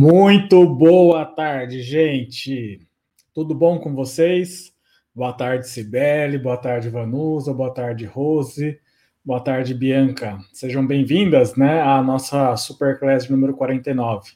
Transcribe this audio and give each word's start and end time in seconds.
Muito 0.00 0.64
boa 0.64 1.24
tarde, 1.24 1.82
gente. 1.82 2.78
Tudo 3.34 3.52
bom 3.52 3.80
com 3.80 3.96
vocês? 3.96 4.72
Boa 5.12 5.32
tarde, 5.32 5.66
Cibele. 5.68 6.38
Boa 6.38 6.56
tarde, 6.56 6.88
Vanusa. 6.88 7.52
Boa 7.52 7.74
tarde, 7.74 8.04
Rose. 8.04 8.78
Boa 9.24 9.40
tarde, 9.40 9.74
Bianca. 9.74 10.38
Sejam 10.52 10.86
bem-vindas 10.86 11.56
né, 11.56 11.82
à 11.82 12.00
nossa 12.00 12.56
Superclass 12.56 13.28
número 13.28 13.54
49. 13.54 14.34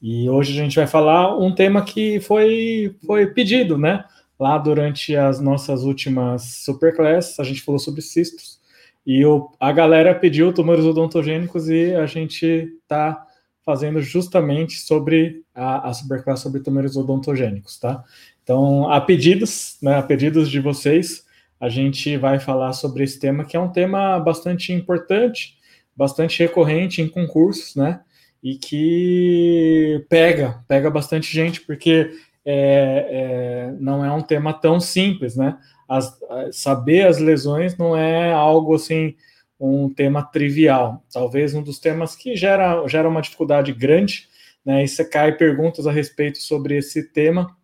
E 0.00 0.30
hoje 0.30 0.52
a 0.52 0.62
gente 0.62 0.76
vai 0.76 0.86
falar 0.86 1.36
um 1.36 1.52
tema 1.52 1.84
que 1.84 2.20
foi, 2.20 2.94
foi 3.04 3.26
pedido, 3.26 3.76
né? 3.76 4.04
Lá 4.38 4.56
durante 4.56 5.16
as 5.16 5.40
nossas 5.40 5.82
últimas 5.82 6.62
Superclass, 6.64 7.40
a 7.40 7.42
gente 7.42 7.60
falou 7.62 7.80
sobre 7.80 8.02
cistos. 8.02 8.60
E 9.04 9.26
o, 9.26 9.50
a 9.58 9.72
galera 9.72 10.14
pediu 10.14 10.52
tumores 10.52 10.84
odontogênicos 10.84 11.68
e 11.68 11.92
a 11.92 12.06
gente 12.06 12.46
está 12.84 13.26
fazendo 13.64 14.00
justamente 14.00 14.78
sobre 14.78 15.42
a, 15.54 15.88
a 15.88 15.94
superclass 15.94 16.40
sobre 16.40 16.60
tumores 16.60 16.96
odontogênicos, 16.96 17.78
tá? 17.78 18.04
Então, 18.42 18.90
a 18.90 19.00
pedidos, 19.00 19.78
né, 19.80 19.96
a 19.96 20.02
pedidos 20.02 20.50
de 20.50 20.60
vocês, 20.60 21.24
a 21.60 21.68
gente 21.68 22.16
vai 22.16 22.40
falar 22.40 22.72
sobre 22.72 23.04
esse 23.04 23.20
tema, 23.20 23.44
que 23.44 23.56
é 23.56 23.60
um 23.60 23.70
tema 23.70 24.18
bastante 24.18 24.72
importante, 24.72 25.56
bastante 25.96 26.40
recorrente 26.40 27.00
em 27.00 27.08
concursos, 27.08 27.76
né? 27.76 28.00
E 28.42 28.56
que 28.56 30.04
pega, 30.08 30.64
pega 30.66 30.90
bastante 30.90 31.32
gente, 31.32 31.60
porque 31.60 32.10
é, 32.44 33.06
é, 33.10 33.76
não 33.78 34.04
é 34.04 34.10
um 34.10 34.22
tema 34.22 34.52
tão 34.52 34.80
simples, 34.80 35.36
né? 35.36 35.56
As, 35.88 36.18
saber 36.50 37.06
as 37.06 37.18
lesões 37.18 37.76
não 37.76 37.96
é 37.96 38.32
algo 38.32 38.74
assim 38.74 39.14
um 39.62 39.88
tema 39.88 40.24
trivial, 40.24 41.04
talvez 41.12 41.54
um 41.54 41.62
dos 41.62 41.78
temas 41.78 42.16
que 42.16 42.34
gera, 42.34 42.86
gera 42.88 43.08
uma 43.08 43.22
dificuldade 43.22 43.72
grande, 43.72 44.28
né? 44.64 44.82
E 44.82 44.88
você 44.88 45.04
cai 45.04 45.36
perguntas 45.36 45.86
a 45.86 45.92
respeito 45.92 46.38
sobre 46.38 46.76
esse 46.76 47.12
tema. 47.12 47.56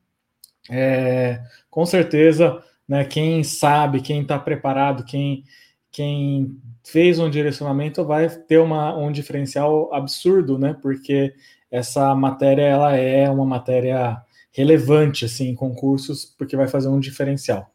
É, 0.71 1.41
com 1.69 1.85
certeza, 1.85 2.63
né, 2.87 3.05
quem 3.05 3.43
sabe, 3.43 4.01
quem 4.01 4.23
está 4.23 4.39
preparado, 4.39 5.05
quem, 5.05 5.43
quem 5.91 6.57
fez 6.85 7.19
um 7.19 7.29
direcionamento 7.29 8.05
vai 8.05 8.29
ter 8.29 8.59
uma, 8.59 8.97
um 8.97 9.11
diferencial 9.11 9.93
absurdo, 9.93 10.57
né? 10.57 10.77
Porque 10.81 11.35
essa 11.71 12.15
matéria 12.15 12.63
ela 12.63 12.97
é 12.97 13.29
uma 13.29 13.45
matéria 13.45 14.23
relevante 14.53 15.25
assim 15.25 15.49
em 15.49 15.55
concursos, 15.55 16.25
porque 16.25 16.57
vai 16.57 16.69
fazer 16.69 16.89
um 16.89 17.01
diferencial. 17.01 17.73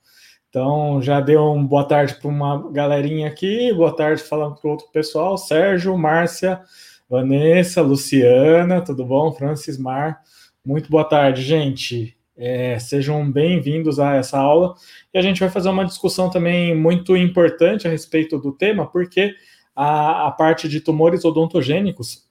Então, 0.53 1.01
já 1.01 1.19
deu 1.19 1.51
um 1.51 1.65
boa 1.65 1.83
tarde 1.83 2.13
para 2.13 2.27
uma 2.27 2.71
galerinha 2.71 3.27
aqui, 3.27 3.73
boa 3.73 3.91
tarde 3.91 4.21
falando 4.21 4.53
para 4.53 4.69
outro 4.69 4.85
pessoal, 4.93 5.35
Sérgio, 5.35 5.97
Márcia, 5.97 6.61
Vanessa, 7.09 7.81
Luciana, 7.81 8.79
tudo 8.79 9.03
bom? 9.03 9.31
Francis 9.31 9.79
Mar, 9.79 10.21
muito 10.63 10.91
boa 10.91 11.05
tarde, 11.05 11.41
gente. 11.41 12.15
É, 12.37 12.77
sejam 12.77 13.31
bem-vindos 13.31 13.99
a 13.99 14.13
essa 14.13 14.37
aula 14.37 14.75
e 15.11 15.17
a 15.17 15.23
gente 15.23 15.39
vai 15.39 15.49
fazer 15.49 15.69
uma 15.69 15.85
discussão 15.85 16.29
também 16.29 16.75
muito 16.75 17.17
importante 17.17 17.87
a 17.87 17.89
respeito 17.89 18.37
do 18.37 18.51
tema, 18.51 18.85
porque 18.85 19.33
a, 19.75 20.27
a 20.27 20.31
parte 20.31 20.69
de 20.69 20.79
tumores 20.81 21.25
odontogênicos 21.25 22.27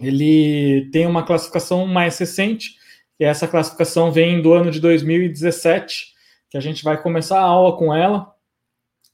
ele 0.00 0.88
tem 0.90 1.06
uma 1.06 1.22
classificação 1.22 1.86
mais 1.86 2.16
recente, 2.16 2.78
e 3.20 3.24
essa 3.26 3.46
classificação 3.46 4.10
vem 4.10 4.40
do 4.40 4.54
ano 4.54 4.70
de 4.70 4.80
2017 4.80 6.11
que 6.52 6.58
a 6.58 6.60
gente 6.60 6.84
vai 6.84 7.00
começar 7.00 7.40
a 7.40 7.44
aula 7.44 7.74
com 7.78 7.94
ela, 7.94 8.30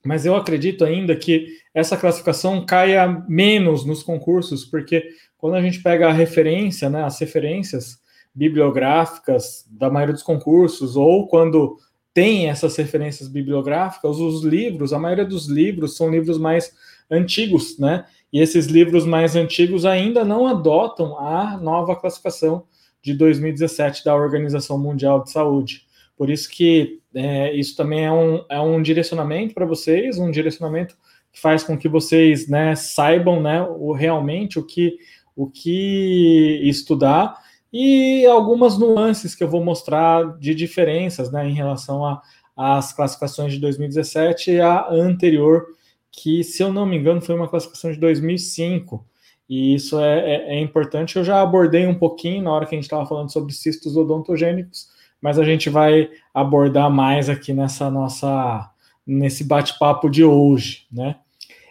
mas 0.04 0.26
eu 0.26 0.34
acredito 0.34 0.84
ainda 0.84 1.14
que 1.14 1.46
essa 1.72 1.96
classificação 1.96 2.66
caia 2.66 3.24
menos 3.28 3.84
nos 3.84 4.02
concursos, 4.02 4.64
porque 4.64 5.08
quando 5.36 5.54
a 5.54 5.62
gente 5.62 5.80
pega 5.80 6.08
a 6.08 6.12
referência, 6.12 6.90
né, 6.90 7.04
as 7.04 7.16
referências 7.20 8.00
bibliográficas 8.34 9.64
da 9.70 9.88
maioria 9.88 10.14
dos 10.14 10.24
concursos, 10.24 10.96
ou 10.96 11.28
quando 11.28 11.78
tem 12.12 12.48
essas 12.48 12.74
referências 12.74 13.28
bibliográficas, 13.28 14.16
os 14.16 14.42
livros, 14.42 14.92
a 14.92 14.98
maioria 14.98 15.24
dos 15.24 15.46
livros 15.46 15.96
são 15.96 16.10
livros 16.10 16.38
mais 16.38 16.72
antigos, 17.08 17.78
né? 17.78 18.04
E 18.32 18.40
esses 18.40 18.66
livros 18.66 19.06
mais 19.06 19.36
antigos 19.36 19.84
ainda 19.84 20.24
não 20.24 20.48
adotam 20.48 21.16
a 21.16 21.56
nova 21.56 21.94
classificação 21.94 22.64
de 23.00 23.14
2017 23.14 24.04
da 24.04 24.16
Organização 24.16 24.76
Mundial 24.76 25.22
de 25.22 25.30
Saúde. 25.30 25.87
Por 26.18 26.28
isso 26.28 26.50
que 26.50 27.00
é, 27.14 27.54
isso 27.54 27.76
também 27.76 28.04
é 28.04 28.12
um, 28.12 28.44
é 28.50 28.60
um 28.60 28.82
direcionamento 28.82 29.54
para 29.54 29.64
vocês, 29.64 30.18
um 30.18 30.30
direcionamento 30.30 30.96
que 31.32 31.40
faz 31.40 31.62
com 31.62 31.78
que 31.78 31.88
vocês 31.88 32.48
né, 32.48 32.74
saibam 32.74 33.40
né, 33.40 33.62
o, 33.62 33.92
realmente 33.92 34.58
o 34.58 34.66
que, 34.66 34.98
o 35.36 35.48
que 35.48 36.60
estudar 36.64 37.38
e 37.72 38.26
algumas 38.26 38.78
nuances 38.78 39.34
que 39.34 39.44
eu 39.44 39.48
vou 39.48 39.62
mostrar 39.62 40.38
de 40.38 40.54
diferenças 40.54 41.30
né, 41.30 41.48
em 41.48 41.54
relação 41.54 42.20
às 42.56 42.92
classificações 42.92 43.52
de 43.52 43.60
2017 43.60 44.52
e 44.52 44.60
a 44.60 44.88
anterior, 44.90 45.66
que, 46.10 46.42
se 46.42 46.62
eu 46.62 46.72
não 46.72 46.84
me 46.84 46.96
engano, 46.96 47.20
foi 47.20 47.34
uma 47.34 47.48
classificação 47.48 47.92
de 47.92 47.98
2005. 47.98 49.06
E 49.48 49.74
isso 49.74 49.98
é, 50.00 50.18
é, 50.18 50.56
é 50.56 50.60
importante. 50.60 51.16
Eu 51.16 51.24
já 51.24 51.40
abordei 51.40 51.86
um 51.86 51.94
pouquinho 51.94 52.42
na 52.42 52.52
hora 52.52 52.66
que 52.66 52.74
a 52.74 52.78
gente 52.78 52.84
estava 52.84 53.06
falando 53.06 53.32
sobre 53.32 53.52
cistos 53.52 53.96
odontogênicos, 53.96 54.88
mas 55.20 55.38
a 55.38 55.44
gente 55.44 55.68
vai 55.68 56.10
abordar 56.32 56.90
mais 56.90 57.28
aqui 57.28 57.52
nessa 57.52 57.90
nossa 57.90 58.70
nesse 59.06 59.42
bate-papo 59.42 60.10
de 60.10 60.22
hoje, 60.22 60.86
né? 60.92 61.16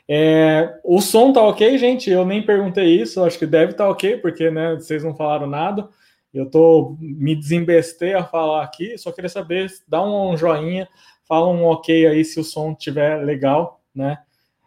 É, 0.10 0.80
o 0.84 1.02
som 1.02 1.34
tá 1.34 1.42
ok, 1.42 1.78
gente? 1.78 2.10
Eu 2.10 2.26
nem 2.26 2.42
perguntei 2.42 3.02
isso, 3.02 3.24
acho 3.24 3.38
que 3.38 3.46
deve 3.46 3.74
estar 3.74 3.84
tá 3.84 3.90
ok, 3.90 4.18
porque 4.18 4.50
né, 4.50 4.76
vocês 4.76 5.04
não 5.04 5.16
falaram 5.16 5.48
nada. 5.48 5.88
Eu 6.34 6.50
tô 6.50 6.96
me 7.00 7.36
desembestei 7.36 8.14
a 8.14 8.24
falar 8.24 8.64
aqui, 8.64 8.98
só 8.98 9.12
queria 9.12 9.30
saber, 9.30 9.68
dá 9.88 10.04
um, 10.04 10.38
joinha, 10.38 10.88
fala 11.28 11.48
um 11.48 11.66
ok 11.66 12.08
aí 12.08 12.24
se 12.24 12.40
o 12.40 12.44
som 12.44 12.72
estiver 12.72 13.24
legal, 13.24 13.82
né? 13.94 14.20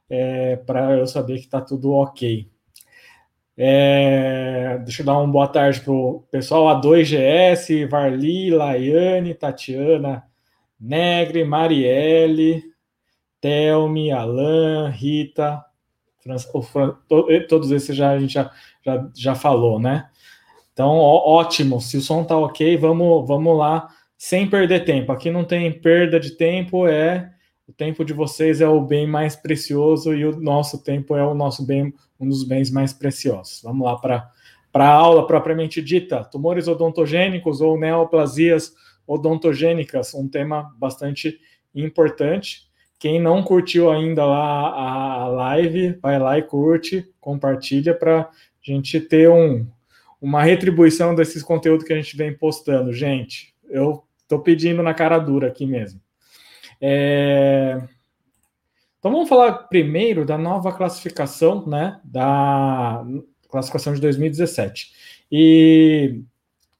É, 0.08 0.56
para 0.56 0.98
eu 0.98 1.06
saber 1.06 1.40
que 1.40 1.48
tá 1.48 1.60
tudo 1.60 1.92
ok. 1.92 2.49
É, 3.62 4.78
deixa 4.78 5.02
eu 5.02 5.06
dar 5.06 5.18
uma 5.18 5.30
boa 5.30 5.46
tarde 5.46 5.82
para 5.82 5.92
o 5.92 6.24
pessoal 6.30 6.80
A2GS, 6.80 7.86
Varli, 7.90 8.48
Laiane, 8.48 9.34
Tatiana, 9.34 10.24
Negre, 10.80 11.44
Marielle, 11.44 12.64
Telmi, 13.38 14.10
Alan, 14.12 14.88
Rita, 14.88 15.62
todos 17.50 17.70
esses 17.70 17.94
já, 17.94 18.12
a 18.12 18.18
gente 18.18 18.32
já, 18.32 18.50
já, 18.82 19.10
já 19.14 19.34
falou, 19.34 19.78
né? 19.78 20.08
Então, 20.72 20.88
ó, 20.88 21.38
ótimo. 21.38 21.82
Se 21.82 21.98
o 21.98 22.00
som 22.00 22.24
tá 22.24 22.38
ok, 22.38 22.78
vamos, 22.78 23.28
vamos 23.28 23.58
lá, 23.58 23.88
sem 24.16 24.48
perder 24.48 24.86
tempo. 24.86 25.12
Aqui 25.12 25.30
não 25.30 25.44
tem 25.44 25.70
perda 25.70 26.18
de 26.18 26.30
tempo, 26.30 26.86
é 26.86 27.30
o 27.70 27.72
tempo 27.72 28.04
de 28.04 28.12
vocês 28.12 28.60
é 28.60 28.68
o 28.68 28.80
bem 28.80 29.06
mais 29.06 29.36
precioso 29.36 30.12
e 30.12 30.24
o 30.24 30.40
nosso 30.40 30.82
tempo 30.82 31.14
é 31.14 31.24
o 31.24 31.34
nosso 31.34 31.64
bem, 31.64 31.94
um 32.18 32.28
dos 32.28 32.42
bens 32.42 32.68
mais 32.68 32.92
preciosos. 32.92 33.62
Vamos 33.62 33.84
lá 33.84 33.96
para 33.96 34.28
a 34.74 34.88
aula 34.88 35.24
propriamente 35.24 35.80
dita: 35.80 36.24
tumores 36.24 36.66
odontogênicos 36.66 37.60
ou 37.60 37.78
neoplasias 37.78 38.74
odontogênicas, 39.06 40.12
um 40.14 40.26
tema 40.26 40.74
bastante 40.78 41.38
importante. 41.72 42.68
Quem 42.98 43.20
não 43.20 43.40
curtiu 43.40 43.88
ainda 43.88 44.26
lá 44.26 45.22
a 45.22 45.28
live, 45.28 45.96
vai 46.02 46.18
lá 46.18 46.38
e 46.38 46.42
curte, 46.42 47.08
compartilha 47.20 47.94
para 47.94 48.22
a 48.22 48.30
gente 48.60 49.00
ter 49.00 49.30
um, 49.30 49.64
uma 50.20 50.42
retribuição 50.42 51.14
desses 51.14 51.40
conteúdos 51.40 51.86
que 51.86 51.92
a 51.92 51.96
gente 51.96 52.16
vem 52.16 52.36
postando. 52.36 52.92
Gente, 52.92 53.54
eu 53.68 54.02
estou 54.18 54.40
pedindo 54.40 54.82
na 54.82 54.92
cara 54.92 55.20
dura 55.20 55.46
aqui 55.46 55.64
mesmo. 55.64 56.00
É... 56.80 57.80
Então 58.98 59.10
vamos 59.10 59.28
falar 59.28 59.52
primeiro 59.68 60.24
da 60.24 60.36
nova 60.36 60.72
classificação, 60.72 61.66
né, 61.66 62.00
da 62.04 63.04
classificação 63.48 63.94
de 63.94 64.00
2017. 64.00 64.92
E 65.32 66.22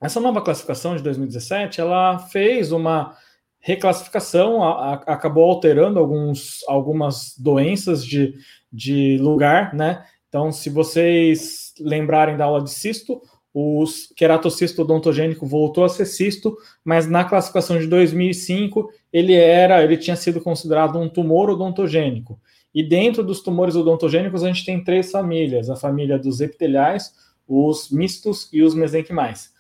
essa 0.01 0.21
nova 0.21 0.43
classificação 0.43 0.97
de 0.97 1.03
2017, 1.03 1.81
ela 1.81 2.19
fez 2.19 2.73
uma 2.73 3.17
reclassificação, 3.59 4.63
a, 4.63 4.71
a, 4.71 4.93
acabou 4.95 5.45
alterando 5.45 5.99
alguns, 5.99 6.65
algumas 6.67 7.35
doenças 7.39 8.05
de, 8.05 8.35
de 8.73 9.19
lugar, 9.19 9.75
né? 9.75 10.05
Então, 10.29 10.51
se 10.53 10.71
vocês 10.71 11.75
lembrarem 11.79 12.37
da 12.37 12.45
aula 12.45 12.63
de 12.63 12.71
cisto, 12.71 13.21
o 13.53 13.85
queratocisto 14.17 14.83
odontogênico 14.83 15.45
voltou 15.45 15.85
a 15.85 15.89
ser 15.89 16.07
cisto, 16.07 16.57
mas 16.85 17.09
na 17.09 17.25
classificação 17.25 17.79
de 17.79 17.87
2005 17.87 18.91
ele 19.13 19.35
era, 19.35 19.83
ele 19.83 19.97
tinha 19.97 20.17
sido 20.17 20.41
considerado 20.41 20.99
um 20.99 21.09
tumor 21.09 21.51
odontogênico. 21.51 22.41
E 22.73 22.83
dentro 22.83 23.25
dos 23.25 23.41
tumores 23.41 23.75
odontogênicos 23.75 24.45
a 24.45 24.47
gente 24.47 24.65
tem 24.65 24.83
três 24.83 25.11
famílias: 25.11 25.69
a 25.69 25.75
família 25.75 26.19
dos 26.19 26.41
epiteliais, 26.41 27.13
os 27.47 27.91
mistos 27.91 28.49
e 28.53 28.63
os 28.63 28.75
mesenquimais. 28.75 29.53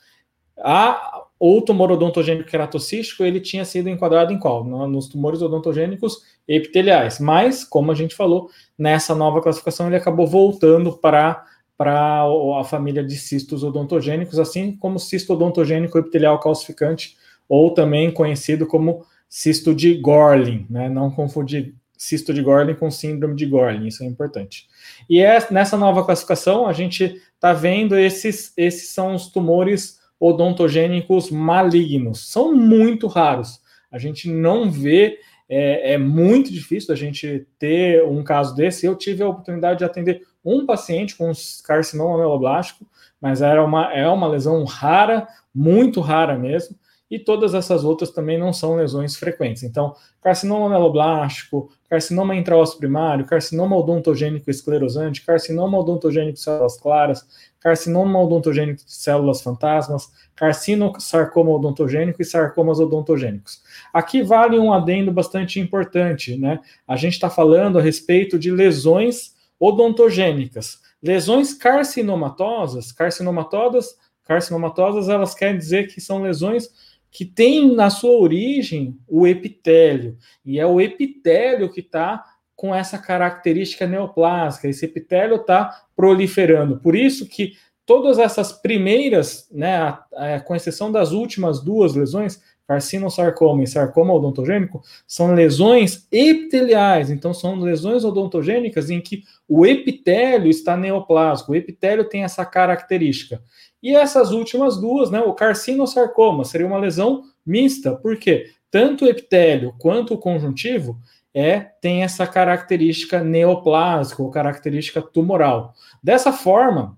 A, 0.62 1.25
o 1.38 1.60
tumor 1.62 1.90
odontogênico 1.90 2.48
queratocístico 2.48 3.25
ele 3.25 3.40
tinha 3.40 3.64
sido 3.64 3.88
enquadrado 3.88 4.32
em 4.32 4.38
qual? 4.38 4.62
Nos 4.62 5.08
tumores 5.08 5.42
odontogênicos 5.42 6.19
epiteliais. 6.46 7.19
Mas, 7.19 7.64
como 7.64 7.90
a 7.90 7.94
gente 7.94 8.14
falou, 8.14 8.50
nessa 8.78 9.14
nova 9.14 9.40
classificação 9.40 9.87
ele 9.87 9.96
acabou 9.96 10.26
voltando 10.26 10.92
para 10.92 11.44
para 11.80 12.24
a 12.60 12.62
família 12.62 13.02
de 13.02 13.16
cistos 13.16 13.64
odontogênicos, 13.64 14.38
assim 14.38 14.76
como 14.76 14.98
cisto 14.98 15.32
odontogênico 15.32 15.96
epitelial 15.96 16.38
calcificante, 16.38 17.16
ou 17.48 17.72
também 17.72 18.10
conhecido 18.10 18.66
como 18.66 19.02
cisto 19.26 19.74
de 19.74 19.94
Gorlin, 19.94 20.66
né? 20.68 20.90
Não 20.90 21.10
confundir 21.10 21.74
cisto 21.96 22.34
de 22.34 22.42
Gorlin 22.42 22.74
com 22.74 22.90
síndrome 22.90 23.34
de 23.34 23.46
Gorlin, 23.46 23.86
isso 23.86 24.04
é 24.04 24.06
importante. 24.06 24.68
E 25.08 25.22
é, 25.22 25.38
nessa 25.50 25.74
nova 25.78 26.04
classificação, 26.04 26.66
a 26.66 26.74
gente 26.74 27.18
está 27.34 27.54
vendo 27.54 27.98
esses, 27.98 28.52
esses 28.58 28.90
são 28.90 29.14
os 29.14 29.28
tumores 29.28 30.00
odontogênicos 30.20 31.30
malignos. 31.30 32.30
São 32.30 32.54
muito 32.54 33.06
raros. 33.06 33.58
A 33.90 33.98
gente 33.98 34.30
não 34.30 34.70
vê, 34.70 35.18
é, 35.48 35.94
é 35.94 35.98
muito 35.98 36.52
difícil 36.52 36.92
a 36.92 36.96
gente 36.96 37.46
ter 37.58 38.04
um 38.04 38.22
caso 38.22 38.54
desse. 38.54 38.84
Eu 38.84 38.96
tive 38.96 39.22
a 39.22 39.28
oportunidade 39.28 39.78
de 39.78 39.84
atender 39.86 40.28
um 40.44 40.64
paciente 40.66 41.16
com 41.16 41.31
carcinoma 41.64 42.19
meloblástico, 42.19 42.87
mas 43.20 43.42
era 43.42 43.64
uma, 43.64 43.92
é 43.92 44.08
uma 44.08 44.26
lesão 44.28 44.64
rara, 44.64 45.28
muito 45.54 46.00
rara 46.00 46.38
mesmo 46.38 46.76
e 47.10 47.19
todas 47.19 47.54
essas 47.54 47.82
outras 47.82 48.10
também 48.10 48.38
não 48.38 48.52
são 48.52 48.76
lesões 48.76 49.16
frequentes. 49.16 49.64
Então, 49.64 49.94
carcinoma 50.22 50.69
meloblástico, 50.69 51.69
carcinoma 51.88 52.37
intraósseo 52.37 52.78
primário, 52.78 53.26
carcinoma 53.26 53.76
odontogênico 53.76 54.48
esclerosante, 54.48 55.25
carcinoma 55.26 55.76
odontogênico 55.76 56.34
de 56.34 56.40
células 56.40 56.78
claras, 56.78 57.26
carcinoma 57.58 58.20
odontogênico 58.20 58.84
de 58.84 58.92
células 58.92 59.42
fantasmas, 59.42 60.08
carcinosarcoma 60.37 61.50
odontogênico 61.50 62.22
e 62.22 62.25
sarcomas 62.25 62.78
odontogênicos. 62.78 63.60
Aqui 63.92 64.22
vale 64.22 64.56
um 64.56 64.72
adendo 64.72 65.10
bastante 65.10 65.58
importante, 65.58 66.37
né? 66.37 66.60
A 66.87 66.96
gente 66.96 67.14
está 67.14 67.28
falando 67.28 67.76
a 67.76 67.82
respeito 67.82 68.38
de 68.38 68.52
lesões 68.52 69.34
odontogênicas. 69.60 70.80
Lesões 71.02 71.54
carcinomatosas, 71.54 72.90
carcinomatosas, 72.90 73.94
carcinomatosas, 74.24 75.08
elas 75.08 75.34
querem 75.34 75.58
dizer 75.58 75.86
que 75.86 76.00
são 76.00 76.22
lesões 76.22 76.68
que 77.10 77.24
tem 77.24 77.74
na 77.74 77.90
sua 77.90 78.12
origem 78.12 78.96
o 79.06 79.26
epitélio, 79.26 80.16
e 80.44 80.60
é 80.60 80.66
o 80.66 80.80
epitélio 80.80 81.68
que 81.68 81.80
está 81.80 82.24
com 82.54 82.74
essa 82.74 82.98
característica 82.98 83.86
neoplásica, 83.86 84.68
esse 84.68 84.84
epitélio 84.84 85.36
está 85.36 85.84
proliferando. 85.96 86.78
Por 86.78 86.94
isso 86.94 87.26
que 87.26 87.54
todas 87.84 88.18
essas 88.20 88.52
primeiras, 88.52 89.48
né, 89.50 89.98
com 90.44 90.54
exceção 90.54 90.92
das 90.92 91.10
últimas 91.10 91.64
duas 91.64 91.96
lesões, 91.96 92.40
carcinosarcoma 92.70 93.64
e 93.64 93.67
sarcoma 93.67 94.14
odontogênico, 94.14 94.81
são 95.05 95.34
lesões 95.34 96.06
epiteliais, 96.12 97.11
então 97.11 97.34
são 97.34 97.58
lesões 97.58 98.05
odontogênicas 98.05 98.90
em 98.90 99.00
que 99.00 99.25
o 99.49 99.67
epitélio 99.67 100.49
está 100.49 100.76
neoplásico, 100.76 101.50
o 101.50 101.56
epitélio 101.56 102.08
tem 102.08 102.22
essa 102.22 102.44
característica. 102.44 103.43
E 103.82 103.96
essas 103.96 104.31
últimas 104.31 104.81
duas, 104.81 105.11
né, 105.11 105.19
o 105.19 105.34
carcinosarcoma, 105.34 106.44
seria 106.44 106.67
uma 106.69 106.78
lesão 106.78 107.25
mista, 107.44 107.96
porque 107.96 108.46
tanto 108.70 109.05
o 109.05 109.08
epitélio 109.08 109.75
quanto 109.76 110.14
o 110.14 110.19
conjuntivo 110.19 110.96
é 111.34 111.58
tem 111.58 112.05
essa 112.05 112.25
característica 112.25 113.20
neoplásica 113.20 114.23
ou 114.23 114.31
característica 114.31 115.02
tumoral. 115.02 115.75
Dessa 116.00 116.32
forma, 116.32 116.96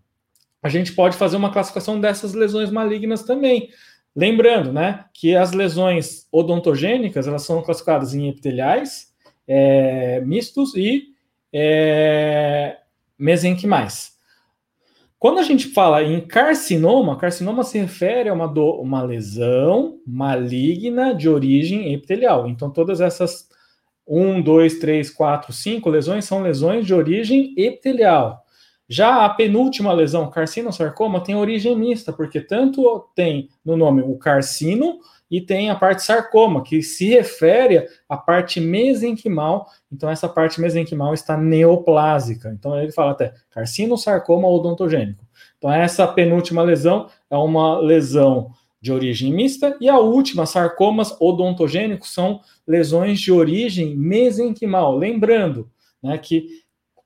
a 0.63 0.69
gente 0.69 0.93
pode 0.93 1.17
fazer 1.17 1.39
uma 1.39 1.51
classificação 1.51 1.99
dessas 1.99 2.35
lesões 2.35 2.71
malignas 2.71 3.23
também. 3.23 3.71
Lembrando, 4.15 4.73
né, 4.73 5.07
que 5.15 5.35
as 5.35 5.53
lesões 5.53 6.27
odontogênicas 6.31 7.27
elas 7.27 7.43
são 7.43 7.63
classificadas 7.63 8.15
em 8.15 8.29
epiteliais, 8.29 9.13
é, 9.49 10.21
mistos 10.21 10.75
e 10.75 11.09
é, 11.53 12.79
mesenquimais. 13.19 14.13
Quando 15.19 15.39
a 15.39 15.43
gente 15.43 15.69
fala 15.69 16.03
em 16.03 16.21
carcinoma, 16.21 17.17
carcinoma 17.17 17.63
se 17.63 17.79
refere 17.79 18.29
a 18.29 18.35
uma, 18.35 18.49
do, 18.49 18.73
uma 18.81 19.03
lesão 19.03 20.01
maligna 20.05 21.15
de 21.15 21.29
origem 21.29 21.95
epitelial. 21.95 22.49
Então, 22.49 22.69
todas 22.71 23.01
essas 23.01 23.49
1, 24.05 24.43
2, 24.43 24.79
3, 24.81 25.11
4, 25.11 25.53
5 25.53 25.89
lesões 25.89 26.25
são 26.25 26.43
lesões 26.43 26.85
de 26.85 26.93
origem 26.93 27.55
epitelial. 27.57 28.42
Já 28.93 29.25
a 29.25 29.29
penúltima 29.31 29.91
lesão, 29.91 30.29
carcinosarcoma, 30.29 31.25
tem 31.25 31.35
origem 31.35 31.75
mista, 31.75 32.13
porque 32.13 32.43
tanto 32.43 33.09
tem 33.15 33.49
no 33.65 33.75
nome 33.75 34.03
o 34.03 34.19
carcino 34.19 34.99
e 35.31 35.41
tem 35.41 35.71
a 35.71 35.75
parte 35.75 36.03
sarcoma, 36.03 36.63
que 36.63 36.83
se 36.83 37.09
refere 37.09 37.89
à 38.07 38.19
parte 38.19 38.61
mesenquimal. 38.61 39.67
Então, 39.91 40.11
essa 40.11 40.29
parte 40.29 40.61
mesenquimal 40.61 41.15
está 41.15 41.39
neoplásica. 41.39 42.51
Então, 42.51 42.79
ele 42.79 42.93
fala 42.93 43.13
até 43.13 43.33
carcinosarcoma 43.51 44.47
odontogênico. 44.47 45.25
Então, 45.57 45.73
essa 45.73 46.07
penúltima 46.07 46.63
lesão 46.63 47.07
é 47.31 47.37
uma 47.39 47.79
lesão 47.79 48.51
de 48.79 48.93
origem 48.93 49.33
mista, 49.33 49.75
e 49.81 49.89
a 49.89 49.99
última, 49.99 50.45
sarcomas 50.45 51.17
odontogênicos, 51.19 52.13
são 52.13 52.43
lesões 52.67 53.19
de 53.19 53.33
origem 53.33 53.97
mesenquimal. 53.97 54.95
Lembrando 54.99 55.71
né, 56.03 56.19
que 56.19 56.62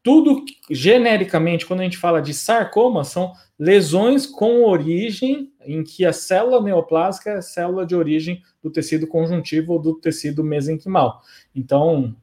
tudo 0.07 0.45
genericamente, 0.71 1.67
quando 1.67 1.81
a 1.81 1.83
gente 1.83 1.97
fala 1.97 2.23
de 2.23 2.33
sarcoma, 2.33 3.03
são 3.03 3.33
lesões 3.59 4.25
com 4.25 4.63
origem 4.63 5.51
em 5.65 5.83
que 5.83 6.07
a 6.07 6.13
célula 6.13 6.63
neoplásica 6.63 7.31
é 7.31 7.39
a 7.39 7.43
célula 7.43 7.85
de 7.85 7.97
origem 7.97 8.41
do 8.63 8.71
tecido 8.71 9.09
conjuntivo 9.09 9.73
ou 9.73 9.83
do 9.83 9.95
tecido 9.95 10.45
mesenquimal. 10.45 11.23
Então, 11.53 12.15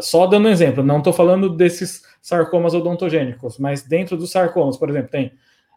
só 0.00 0.28
dando 0.28 0.46
um 0.46 0.52
exemplo, 0.52 0.84
não 0.84 0.98
estou 0.98 1.12
falando 1.12 1.48
desses 1.48 2.04
sarcomas 2.22 2.72
odontogênicos, 2.72 3.58
mas 3.58 3.82
dentro 3.82 4.16
dos 4.16 4.30
sarcomas, 4.30 4.76
por 4.76 4.88
exemplo, 4.88 5.10
tem 5.10 5.32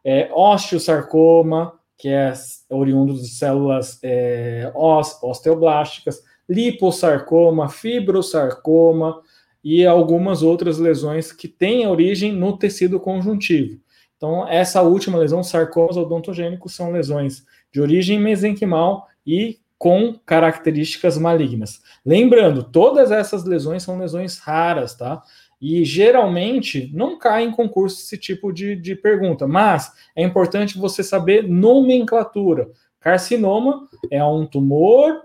é, 0.05 0.29
osteosarcoma, 0.31 1.73
que 1.97 2.09
é 2.09 2.33
oriundo 2.69 3.15
de 3.15 3.29
células 3.29 3.99
é, 4.03 4.71
osteoblásticas, 4.75 6.21
liposarcoma, 6.47 7.67
fibrosarcoma, 7.67 9.23
e 9.63 9.85
algumas 9.85 10.41
outras 10.43 10.77
lesões 10.77 11.31
que 11.31 11.47
têm 11.47 11.87
origem 11.87 12.31
no 12.31 12.57
tecido 12.57 12.99
conjuntivo. 12.99 13.79
Então, 14.15 14.47
essa 14.47 14.81
última 14.81 15.17
lesão, 15.17 15.43
sarcomas 15.43 15.95
odontogênicos, 15.95 16.75
são 16.75 16.91
lesões 16.91 17.45
de 17.71 17.79
origem 17.79 18.19
mesenquimal 18.19 19.07
e 19.25 19.59
com 19.77 20.15
características 20.25 21.17
malignas. 21.17 21.81
Lembrando, 22.03 22.63
todas 22.63 23.11
essas 23.11 23.45
lesões 23.45 23.83
são 23.83 23.99
lesões 23.99 24.39
raras, 24.39 24.95
tá? 24.95 25.21
E 25.61 25.85
geralmente 25.85 26.91
não 26.93 27.17
cai 27.17 27.43
em 27.43 27.51
concurso 27.51 27.99
esse 27.99 28.17
tipo 28.17 28.51
de, 28.51 28.75
de 28.75 28.95
pergunta, 28.95 29.47
mas 29.47 29.91
é 30.15 30.23
importante 30.23 30.77
você 30.77 31.03
saber 31.03 31.47
nomenclatura. 31.47 32.69
Carcinoma 32.99 33.87
é 34.09 34.23
um 34.23 34.45
tumor 34.45 35.21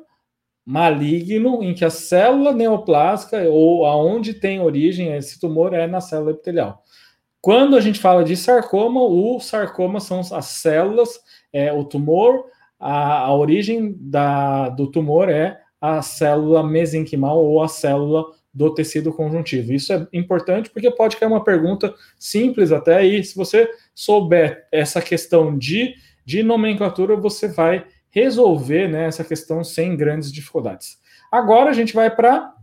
maligno 0.64 1.62
em 1.62 1.74
que 1.74 1.84
a 1.84 1.90
célula 1.90 2.52
neoplásica 2.52 3.42
ou 3.48 3.84
aonde 3.84 4.34
tem 4.34 4.60
origem 4.60 5.14
esse 5.14 5.40
tumor 5.40 5.74
é 5.74 5.86
na 5.86 6.00
célula 6.00 6.30
epitelial. 6.30 6.82
Quando 7.40 7.76
a 7.76 7.80
gente 7.80 7.98
fala 7.98 8.22
de 8.22 8.36
sarcoma, 8.36 9.00
o 9.02 9.40
sarcoma 9.40 9.98
são 9.98 10.20
as 10.20 10.46
células, 10.46 11.18
é, 11.52 11.72
o 11.72 11.84
tumor, 11.84 12.44
a, 12.78 13.24
a 13.24 13.34
origem 13.34 13.96
da, 13.98 14.68
do 14.68 14.86
tumor 14.88 15.28
é 15.28 15.60
a 15.80 16.00
célula 16.02 16.62
mesenquimal 16.62 17.44
ou 17.44 17.60
a 17.60 17.66
célula 17.66 18.24
do 18.54 18.72
tecido 18.72 19.12
conjuntivo. 19.12 19.72
Isso 19.72 19.92
é 19.92 20.06
importante 20.12 20.70
porque 20.70 20.90
pode 20.90 21.16
cair 21.16 21.28
uma 21.28 21.42
pergunta 21.42 21.92
simples 22.18 22.70
até 22.70 22.96
aí. 22.96 23.24
Se 23.24 23.34
você 23.34 23.68
souber 23.94 24.68
essa 24.70 25.02
questão 25.02 25.58
de, 25.58 25.94
de 26.24 26.42
nomenclatura, 26.42 27.16
você 27.16 27.48
vai 27.48 27.84
resolver 28.12 28.88
né, 28.88 29.06
essa 29.06 29.24
questão 29.24 29.64
sem 29.64 29.96
grandes 29.96 30.30
dificuldades. 30.30 30.98
Agora 31.30 31.70
a 31.70 31.72
gente 31.72 31.94
vai 31.94 32.14
para 32.14 32.54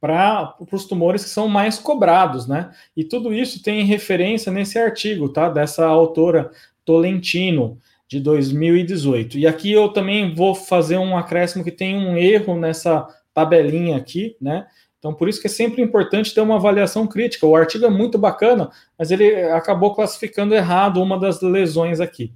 para 0.00 0.56
os 0.72 0.84
tumores 0.84 1.22
que 1.22 1.30
são 1.30 1.46
mais 1.46 1.78
cobrados, 1.78 2.48
né? 2.48 2.72
E 2.96 3.04
tudo 3.04 3.32
isso 3.32 3.62
tem 3.62 3.84
referência 3.84 4.50
nesse 4.50 4.76
artigo, 4.76 5.28
tá? 5.28 5.48
Dessa 5.48 5.86
autora 5.86 6.50
Tolentino, 6.84 7.78
de 8.08 8.18
2018. 8.18 9.38
E 9.38 9.46
aqui 9.46 9.70
eu 9.70 9.88
também 9.90 10.34
vou 10.34 10.56
fazer 10.56 10.98
um 10.98 11.16
acréscimo 11.16 11.62
que 11.62 11.70
tem 11.70 11.96
um 11.96 12.16
erro 12.16 12.58
nessa 12.58 13.06
tabelinha 13.32 13.96
aqui, 13.96 14.36
né? 14.40 14.66
Então, 14.98 15.14
por 15.14 15.28
isso 15.28 15.40
que 15.40 15.46
é 15.46 15.50
sempre 15.50 15.80
importante 15.80 16.34
ter 16.34 16.40
uma 16.40 16.56
avaliação 16.56 17.06
crítica. 17.06 17.46
O 17.46 17.56
artigo 17.56 17.86
é 17.86 17.90
muito 17.90 18.18
bacana, 18.18 18.70
mas 18.98 19.10
ele 19.10 19.34
acabou 19.50 19.94
classificando 19.94 20.54
errado 20.54 21.02
uma 21.02 21.18
das 21.18 21.40
lesões 21.40 22.00
aqui. 22.00 22.32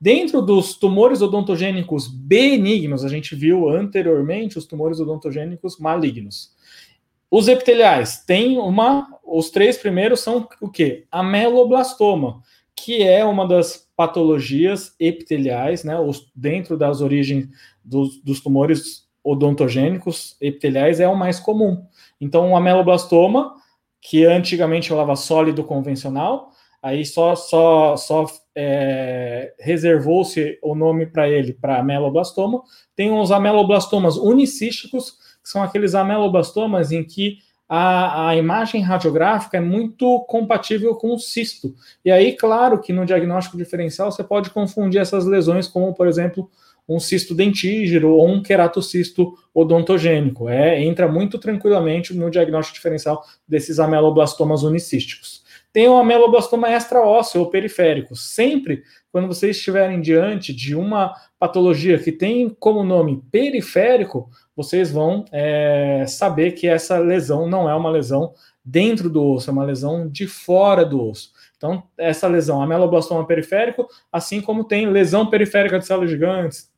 Dentro 0.00 0.40
dos 0.40 0.74
tumores 0.74 1.20
odontogênicos 1.20 2.08
benignos, 2.08 3.04
a 3.04 3.08
gente 3.08 3.34
viu 3.34 3.68
anteriormente 3.68 4.56
os 4.56 4.64
tumores 4.64 4.98
odontogênicos 4.98 5.78
malignos. 5.78 6.54
Os 7.30 7.48
epiteliais 7.48 8.24
têm 8.24 8.56
uma. 8.56 9.06
Os 9.22 9.50
três 9.50 9.76
primeiros 9.76 10.20
são 10.20 10.48
o 10.58 10.70
quê? 10.70 11.04
Ameloblastoma, 11.12 12.42
que 12.74 13.02
é 13.02 13.22
uma 13.24 13.46
das 13.46 13.88
patologias 13.94 14.94
epiteliais, 14.98 15.84
né? 15.84 16.00
Os, 16.00 16.30
dentro 16.34 16.78
das 16.78 17.02
origens 17.02 17.46
dos, 17.84 18.18
dos 18.22 18.40
tumores 18.40 19.06
odontogênicos 19.22 20.34
epiteliais 20.40 20.98
é 20.98 21.06
o 21.06 21.14
mais 21.14 21.38
comum. 21.38 21.84
Então, 22.18 22.50
o 22.50 22.56
ameloblastoma, 22.56 23.54
que 24.00 24.24
antigamente 24.24 24.88
falava 24.88 25.14
sólido 25.14 25.62
convencional, 25.62 26.50
aí 26.82 27.04
só, 27.04 27.34
só, 27.34 27.96
só 27.96 28.26
é, 28.54 29.54
reservou-se 29.58 30.58
o 30.62 30.74
nome 30.74 31.06
para 31.06 31.28
ele, 31.28 31.52
para 31.52 31.78
ameloblastoma. 31.78 32.62
Tem 32.96 33.10
os 33.10 33.30
ameloblastomas 33.30 34.16
unicísticos, 34.16 35.12
que 35.42 35.48
são 35.48 35.62
aqueles 35.62 35.94
ameloblastomas 35.94 36.92
em 36.92 37.04
que 37.04 37.38
a, 37.68 38.30
a, 38.30 38.36
imagem 38.36 38.82
radiográfica 38.82 39.56
é 39.56 39.60
muito 39.60 40.20
compatível 40.26 40.96
com 40.96 41.14
o 41.14 41.18
cisto. 41.18 41.72
E 42.04 42.10
aí, 42.10 42.32
claro 42.32 42.80
que 42.80 42.92
no 42.92 43.06
diagnóstico 43.06 43.56
diferencial 43.56 44.10
você 44.10 44.24
pode 44.24 44.50
confundir 44.50 45.00
essas 45.00 45.24
lesões, 45.24 45.68
como, 45.68 45.94
por 45.94 46.08
exemplo, 46.08 46.50
um 46.88 46.98
cisto 46.98 47.32
dentígero 47.32 48.10
ou 48.10 48.28
um 48.28 48.42
queratocisto 48.42 49.34
odontogênico. 49.54 50.48
É, 50.48 50.82
entra 50.82 51.06
muito 51.06 51.38
tranquilamente 51.38 52.12
no 52.12 52.28
diagnóstico 52.28 52.74
diferencial 52.74 53.24
desses 53.46 53.78
ameloblastomas 53.78 54.64
unicísticos. 54.64 55.39
Tem 55.72 55.88
o 55.88 55.96
ameloblastoma 55.96 56.70
extraósseo 56.70 57.40
ou 57.40 57.50
periférico. 57.50 58.16
Sempre 58.16 58.82
quando 59.12 59.28
vocês 59.28 59.56
estiverem 59.56 60.00
diante 60.00 60.52
de 60.52 60.74
uma 60.74 61.14
patologia 61.38 61.98
que 61.98 62.10
tem 62.10 62.48
como 62.48 62.82
nome 62.82 63.22
periférico, 63.30 64.28
vocês 64.56 64.90
vão 64.90 65.24
é, 65.32 66.04
saber 66.06 66.52
que 66.52 66.66
essa 66.66 66.98
lesão 66.98 67.48
não 67.48 67.68
é 67.68 67.74
uma 67.74 67.90
lesão 67.90 68.34
dentro 68.64 69.08
do 69.08 69.24
osso, 69.24 69.48
é 69.48 69.52
uma 69.52 69.64
lesão 69.64 70.08
de 70.08 70.26
fora 70.26 70.84
do 70.84 71.02
osso. 71.02 71.32
Então, 71.56 71.82
essa 71.96 72.26
lesão, 72.26 72.62
ameloblastoma 72.62 73.26
periférico, 73.26 73.86
assim 74.10 74.40
como 74.40 74.64
tem 74.64 74.88
lesão 74.88 75.28
periférica 75.28 75.78
de 75.78 75.86
células 75.86 76.10
gigantes, 76.10 76.70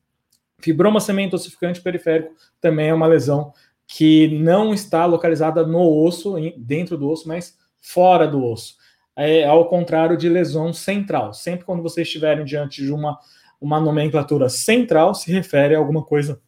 fibroma 0.59 0.99
cemento 0.99 1.35
ossificante 1.35 1.81
periférico, 1.81 2.33
também 2.61 2.89
é 2.89 2.93
uma 2.93 3.07
lesão 3.07 3.53
que 3.87 4.39
não 4.39 4.73
está 4.73 5.05
localizada 5.05 5.65
no 5.65 5.81
osso, 6.03 6.35
dentro 6.57 6.97
do 6.97 7.09
osso, 7.09 7.27
mas 7.27 7.57
fora 7.81 8.27
do 8.27 8.43
osso. 8.43 8.75
É 9.15 9.45
ao 9.45 9.67
contrário 9.67 10.17
de 10.17 10.27
lesão 10.27 10.73
central. 10.73 11.33
Sempre 11.33 11.65
quando 11.65 11.83
vocês 11.83 12.07
estiverem 12.07 12.45
diante 12.45 12.81
de 12.81 12.91
uma, 12.91 13.19
uma 13.61 13.79
nomenclatura 13.79 14.49
central, 14.49 15.13
se 15.13 15.31
refere 15.31 15.75
a 15.75 15.77
alguma 15.77 16.03
coisa 16.03 16.41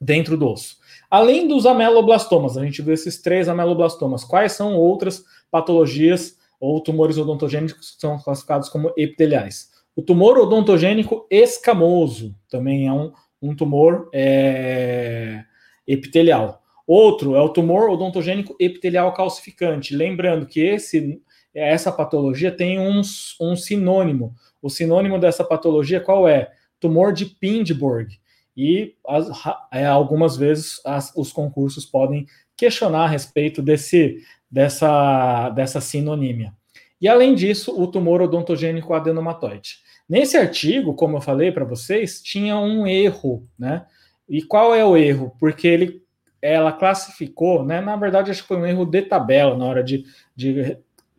dentro 0.00 0.36
do 0.36 0.48
osso. 0.48 0.76
Além 1.10 1.46
dos 1.46 1.66
ameloblastomas, 1.66 2.56
a 2.56 2.64
gente 2.64 2.82
viu 2.82 2.94
esses 2.94 3.20
três 3.20 3.48
ameloblastomas. 3.48 4.24
Quais 4.24 4.52
são 4.52 4.74
outras 4.74 5.22
patologias 5.50 6.36
ou 6.58 6.80
tumores 6.80 7.18
odontogênicos 7.18 7.92
que 7.92 8.00
são 8.00 8.18
classificados 8.18 8.68
como 8.68 8.92
epiteliais? 8.96 9.70
O 9.94 10.02
tumor 10.02 10.38
odontogênico 10.38 11.26
escamoso 11.30 12.34
também 12.48 12.88
é 12.88 12.92
um, 12.92 13.12
um 13.42 13.54
tumor 13.54 14.08
é, 14.12 15.44
epitelial. 15.86 16.62
Outro 16.86 17.36
é 17.36 17.40
o 17.40 17.50
tumor 17.50 17.90
odontogênico 17.90 18.56
epitelial 18.58 19.12
calcificante. 19.12 19.94
Lembrando 19.94 20.46
que 20.46 20.60
esse, 20.60 21.20
essa 21.54 21.92
patologia 21.92 22.50
tem 22.50 22.78
um, 22.78 23.00
um 23.40 23.56
sinônimo. 23.56 24.34
O 24.60 24.70
sinônimo 24.70 25.18
dessa 25.18 25.44
patologia 25.44 26.00
qual 26.00 26.26
é? 26.28 26.52
Tumor 26.80 27.12
de 27.12 27.26
Pindborg 27.26 28.18
e 28.56 28.94
as, 29.06 29.28
é, 29.70 29.86
algumas 29.86 30.36
vezes 30.36 30.80
as, 30.84 31.12
os 31.16 31.32
concursos 31.32 31.86
podem 31.86 32.26
questionar 32.56 33.04
a 33.04 33.08
respeito 33.08 33.62
desse, 33.62 34.22
dessa, 34.50 35.50
dessa 35.50 35.80
sinonímia. 35.80 36.52
E 37.00 37.08
além 37.08 37.34
disso, 37.34 37.76
o 37.80 37.86
tumor 37.86 38.22
odontogênico 38.22 38.94
adenomatoide. 38.94 39.78
Nesse 40.08 40.36
artigo, 40.36 40.94
como 40.94 41.16
eu 41.16 41.20
falei 41.20 41.50
para 41.50 41.64
vocês, 41.64 42.22
tinha 42.22 42.56
um 42.56 42.86
erro, 42.86 43.48
né? 43.58 43.86
E 44.28 44.42
qual 44.42 44.74
é 44.74 44.84
o 44.84 44.96
erro? 44.96 45.34
Porque 45.40 45.66
ele, 45.66 46.02
ela 46.40 46.72
classificou, 46.72 47.64
né? 47.64 47.80
Na 47.80 47.96
verdade, 47.96 48.30
acho 48.30 48.42
que 48.42 48.48
foi 48.48 48.56
um 48.56 48.66
erro 48.66 48.84
de 48.84 49.02
tabela 49.02 49.56
na 49.56 49.64
hora 49.64 49.82
de, 49.82 50.04
de 50.36 50.76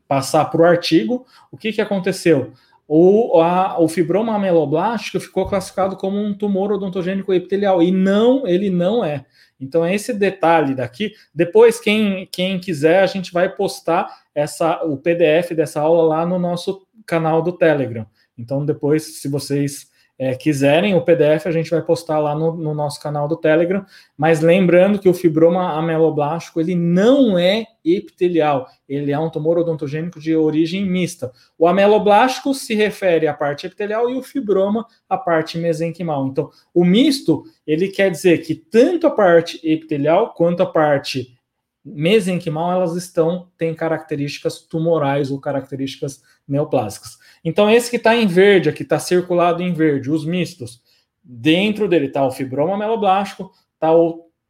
passar 0.08 0.46
para 0.46 0.62
o 0.62 0.66
artigo. 0.66 1.26
O 1.52 1.58
que, 1.58 1.72
que 1.72 1.82
aconteceu? 1.82 2.54
o, 2.88 3.42
a, 3.42 3.80
o 3.80 3.88
fibroma 3.88 4.36
ameloblástico 4.36 5.20
ficou 5.20 5.48
classificado 5.48 5.96
como 5.96 6.18
um 6.18 6.34
tumor 6.34 6.72
odontogênico 6.72 7.34
epitelial, 7.34 7.82
e 7.82 7.92
não, 7.92 8.46
ele 8.46 8.70
não 8.70 9.04
é. 9.04 9.26
Então, 9.60 9.86
é 9.86 9.96
esse 9.96 10.14
detalhe 10.14 10.76
daqui. 10.76 11.14
Depois, 11.34 11.80
quem, 11.80 12.28
quem 12.32 12.60
quiser, 12.60 13.02
a 13.02 13.08
gente 13.08 13.32
vai 13.32 13.50
postar 13.50 14.24
essa, 14.36 14.84
o 14.84 14.98
PDF 14.98 15.54
dessa 15.56 15.80
aula 15.80 16.04
lá 16.04 16.26
no 16.26 16.38
nosso 16.38 16.86
canal 17.06 17.42
do 17.42 17.54
Telegram. 17.54 18.06
Então, 18.38 18.66
depois, 18.66 19.22
se 19.22 19.30
vocês 19.30 19.88
é, 20.18 20.36
quiserem, 20.36 20.96
o 20.96 21.02
PDF 21.02 21.48
a 21.48 21.52
gente 21.52 21.72
vai 21.72 21.82
postar 21.82 22.20
lá 22.20 22.36
no, 22.36 22.56
no, 22.56 22.74
nosso 22.74 23.02
canal 23.02 23.28
do 23.28 23.36
Telegram. 23.36 23.86
Mas 24.18 24.42
lembrando 24.42 25.00
que 25.00 25.10
o 25.10 25.14
fibroma 25.14 25.74
ameloblástico 25.74 26.62
ele 26.62 26.76
não 26.76 27.38
é 27.38 27.66
epitelial, 27.84 28.68
ele 28.88 29.12
é 29.12 29.20
um 29.20 29.30
tumor 29.30 29.58
odontogênico 29.58 30.20
de 30.20 30.36
origem 30.36 30.86
mista. 30.86 31.32
O 31.58 31.68
ameloblástico 31.68 32.54
se 32.54 32.74
refere 32.74 33.28
à 33.28 33.34
parte 33.34 33.66
epitelial 33.66 34.10
e 34.10 34.16
o 34.16 34.24
fibroma 34.24 34.86
à 35.10 35.18
parte 35.18 35.58
mesenquimal. 35.58 36.28
Então, 36.28 36.50
o 36.74 36.86
misto 36.86 37.44
ele 37.66 37.88
quer 37.90 38.10
dizer 38.10 38.40
que 38.40 38.56
tanto 38.56 39.08
a 39.08 39.12
parte 39.12 39.60
epitelial 39.64 40.34
quanto 40.34 40.64
a 40.64 40.66
parte 40.66 41.36
mesenquimal 41.84 42.72
elas 42.72 42.96
estão 42.96 43.50
têm 43.58 43.74
características 43.74 44.60
tumorais 44.60 45.32
ou 45.32 45.40
características 45.40 46.22
neoplásicas. 46.48 47.18
Então, 47.44 47.70
esse 47.70 47.90
que 47.90 47.98
está 47.98 48.16
em 48.16 48.28
verde, 48.28 48.70
aqui 48.70 48.84
está 48.84 49.00
circulado 49.00 49.62
em 49.62 49.74
verde, 49.74 50.10
os 50.10 50.26
mistos, 50.26 50.82
dentro 51.24 51.88
dele 51.88 52.08
está 52.08 52.26
o 52.26 52.32
fibroma 52.32 52.78
meloblástico, 52.78 53.52
está 53.74 53.92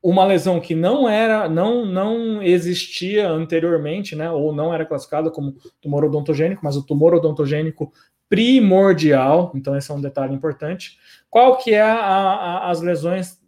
uma 0.02 0.26
lesão 0.26 0.60
que 0.60 0.76
não 0.76 1.08
era, 1.08 1.48
não, 1.48 1.86
não 1.86 2.44
existia 2.44 3.30
anteriormente, 3.30 4.16
né, 4.16 4.30
ou 4.30 4.54
não 4.54 4.74
era 4.74 4.86
classificada 4.86 5.32
como 5.32 5.56
tumor 5.82 6.04
odontogênico, 6.04 6.62
mas 6.64 6.76
o 6.76 6.86
tumor 6.86 7.14
odontogênico 7.14 7.92
primordial, 8.28 9.52
então 9.56 9.78
esse 9.78 9.90
é 9.92 9.94
um 9.94 10.02
detalhe 10.02 10.34
importante. 10.34 10.98
Qual 11.30 11.58
que 11.58 11.74
é 11.74 11.82
a, 11.82 11.96
a, 11.96 12.70
as 12.72 12.82
lesões 12.82 13.40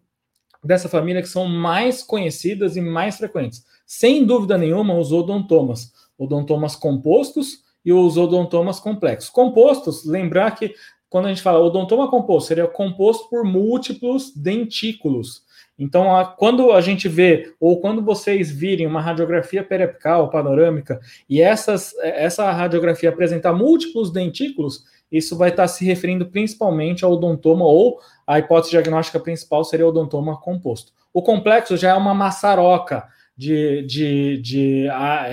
dessa 0.63 0.87
família 0.87 1.21
que 1.21 1.27
são 1.27 1.45
mais 1.45 2.01
conhecidas 2.01 2.77
e 2.77 2.81
mais 2.81 3.17
frequentes? 3.17 3.65
Sem 3.85 4.25
dúvida 4.25 4.57
nenhuma, 4.57 4.97
os 4.97 5.11
odontomas. 5.11 5.93
Odontomas 6.17 6.75
compostos, 6.75 7.65
e 7.85 7.93
os 7.93 8.17
odontomas 8.17 8.79
complexos. 8.79 9.29
Compostos, 9.29 10.03
lembrar 10.05 10.51
que 10.51 10.73
quando 11.07 11.27
a 11.27 11.29
gente 11.29 11.41
fala 11.41 11.59
odontoma 11.59 12.09
composto, 12.09 12.47
seria 12.47 12.67
composto 12.67 13.29
por 13.29 13.45
múltiplos 13.45 14.35
dentículos. 14.35 15.45
Então, 15.77 16.15
a, 16.15 16.25
quando 16.25 16.71
a 16.71 16.81
gente 16.81 17.07
vê, 17.07 17.53
ou 17.59 17.79
quando 17.79 18.01
vocês 18.01 18.51
virem 18.51 18.87
uma 18.87 19.01
radiografia 19.01 19.63
periapical 19.63 20.29
panorâmica, 20.29 20.99
e 21.29 21.41
essas, 21.41 21.93
essa 21.99 22.51
radiografia 22.51 23.09
apresentar 23.09 23.53
múltiplos 23.53 24.11
dentículos, 24.11 24.83
isso 25.11 25.37
vai 25.37 25.49
estar 25.49 25.67
se 25.67 25.85
referindo 25.85 26.25
principalmente 26.25 27.05
ao 27.05 27.11
odontoma, 27.11 27.65
ou 27.65 27.99
a 28.25 28.39
hipótese 28.39 28.71
diagnóstica 28.71 29.19
principal 29.19 29.63
seria 29.63 29.87
odontoma 29.87 30.41
composto. 30.41 30.91
O 31.13 31.21
complexo 31.21 31.77
já 31.77 31.91
é 31.91 31.93
uma 31.93 32.13
maçaroca, 32.13 33.05
de, 33.37 33.81
de, 33.83 34.37
de 34.41 34.87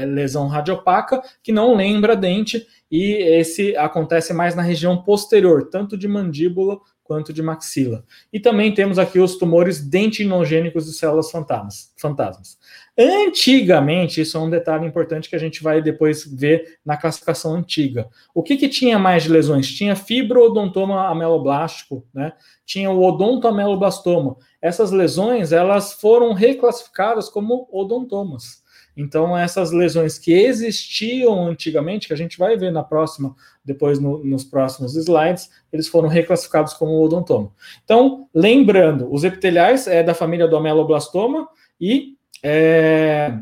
lesão 0.08 0.48
radiopaca 0.48 1.22
que 1.42 1.52
não 1.52 1.74
lembra 1.74 2.16
dente 2.16 2.66
e 2.90 3.12
esse 3.12 3.76
acontece 3.76 4.34
mais 4.34 4.54
na 4.54 4.62
região 4.62 5.02
posterior, 5.02 5.68
tanto 5.70 5.96
de 5.96 6.06
mandíbula 6.06 6.78
quanto 7.12 7.30
de 7.30 7.42
maxila. 7.42 8.06
E 8.32 8.40
também 8.40 8.72
temos 8.72 8.98
aqui 8.98 9.20
os 9.20 9.36
tumores 9.36 9.86
dentinogênicos 9.86 10.86
de 10.86 10.94
células 10.94 11.30
fantasmas. 11.30 11.92
fantasmas. 11.94 12.56
Antigamente, 12.98 14.22
isso 14.22 14.38
é 14.38 14.40
um 14.40 14.48
detalhe 14.48 14.86
importante 14.86 15.28
que 15.28 15.36
a 15.36 15.38
gente 15.38 15.62
vai 15.62 15.82
depois 15.82 16.24
ver 16.24 16.78
na 16.82 16.96
classificação 16.96 17.54
antiga. 17.54 18.08
O 18.34 18.42
que, 18.42 18.56
que 18.56 18.66
tinha 18.66 18.98
mais 18.98 19.24
de 19.24 19.28
lesões? 19.28 19.70
Tinha 19.70 19.94
fibroodontoma 19.94 21.06
ameloblástico, 21.06 22.02
né? 22.14 22.32
tinha 22.64 22.90
o 22.90 23.02
odontoameloblastoma. 23.02 24.38
Essas 24.62 24.90
lesões 24.90 25.52
elas 25.52 25.92
foram 25.92 26.32
reclassificadas 26.32 27.28
como 27.28 27.68
odontomas. 27.70 28.61
Então, 28.96 29.36
essas 29.36 29.72
lesões 29.72 30.18
que 30.18 30.32
existiam 30.32 31.46
antigamente, 31.46 32.06
que 32.06 32.12
a 32.12 32.16
gente 32.16 32.38
vai 32.38 32.56
ver 32.56 32.70
na 32.70 32.82
próxima, 32.82 33.34
depois 33.64 33.98
no, 33.98 34.22
nos 34.22 34.44
próximos 34.44 34.94
slides, 34.94 35.50
eles 35.72 35.88
foram 35.88 36.08
reclassificados 36.08 36.74
como 36.74 37.02
odontoma. 37.02 37.52
Então, 37.84 38.28
lembrando, 38.34 39.12
os 39.12 39.24
epiteliais 39.24 39.86
é 39.86 40.02
da 40.02 40.14
família 40.14 40.46
do 40.46 40.56
ameloblastoma 40.56 41.48
e 41.80 42.16
é, 42.42 43.32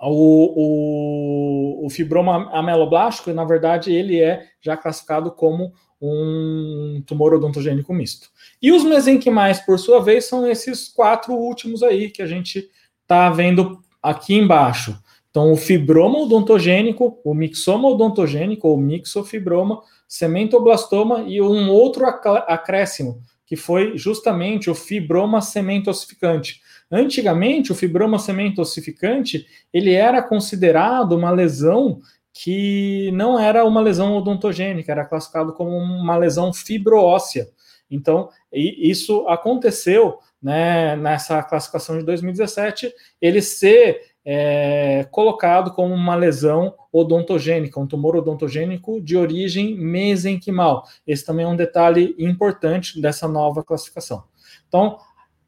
o, 0.00 1.82
o, 1.82 1.86
o, 1.86 1.90
fibroma 1.90 2.50
ameloblástico, 2.52 3.32
na 3.32 3.44
verdade, 3.44 3.92
ele 3.92 4.20
é 4.20 4.46
já 4.60 4.76
classificado 4.76 5.30
como 5.32 5.72
um 6.00 7.02
tumor 7.06 7.34
odontogênico 7.34 7.94
misto. 7.94 8.28
E 8.60 8.72
os 8.72 8.84
mesenquimais, 8.84 9.60
por 9.60 9.78
sua 9.78 10.02
vez, 10.02 10.24
são 10.24 10.46
esses 10.46 10.88
quatro 10.88 11.32
últimos 11.32 11.82
aí 11.82 12.10
que 12.10 12.20
a 12.20 12.26
gente 12.26 12.68
está 13.02 13.30
vendo 13.30 13.80
aqui 14.02 14.34
embaixo. 14.34 14.98
Então, 15.30 15.50
o 15.50 15.56
fibroma 15.56 16.18
odontogênico, 16.18 17.18
o 17.24 17.32
mixoma 17.32 17.88
odontogênico, 17.88 18.68
ou 18.68 18.76
mixofibroma, 18.76 19.80
sementoblastoma 20.06 21.22
e 21.22 21.40
um 21.40 21.70
outro 21.70 22.04
acréscimo, 22.06 23.18
que 23.46 23.56
foi 23.56 23.96
justamente 23.96 24.68
o 24.68 24.74
fibroma 24.74 25.40
semento 25.40 25.88
ossificante. 25.88 26.60
Antigamente, 26.90 27.72
o 27.72 27.74
fibroma 27.74 28.18
semento 28.18 28.60
ossificante, 28.60 29.46
ele 29.72 29.94
era 29.94 30.22
considerado 30.22 31.12
uma 31.12 31.30
lesão 31.30 32.00
que 32.34 33.10
não 33.12 33.38
era 33.38 33.64
uma 33.64 33.80
lesão 33.80 34.14
odontogênica, 34.16 34.92
era 34.92 35.04
classificado 35.06 35.54
como 35.54 35.70
uma 35.76 36.16
lesão 36.16 36.52
fibroóssea. 36.52 37.48
Então, 37.94 38.30
isso 38.52 39.28
aconteceu 39.28 40.18
né, 40.42 40.96
nessa 40.96 41.42
classificação 41.42 41.98
de 41.98 42.04
2017, 42.04 42.92
ele 43.20 43.40
ser 43.40 44.12
é, 44.24 45.06
colocado 45.10 45.72
como 45.72 45.94
uma 45.94 46.14
lesão 46.14 46.74
odontogênica, 46.92 47.78
um 47.78 47.86
tumor 47.86 48.16
odontogênico 48.16 49.00
de 49.00 49.16
origem 49.16 49.76
mesenquimal. 49.76 50.84
Esse 51.06 51.24
também 51.24 51.44
é 51.44 51.48
um 51.48 51.56
detalhe 51.56 52.14
importante 52.18 53.00
dessa 53.00 53.28
nova 53.28 53.62
classificação. 53.62 54.24
Então, 54.68 54.98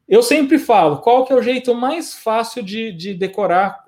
eu 0.07 0.21
sempre 0.21 0.59
falo, 0.59 0.97
qual 0.97 1.25
que 1.25 1.33
é 1.33 1.35
o 1.35 1.41
jeito 1.41 1.73
mais 1.73 2.13
fácil 2.13 2.61
de, 2.61 2.91
de 2.91 3.13
decorar, 3.13 3.83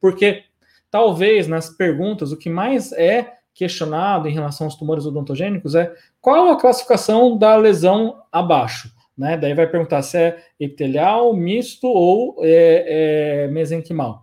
porque 0.00 0.44
talvez 0.90 1.48
nas 1.48 1.68
perguntas 1.70 2.30
o 2.30 2.36
que 2.36 2.48
mais 2.48 2.92
é 2.92 3.34
questionado 3.56 4.28
em 4.28 4.32
relação 4.32 4.66
aos 4.66 4.76
tumores 4.76 5.06
odontogênicos 5.06 5.74
é 5.74 5.92
qual 6.20 6.50
a 6.50 6.60
classificação 6.60 7.36
da 7.36 7.56
lesão 7.56 8.22
abaixo. 8.30 8.94
Né? 9.16 9.36
Daí 9.36 9.54
vai 9.54 9.66
perguntar 9.66 10.02
se 10.02 10.18
é 10.18 10.44
epitelial, 10.60 11.32
misto 11.34 11.88
ou 11.88 12.36
é, 12.42 13.44
é, 13.46 13.48
mesenquimal. 13.48 14.22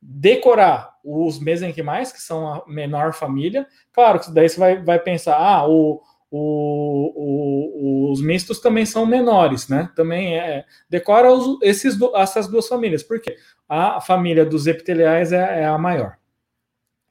Decorar 0.00 0.92
os 1.02 1.40
mesenquimais, 1.40 2.12
que 2.12 2.20
são 2.20 2.46
a 2.46 2.62
menor 2.66 3.14
família. 3.14 3.66
Claro 3.90 4.20
que 4.20 4.30
daí 4.30 4.48
você 4.48 4.60
vai, 4.60 4.82
vai 4.82 4.98
pensar, 4.98 5.36
ah, 5.36 5.66
o, 5.66 6.02
o, 6.30 7.12
o, 7.16 8.12
os 8.12 8.20
mistos 8.20 8.60
também 8.60 8.84
são 8.84 9.06
menores, 9.06 9.66
né? 9.66 9.90
Também 9.96 10.38
é. 10.38 10.64
Decora 10.90 11.32
os, 11.32 11.58
esses, 11.62 11.96
essas 12.14 12.48
duas 12.48 12.68
famílias, 12.68 13.02
porque 13.02 13.34
a 13.66 13.98
família 14.02 14.44
dos 14.44 14.66
epiteliais 14.66 15.32
é, 15.32 15.62
é 15.62 15.64
a 15.64 15.78
maior. 15.78 16.18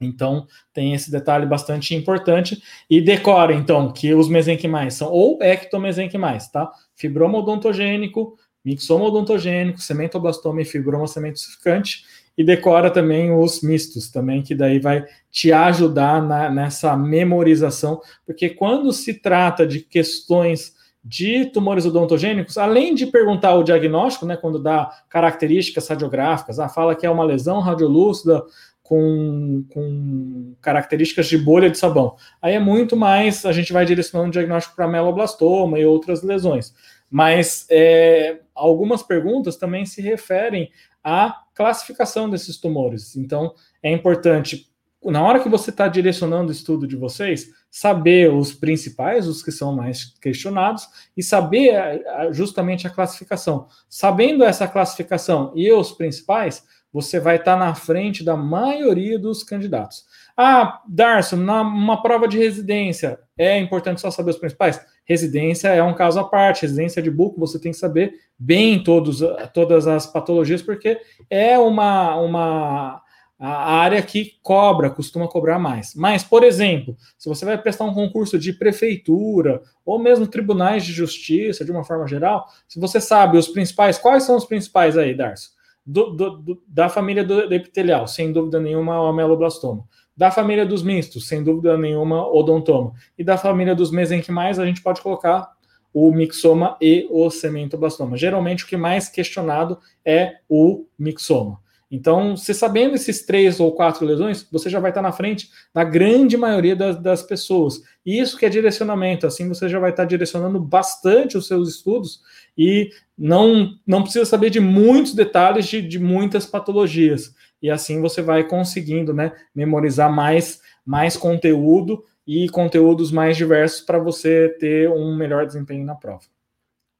Então, 0.00 0.46
tem 0.72 0.94
esse 0.94 1.10
detalhe 1.10 1.46
bastante 1.46 1.94
importante. 1.94 2.62
E 2.88 3.00
decora, 3.00 3.54
então, 3.54 3.92
que 3.92 4.14
os 4.14 4.28
mesenquimais 4.28 4.94
são 4.94 5.10
ou 5.10 5.38
ectomesenquimais, 5.42 6.48
tá? 6.48 6.70
Fibroma 6.94 7.38
odontogênico, 7.38 8.36
mixoma 8.64 9.04
odontogênico, 9.06 9.80
cementoblastoma 9.80 10.62
e 10.62 10.64
fibroma 10.64 11.06
cementosificante. 11.06 12.04
E 12.36 12.42
decora 12.42 12.90
também 12.90 13.32
os 13.32 13.62
mistos, 13.62 14.10
também, 14.10 14.42
que 14.42 14.54
daí 14.54 14.80
vai 14.80 15.04
te 15.30 15.52
ajudar 15.52 16.20
na, 16.20 16.50
nessa 16.50 16.96
memorização, 16.96 18.00
porque 18.26 18.50
quando 18.50 18.92
se 18.92 19.14
trata 19.14 19.64
de 19.64 19.80
questões 19.80 20.74
de 21.04 21.44
tumores 21.46 21.84
odontogênicos, 21.84 22.56
além 22.56 22.94
de 22.94 23.06
perguntar 23.06 23.54
o 23.54 23.62
diagnóstico, 23.62 24.24
né, 24.24 24.36
quando 24.36 24.58
dá 24.58 24.90
características 25.08 25.86
radiográficas, 25.86 26.58
ah, 26.58 26.68
fala 26.68 26.96
que 26.96 27.04
é 27.04 27.10
uma 27.10 27.24
lesão 27.24 27.60
radiolúcida 27.60 28.42
com, 28.84 29.64
com 29.72 30.54
características 30.60 31.26
de 31.26 31.38
bolha 31.38 31.70
de 31.70 31.78
sabão. 31.78 32.16
Aí 32.40 32.54
é 32.54 32.60
muito 32.60 32.94
mais, 32.94 33.46
a 33.46 33.50
gente 33.50 33.72
vai 33.72 33.84
direcionando 33.86 34.28
o 34.28 34.32
diagnóstico 34.32 34.76
para 34.76 34.86
meloblastoma 34.86 35.78
e 35.78 35.86
outras 35.86 36.22
lesões. 36.22 36.74
Mas 37.10 37.66
é, 37.70 38.40
algumas 38.54 39.02
perguntas 39.02 39.56
também 39.56 39.86
se 39.86 40.02
referem 40.02 40.70
à 41.02 41.34
classificação 41.54 42.28
desses 42.28 42.58
tumores. 42.58 43.16
Então, 43.16 43.54
é 43.82 43.90
importante, 43.90 44.68
na 45.02 45.22
hora 45.22 45.40
que 45.40 45.48
você 45.48 45.70
está 45.70 45.88
direcionando 45.88 46.50
o 46.50 46.54
estudo 46.54 46.86
de 46.86 46.94
vocês, 46.94 47.48
saber 47.70 48.30
os 48.30 48.52
principais, 48.52 49.26
os 49.26 49.42
que 49.42 49.50
são 49.50 49.74
mais 49.74 50.14
questionados, 50.20 50.86
e 51.16 51.22
saber 51.22 52.04
justamente 52.32 52.86
a 52.86 52.90
classificação. 52.90 53.66
Sabendo 53.88 54.44
essa 54.44 54.68
classificação 54.68 55.52
e 55.54 55.72
os 55.72 55.90
principais, 55.90 56.62
você 56.94 57.18
vai 57.18 57.36
estar 57.36 57.56
na 57.56 57.74
frente 57.74 58.22
da 58.22 58.36
maioria 58.36 59.18
dos 59.18 59.42
candidatos. 59.42 60.04
Ah, 60.36 60.80
Darcio, 60.88 61.36
numa 61.36 62.00
prova 62.00 62.28
de 62.28 62.38
residência, 62.38 63.18
é 63.36 63.58
importante 63.58 64.00
só 64.00 64.12
saber 64.12 64.30
os 64.30 64.38
principais? 64.38 64.80
Residência 65.04 65.68
é 65.68 65.82
um 65.82 65.92
caso 65.92 66.20
à 66.20 66.24
parte, 66.24 66.62
residência 66.62 67.02
de 67.02 67.10
buco, 67.10 67.40
você 67.40 67.58
tem 67.58 67.72
que 67.72 67.78
saber 67.78 68.14
bem 68.38 68.80
todos, 68.80 69.20
todas 69.52 69.88
as 69.88 70.06
patologias, 70.06 70.62
porque 70.62 71.00
é 71.28 71.58
uma, 71.58 72.14
uma 72.16 73.02
área 73.40 74.00
que 74.00 74.38
cobra, 74.40 74.88
costuma 74.88 75.26
cobrar 75.26 75.58
mais. 75.58 75.96
Mas, 75.96 76.22
por 76.22 76.44
exemplo, 76.44 76.96
se 77.18 77.28
você 77.28 77.44
vai 77.44 77.58
prestar 77.58 77.84
um 77.84 77.94
concurso 77.94 78.38
de 78.38 78.52
prefeitura 78.52 79.60
ou 79.84 79.98
mesmo 79.98 80.28
tribunais 80.28 80.84
de 80.84 80.92
justiça, 80.92 81.64
de 81.64 81.72
uma 81.72 81.82
forma 81.82 82.06
geral, 82.06 82.46
se 82.68 82.78
você 82.78 83.00
sabe 83.00 83.36
os 83.36 83.48
principais, 83.48 83.98
quais 83.98 84.22
são 84.22 84.36
os 84.36 84.44
principais 84.44 84.96
aí, 84.96 85.12
Darcio? 85.12 85.53
Do, 85.84 86.10
do, 86.10 86.30
do, 86.38 86.62
da 86.66 86.88
família 86.88 87.24
do, 87.24 87.52
epitelial, 87.52 88.06
sem 88.06 88.32
dúvida 88.32 88.58
nenhuma, 88.60 89.00
o 89.00 89.06
ameloblastoma. 89.06 89.84
Da 90.16 90.30
família 90.30 90.64
dos 90.64 90.82
mistos, 90.82 91.26
sem 91.26 91.42
dúvida 91.42 91.76
nenhuma, 91.76 92.26
odontoma. 92.26 92.92
E 93.18 93.24
da 93.24 93.36
família 93.36 93.74
dos 93.74 93.90
mesenquimais, 93.90 94.58
a 94.58 94.66
gente 94.66 94.82
pode 94.82 95.02
colocar 95.02 95.52
o 95.92 96.10
mixoma 96.12 96.76
e 96.80 97.06
o 97.10 97.30
cementoblastoma. 97.30 98.16
Geralmente, 98.16 98.64
o 98.64 98.66
que 98.66 98.76
mais 98.76 99.08
questionado 99.08 99.78
é 100.04 100.38
o 100.48 100.86
mixoma. 100.98 101.60
Então, 101.94 102.36
se 102.36 102.52
sabendo 102.52 102.96
esses 102.96 103.24
três 103.24 103.60
ou 103.60 103.70
quatro 103.70 104.04
lesões, 104.04 104.44
você 104.50 104.68
já 104.68 104.80
vai 104.80 104.90
estar 104.90 105.00
na 105.00 105.12
frente 105.12 105.48
da 105.72 105.84
grande 105.84 106.36
maioria 106.36 106.74
das, 106.74 107.00
das, 107.00 107.22
pessoas. 107.22 107.80
E 108.04 108.18
isso 108.18 108.36
que 108.36 108.44
é 108.44 108.48
direcionamento, 108.48 109.28
assim 109.28 109.48
você 109.48 109.68
já 109.68 109.78
vai 109.78 109.90
estar 109.90 110.04
direcionando 110.04 110.58
bastante 110.58 111.38
os 111.38 111.46
seus 111.46 111.68
estudos 111.68 112.20
e 112.58 112.90
não, 113.16 113.78
não 113.86 114.02
precisa 114.02 114.24
saber 114.24 114.50
de 114.50 114.58
muitos 114.58 115.14
detalhes 115.14 115.66
de, 115.66 115.80
de 115.80 116.00
muitas 116.00 116.44
patologias. 116.44 117.32
E 117.62 117.70
assim 117.70 118.00
você 118.00 118.20
vai 118.20 118.42
conseguindo 118.42 119.14
né, 119.14 119.30
memorizar 119.54 120.12
mais, 120.12 120.60
mais 120.84 121.16
conteúdo 121.16 122.04
e 122.26 122.48
conteúdos 122.48 123.12
mais 123.12 123.36
diversos 123.36 123.82
para 123.82 124.00
você 124.00 124.48
ter 124.58 124.90
um 124.90 125.16
melhor 125.16 125.46
desempenho 125.46 125.86
na 125.86 125.94
prova. 125.94 126.24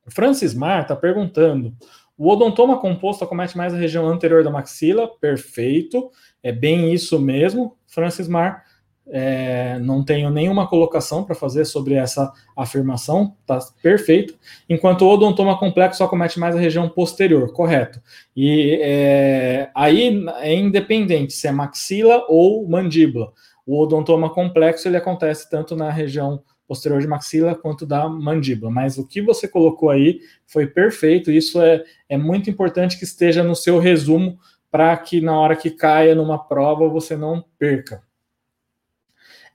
O 0.07 0.11
Francis 0.13 0.55
Mar 0.55 0.83
está 0.83 0.95
perguntando 0.95 1.75
o 2.17 2.31
odontoma 2.31 2.79
composto 2.79 3.25
acomete 3.25 3.57
mais 3.57 3.75
a 3.75 3.77
região 3.77 4.07
anterior 4.07 4.45
da 4.45 4.51
maxila, 4.51 5.09
perfeito, 5.21 6.11
é 6.43 6.53
bem 6.53 6.93
isso 6.93 7.19
mesmo, 7.19 7.77
Francis 7.87 8.29
Mar. 8.29 8.65
É, 9.07 9.79
não 9.81 10.03
tenho 10.03 10.31
nenhuma 10.31 10.67
colocação 10.67 11.25
para 11.25 11.35
fazer 11.35 11.67
sobre 11.67 11.95
essa 11.95 12.33
afirmação, 12.57 13.37
tá 13.45 13.59
perfeito. 13.83 14.35
Enquanto 14.69 15.03
o 15.03 15.09
odontoma 15.11 15.59
complexo 15.59 16.03
acomete 16.03 16.41
mais 16.41 16.57
a 16.57 16.59
região 16.59 16.89
posterior, 16.89 17.53
correto. 17.53 18.01
E 18.35 18.79
é, 18.81 19.71
aí 19.75 20.25
é 20.39 20.55
independente 20.55 21.35
se 21.35 21.47
é 21.47 21.53
maxila 21.53 22.25
ou 22.29 22.67
mandíbula. 22.67 23.33
O 23.67 23.79
odontoma 23.83 24.31
complexo 24.31 24.89
ele 24.89 24.97
acontece 24.97 25.51
tanto 25.51 25.77
na 25.77 25.91
região 25.91 26.43
posterior 26.67 27.01
de 27.01 27.07
maxila 27.07 27.55
quanto 27.55 27.87
da 27.87 28.09
mandíbula. 28.09 28.71
Mas 28.71 28.99
o 28.99 29.07
que 29.07 29.21
você 29.21 29.47
colocou 29.47 29.91
aí 29.91 30.21
foi 30.47 30.67
perfeito. 30.67 31.31
Isso 31.31 31.61
é, 31.61 31.83
é 32.09 32.17
muito 32.17 32.51
importante 32.51 32.99
que 32.99 33.05
esteja 33.05 33.43
no 33.43 33.55
seu 33.55 33.79
resumo 33.79 34.39
para 34.71 34.97
que 34.97 35.21
na 35.21 35.39
hora 35.39 35.55
que 35.55 35.71
caia 35.71 36.15
numa 36.15 36.39
prova 36.39 36.89
você 36.89 37.17
não 37.17 37.45
perca. 37.59 38.03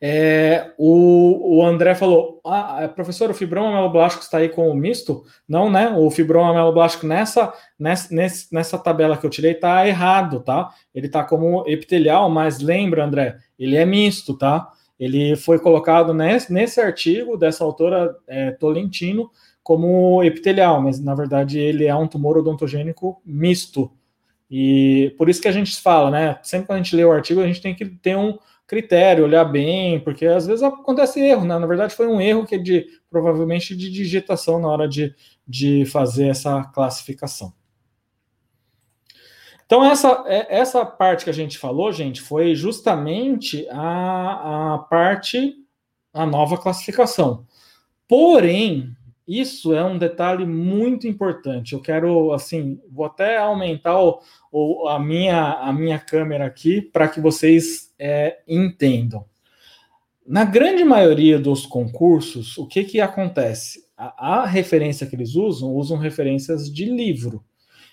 É, 0.02 0.72
o, 0.78 1.58
o 1.58 1.66
André 1.66 1.94
falou: 1.94 2.40
ah, 2.46 2.80
é, 2.82 2.88
professor, 2.88 3.30
o 3.30 3.34
fibroma 3.34 3.74
meloblástico 3.74 4.24
está 4.24 4.38
aí 4.38 4.48
com 4.48 4.70
o 4.70 4.74
misto? 4.74 5.26
Não, 5.48 5.70
né? 5.70 5.90
O 5.90 6.10
fibroma 6.10 6.54
meloblástico 6.54 7.06
nessa, 7.06 7.54
nessa, 7.78 8.48
nessa 8.50 8.78
tabela 8.78 9.18
que 9.18 9.26
eu 9.26 9.30
tirei 9.30 9.52
está 9.52 9.86
errado, 9.86 10.40
tá? 10.40 10.70
Ele 10.96 11.08
está 11.08 11.24
como 11.24 11.66
epitelial, 11.68 12.30
mas 12.30 12.60
lembra, 12.60 13.04
André, 13.04 13.38
ele 13.58 13.76
é 13.76 13.86
misto, 13.86 14.38
tá? 14.38 14.72
Ele 15.00 15.36
foi 15.36 15.58
colocado 15.60 16.14
nesse, 16.14 16.52
nesse 16.52 16.82
artigo 16.82 17.38
dessa 17.38 17.64
autora 17.64 18.16
é, 18.28 18.52
Tolentino 18.52 19.30
como 19.64 20.24
epitelial, 20.24 20.82
mas 20.82 21.00
na 21.00 21.16
verdade 21.16 21.60
ele 21.60 21.86
é 21.86 21.96
um 21.96 22.08
tumor 22.08 22.38
odontogênico 22.38 23.22
misto. 23.26 23.92
E 24.50 25.14
por 25.18 25.30
isso 25.30 25.42
que 25.42 25.48
a 25.48 25.52
gente 25.52 25.80
fala, 25.80 26.10
né? 26.10 26.40
Sempre 26.42 26.68
que 26.68 26.74
a 26.74 26.78
gente 26.78 26.96
lê 26.96 27.06
o 27.06 27.12
artigo, 27.12 27.40
a 27.40 27.48
gente 27.48 27.62
tem 27.62 27.76
que 27.76 27.86
ter 27.86 28.18
um 28.18 28.38
critério, 28.66 29.24
olhar 29.24 29.46
bem, 29.46 30.00
porque 30.00 30.26
às 30.26 30.46
vezes 30.46 30.64
acontece 30.64 31.20
erro, 31.20 31.46
né? 31.46 31.58
Na 31.58 31.68
verdade, 31.68 31.96
foi 31.96 32.08
um 32.08 32.20
erro 32.20 32.46
que 32.46 32.56
é 32.56 32.58
de 32.58 32.86
provavelmente 33.10 33.76
de 33.76 33.92
digitação 33.92 34.60
na 34.60 34.68
hora 34.68 34.88
de, 34.88 35.14
de 35.48 35.86
fazer 35.86 36.28
essa 36.28 36.64
classificação. 36.66 37.54
Então, 39.70 39.86
essa, 39.86 40.24
é, 40.26 40.58
essa 40.58 40.84
parte 40.84 41.26
que 41.26 41.30
a 41.30 41.34
gente 41.34 41.60
falou, 41.60 41.94
gente, 41.94 42.22
foi 42.22 42.56
justamente 42.56 43.68
a, 43.70 44.74
a 44.74 44.78
parte, 44.80 45.54
a 46.12 46.26
nova 46.26 46.58
classificação. 46.58 47.46
Porém, 48.08 48.90
isso 49.28 49.72
é 49.76 49.86
um 49.86 50.00
detalhe 50.00 50.44
muito 50.44 51.08
importante. 51.08 51.74
Eu 51.74 51.82
quero, 51.84 52.34
assim, 52.34 52.82
vou 52.90 53.06
até 53.06 53.38
aumentar 53.38 54.02
o, 54.02 54.20
o 54.52 54.88
a, 54.88 54.98
minha, 54.98 55.54
a 55.54 55.72
minha 55.72 56.00
câmera 56.00 56.48
aqui 56.48 56.82
para 56.82 57.08
que 57.08 57.22
vocês 57.22 57.94
é, 58.00 58.40
entendam. 58.48 59.24
Na 60.26 60.46
grande 60.46 60.84
maioria 60.84 61.38
dos 61.38 61.68
concursos, 61.68 62.58
o 62.58 62.66
que, 62.66 62.84
que 62.86 63.00
acontece? 63.00 63.86
A, 63.96 64.42
a 64.42 64.46
referência 64.48 65.06
que 65.06 65.16
eles 65.16 65.36
usam, 65.36 65.76
usam 65.76 65.96
referências 65.96 66.74
de 66.74 66.86
livro. 66.86 67.44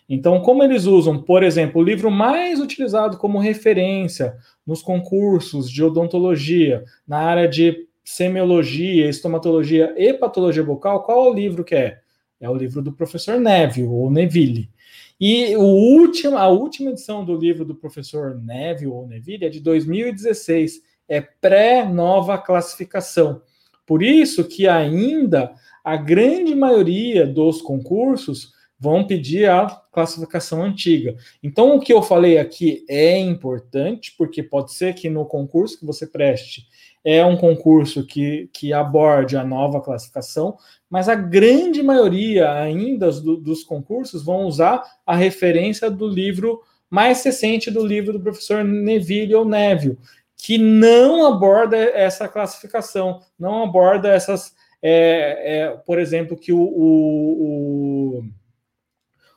Então, 0.08 0.40
como 0.40 0.62
eles 0.62 0.84
usam, 0.84 1.20
por 1.20 1.42
exemplo, 1.42 1.80
o 1.80 1.84
livro 1.84 2.10
mais 2.10 2.60
utilizado 2.60 3.16
como 3.16 3.38
referência 3.38 4.36
nos 4.64 4.80
concursos 4.80 5.70
de 5.70 5.82
odontologia, 5.82 6.84
na 7.06 7.18
área 7.18 7.48
de 7.48 7.86
semiologia, 8.04 9.08
estomatologia 9.08 9.92
e 9.96 10.14
patologia 10.14 10.62
bucal, 10.62 11.02
qual 11.02 11.26
é 11.26 11.30
o 11.30 11.34
livro 11.34 11.64
que 11.64 11.74
é? 11.74 11.98
É 12.40 12.48
o 12.48 12.54
livro 12.54 12.80
do 12.80 12.92
professor 12.92 13.40
Neville, 13.40 13.88
ou 13.88 14.10
Neville. 14.10 14.70
E 15.18 15.56
o 15.56 15.62
último, 15.62 16.36
a 16.36 16.46
última 16.48 16.90
edição 16.90 17.24
do 17.24 17.34
livro 17.34 17.64
do 17.64 17.74
professor 17.74 18.40
Neville, 18.40 18.92
ou 18.92 19.06
Neville, 19.08 19.46
é 19.46 19.48
de 19.48 19.58
2016, 19.58 20.82
é 21.08 21.20
pré-nova 21.20 22.38
classificação. 22.38 23.42
Por 23.84 24.02
isso 24.02 24.44
que 24.44 24.68
ainda 24.68 25.52
a 25.82 25.96
grande 25.96 26.54
maioria 26.54 27.26
dos 27.26 27.62
concursos 27.62 28.52
vão 28.78 29.06
pedir 29.06 29.48
a 29.48 29.66
classificação 29.90 30.62
antiga. 30.62 31.16
Então, 31.42 31.76
o 31.76 31.80
que 31.80 31.92
eu 31.92 32.02
falei 32.02 32.38
aqui 32.38 32.84
é 32.88 33.18
importante, 33.18 34.14
porque 34.16 34.42
pode 34.42 34.72
ser 34.72 34.94
que 34.94 35.08
no 35.08 35.24
concurso 35.24 35.78
que 35.78 35.86
você 35.86 36.06
preste 36.06 36.66
é 37.04 37.24
um 37.24 37.36
concurso 37.36 38.04
que, 38.04 38.50
que 38.52 38.72
aborde 38.72 39.36
a 39.36 39.44
nova 39.44 39.80
classificação, 39.80 40.56
mas 40.90 41.08
a 41.08 41.14
grande 41.14 41.82
maioria 41.82 42.52
ainda 42.52 43.10
do, 43.12 43.36
dos 43.36 43.62
concursos 43.62 44.24
vão 44.24 44.44
usar 44.44 44.82
a 45.06 45.14
referência 45.14 45.88
do 45.88 46.08
livro 46.08 46.60
mais 46.90 47.22
recente 47.24 47.70
do 47.70 47.84
livro 47.84 48.12
do 48.12 48.20
professor 48.20 48.64
Neville 48.64 49.34
ou 49.34 49.44
Neville, 49.44 49.98
que 50.36 50.58
não 50.58 51.26
aborda 51.26 51.76
essa 51.76 52.28
classificação, 52.28 53.20
não 53.38 53.64
aborda 53.64 54.08
essas, 54.08 54.54
é, 54.82 55.58
é, 55.58 55.76
por 55.78 55.98
exemplo, 55.98 56.36
que 56.36 56.52
o, 56.52 56.60
o, 56.60 58.18
o, 58.18 58.24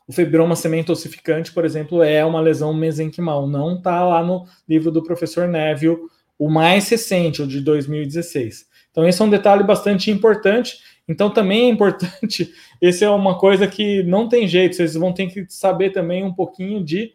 o 0.10 0.12
fibroma 0.12 0.56
sementocificante, 0.56 1.54
por 1.54 1.64
exemplo, 1.64 2.02
é 2.02 2.26
uma 2.26 2.42
lesão 2.42 2.74
mesenquimal, 2.74 3.46
não 3.46 3.76
está 3.76 4.04
lá 4.04 4.24
no 4.24 4.48
livro 4.68 4.90
do 4.90 5.04
professor 5.04 5.48
Neville 5.48 6.00
o 6.36 6.50
mais 6.50 6.90
recente, 6.90 7.44
o 7.44 7.48
de 7.48 7.62
2016. 7.62 8.66
Então, 8.90 9.08
esse 9.08 9.22
é 9.22 9.26
um 9.26 9.30
detalhe 9.30 9.64
bastante 9.64 10.10
importante. 10.10 10.80
Então, 11.08 11.30
também 11.30 11.68
é 11.68 11.70
importante, 11.70 12.52
esse 12.82 13.04
é 13.04 13.10
uma 13.12 13.38
coisa 13.38 13.68
que 13.68 14.02
não 14.02 14.28
tem 14.28 14.48
jeito, 14.48 14.78
vocês 14.78 14.96
vão 14.96 15.14
ter 15.14 15.28
que 15.28 15.46
saber 15.48 15.92
também 15.92 16.24
um 16.24 16.34
pouquinho 16.34 16.84
de 16.84 17.14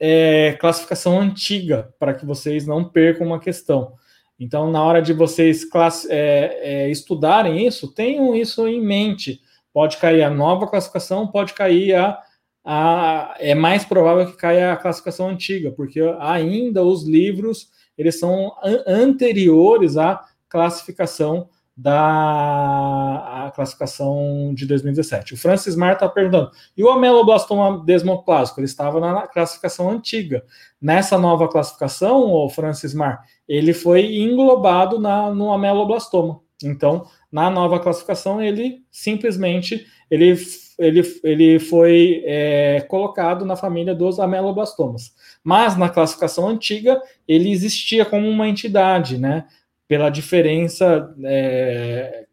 é, 0.00 0.56
classificação 0.58 1.20
antiga, 1.20 1.92
para 1.98 2.14
que 2.14 2.24
vocês 2.24 2.66
não 2.66 2.82
percam 2.82 3.26
uma 3.26 3.40
questão. 3.40 3.92
Então, 4.40 4.70
na 4.70 4.82
hora 4.82 5.02
de 5.02 5.12
vocês 5.12 5.66
class, 5.66 6.06
é, 6.08 6.60
é, 6.62 6.90
estudarem 6.90 7.66
isso, 7.66 7.92
tenham 7.92 8.34
isso 8.34 8.66
em 8.66 8.80
mente. 8.80 9.42
Pode 9.72 9.96
cair 9.96 10.22
a 10.22 10.30
nova 10.30 10.66
classificação, 10.66 11.26
pode 11.26 11.54
cair 11.54 11.94
a, 11.94 12.18
a. 12.64 13.34
É 13.38 13.54
mais 13.54 13.84
provável 13.84 14.26
que 14.26 14.36
caia 14.36 14.72
a 14.72 14.76
classificação 14.76 15.28
antiga, 15.28 15.70
porque 15.72 16.00
ainda 16.20 16.82
os 16.82 17.06
livros 17.06 17.70
eles 17.96 18.18
são 18.18 18.52
anteriores 18.86 19.96
à 19.96 20.22
classificação 20.48 21.48
da 21.74 23.50
classificação 23.54 24.52
de 24.54 24.66
2017. 24.66 25.34
O 25.34 25.36
Francis 25.38 25.74
Mar 25.74 25.94
está 25.94 26.08
perguntando, 26.08 26.50
e 26.76 26.84
o 26.84 26.90
ameloblastoma 26.90 27.82
desmoplásico? 27.84 28.60
Ele 28.60 28.66
estava 28.66 29.00
na 29.00 29.26
classificação 29.26 29.90
antiga. 29.90 30.44
Nessa 30.80 31.16
nova 31.16 31.48
classificação, 31.48 32.30
o 32.30 32.48
Francis 32.50 32.92
Mar, 32.92 33.24
ele 33.48 33.72
foi 33.72 34.16
englobado 34.16 34.98
na, 34.98 35.30
no 35.30 35.50
ameloblastoma. 35.50 36.41
Então, 36.62 37.06
na 37.30 37.50
nova 37.50 37.80
classificação, 37.80 38.42
ele 38.42 38.82
simplesmente 38.90 39.86
ele, 40.10 40.36
ele, 40.78 41.02
ele 41.24 41.58
foi 41.58 42.22
é, 42.26 42.80
colocado 42.82 43.46
na 43.46 43.56
família 43.56 43.94
dos 43.94 44.20
ameloblastomas. 44.20 45.14
Mas 45.42 45.76
na 45.76 45.88
classificação 45.88 46.46
antiga, 46.48 47.00
ele 47.26 47.50
existia 47.50 48.04
como 48.04 48.28
uma 48.28 48.46
entidade, 48.46 49.16
né? 49.16 49.46
Pela 49.88 50.10
diferença, 50.10 51.14
é, 51.24 52.26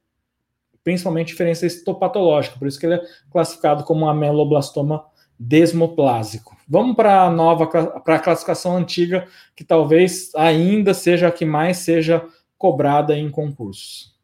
principalmente 0.84 1.30
diferença 1.30 1.66
histopatológica, 1.66 2.60
por 2.60 2.68
isso 2.68 2.80
que 2.80 2.86
ele 2.86 2.96
é 2.96 3.02
classificado 3.32 3.84
como 3.86 4.10
ameloblastoma 4.10 5.06
desmoplásico. 5.40 6.58
Vamos 6.68 6.98
para 6.98 7.24
a 7.24 7.32
nova, 7.32 7.66
para 7.66 8.16
a 8.16 8.20
classificação 8.20 8.76
antiga, 8.76 9.26
que 9.56 9.64
talvez 9.64 10.36
ainda 10.36 10.94
seja 10.94 11.30
a 11.30 11.32
que 11.32 11.46
mais 11.46 11.78
seja 11.78 12.26
cobrada 12.58 13.18
em 13.18 13.32
concursos. 13.32 14.19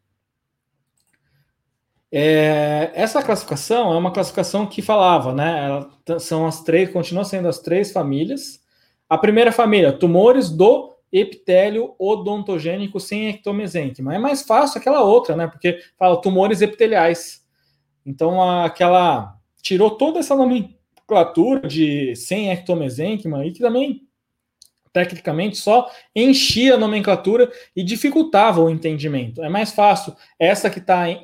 É, 2.17 2.91
essa 2.93 3.21
classificação 3.21 3.93
é 3.93 3.97
uma 3.97 4.09
classificação 4.09 4.65
que 4.65 4.81
falava, 4.81 5.33
né? 5.33 5.65
Ela, 5.65 6.17
são 6.17 6.47
as 6.47 6.63
três, 6.63 6.89
continua 6.89 7.25
sendo 7.25 7.49
as 7.49 7.59
três 7.59 7.91
famílias. 7.91 8.61
A 9.09 9.17
primeira 9.17 9.51
família, 9.51 9.91
tumores 9.91 10.49
do 10.49 10.95
epitélio 11.11 11.93
odontogênico 11.99 13.01
sem 13.01 13.27
ectomesênquima. 13.27 14.15
É 14.15 14.17
mais 14.17 14.43
fácil 14.43 14.79
aquela 14.79 15.01
outra, 15.03 15.35
né? 15.35 15.45
Porque 15.45 15.81
fala 15.99 16.21
tumores 16.21 16.61
epiteliais. 16.61 17.43
Então, 18.05 18.41
aquela 18.61 19.35
tirou 19.61 19.91
toda 19.91 20.19
essa 20.19 20.37
nomenclatura 20.37 21.67
de 21.67 22.15
sem 22.15 22.49
ectomesênquima 22.49 23.45
e 23.45 23.51
que 23.51 23.59
também 23.59 24.04
tecnicamente 24.95 25.57
só 25.57 25.91
enchia 26.15 26.75
a 26.75 26.77
nomenclatura 26.77 27.51
e 27.75 27.83
dificultava 27.83 28.61
o 28.61 28.69
entendimento. 28.69 29.43
É 29.43 29.49
mais 29.49 29.73
fácil 29.73 30.15
essa 30.39 30.69
que 30.69 30.79
está 30.79 31.09
em, 31.09 31.17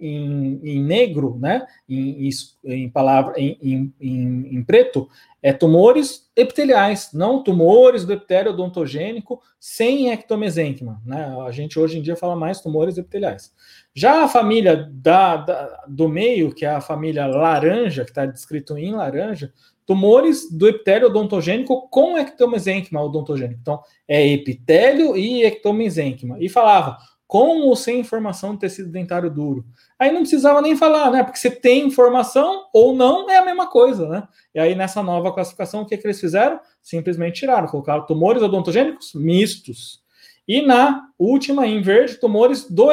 em, 0.00 0.60
em, 0.64 0.82
negro, 0.82 1.36
né? 1.38 1.66
Em, 1.86 2.30
em 2.64 2.88
palavra 2.88 3.34
em, 3.36 3.92
em, 4.00 4.64
preto, 4.64 5.10
é 5.42 5.52
tumores 5.52 6.30
epiteliais, 6.34 7.10
não 7.12 7.42
tumores 7.42 8.06
do 8.06 8.14
epitélio 8.14 8.52
odontogênico 8.52 9.42
sem 9.60 10.10
ectomesênquima. 10.10 11.02
Né? 11.04 11.36
A 11.46 11.50
gente 11.50 11.78
hoje 11.78 11.98
em 11.98 12.02
dia 12.02 12.16
fala 12.16 12.34
mais 12.34 12.62
tumores 12.62 12.96
epiteliais. 12.96 13.52
Já 13.94 14.24
a 14.24 14.28
família 14.28 14.88
da, 14.90 15.36
da 15.36 15.84
do 15.86 16.08
meio, 16.08 16.54
que 16.54 16.64
é 16.64 16.70
a 16.70 16.80
família 16.80 17.26
laranja, 17.26 18.04
que 18.04 18.10
está 18.10 18.24
descrito 18.24 18.78
em 18.78 18.94
laranja, 18.94 19.52
tumores 19.88 20.50
do 20.52 20.68
epitélio 20.68 21.08
odontogênico 21.08 21.88
com 21.88 22.18
ectomesênquima 22.18 23.02
odontogênico. 23.02 23.58
Então, 23.62 23.80
é 24.06 24.24
epitélio 24.28 25.16
e 25.16 25.42
ectomesênquima. 25.44 26.36
E 26.38 26.46
falava 26.46 26.98
com 27.26 27.62
ou 27.62 27.74
sem 27.74 28.04
formação 28.04 28.52
de 28.52 28.60
tecido 28.60 28.90
dentário 28.90 29.30
duro. 29.30 29.64
Aí 29.98 30.12
não 30.12 30.20
precisava 30.20 30.60
nem 30.60 30.76
falar, 30.76 31.10
né? 31.10 31.24
Porque 31.24 31.38
se 31.38 31.50
tem 31.50 31.86
informação 31.86 32.66
ou 32.70 32.94
não, 32.94 33.30
é 33.30 33.38
a 33.38 33.44
mesma 33.44 33.66
coisa, 33.66 34.06
né? 34.10 34.28
E 34.54 34.60
aí 34.60 34.74
nessa 34.74 35.02
nova 35.02 35.32
classificação, 35.32 35.80
o 35.80 35.86
que, 35.86 35.96
que 35.96 36.06
eles 36.06 36.20
fizeram? 36.20 36.60
Simplesmente 36.82 37.40
tiraram, 37.40 37.66
colocaram 37.66 38.04
tumores 38.04 38.42
odontogênicos 38.42 39.14
mistos. 39.14 40.02
E 40.46 40.60
na 40.60 41.08
última, 41.18 41.66
em 41.66 41.80
verde, 41.80 42.16
tumores 42.16 42.70
do 42.70 42.90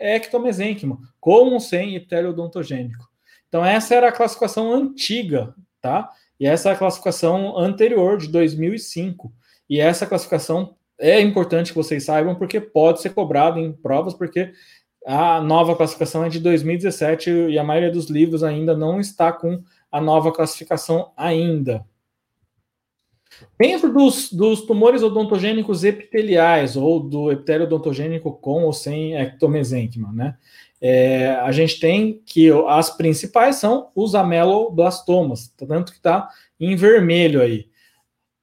ectomesênquima, 0.00 0.98
com 1.20 1.52
ou 1.52 1.60
sem 1.60 1.94
epitélio 1.94 2.30
odontogênico. 2.30 3.08
Então 3.48 3.64
essa 3.64 3.94
era 3.94 4.08
a 4.08 4.12
classificação 4.12 4.72
antiga, 4.72 5.54
tá? 5.80 6.10
E 6.44 6.46
essa 6.46 6.68
é 6.68 6.72
a 6.72 6.76
classificação 6.76 7.56
anterior, 7.56 8.18
de 8.18 8.28
2005. 8.28 9.32
E 9.66 9.80
essa 9.80 10.06
classificação 10.06 10.76
é 11.00 11.18
importante 11.18 11.72
que 11.72 11.78
vocês 11.78 12.04
saibam, 12.04 12.34
porque 12.34 12.60
pode 12.60 13.00
ser 13.00 13.14
cobrado 13.14 13.58
em 13.58 13.72
provas, 13.72 14.12
porque 14.12 14.52
a 15.06 15.40
nova 15.40 15.74
classificação 15.74 16.22
é 16.22 16.28
de 16.28 16.38
2017 16.38 17.30
e 17.30 17.58
a 17.58 17.64
maioria 17.64 17.90
dos 17.90 18.10
livros 18.10 18.42
ainda 18.42 18.76
não 18.76 19.00
está 19.00 19.32
com 19.32 19.62
a 19.90 20.02
nova 20.02 20.30
classificação 20.30 21.12
ainda. 21.16 21.82
Dentro 23.58 23.90
dos, 23.90 24.30
dos 24.30 24.66
tumores 24.66 25.02
odontogênicos 25.02 25.82
epiteliais, 25.82 26.76
ou 26.76 27.00
do 27.00 27.32
epitélio 27.32 27.64
odontogênico 27.64 28.30
com 28.30 28.64
ou 28.64 28.72
sem 28.74 29.16
ectomesênquima, 29.16 30.12
né? 30.12 30.36
É, 30.86 31.30
a 31.36 31.50
gente 31.50 31.80
tem 31.80 32.20
que 32.26 32.50
as 32.68 32.94
principais 32.94 33.56
são 33.56 33.90
os 33.94 34.14
ameloblastomas, 34.14 35.48
tanto 35.56 35.90
que 35.90 35.96
está 35.96 36.28
em 36.60 36.76
vermelho 36.76 37.40
aí. 37.40 37.70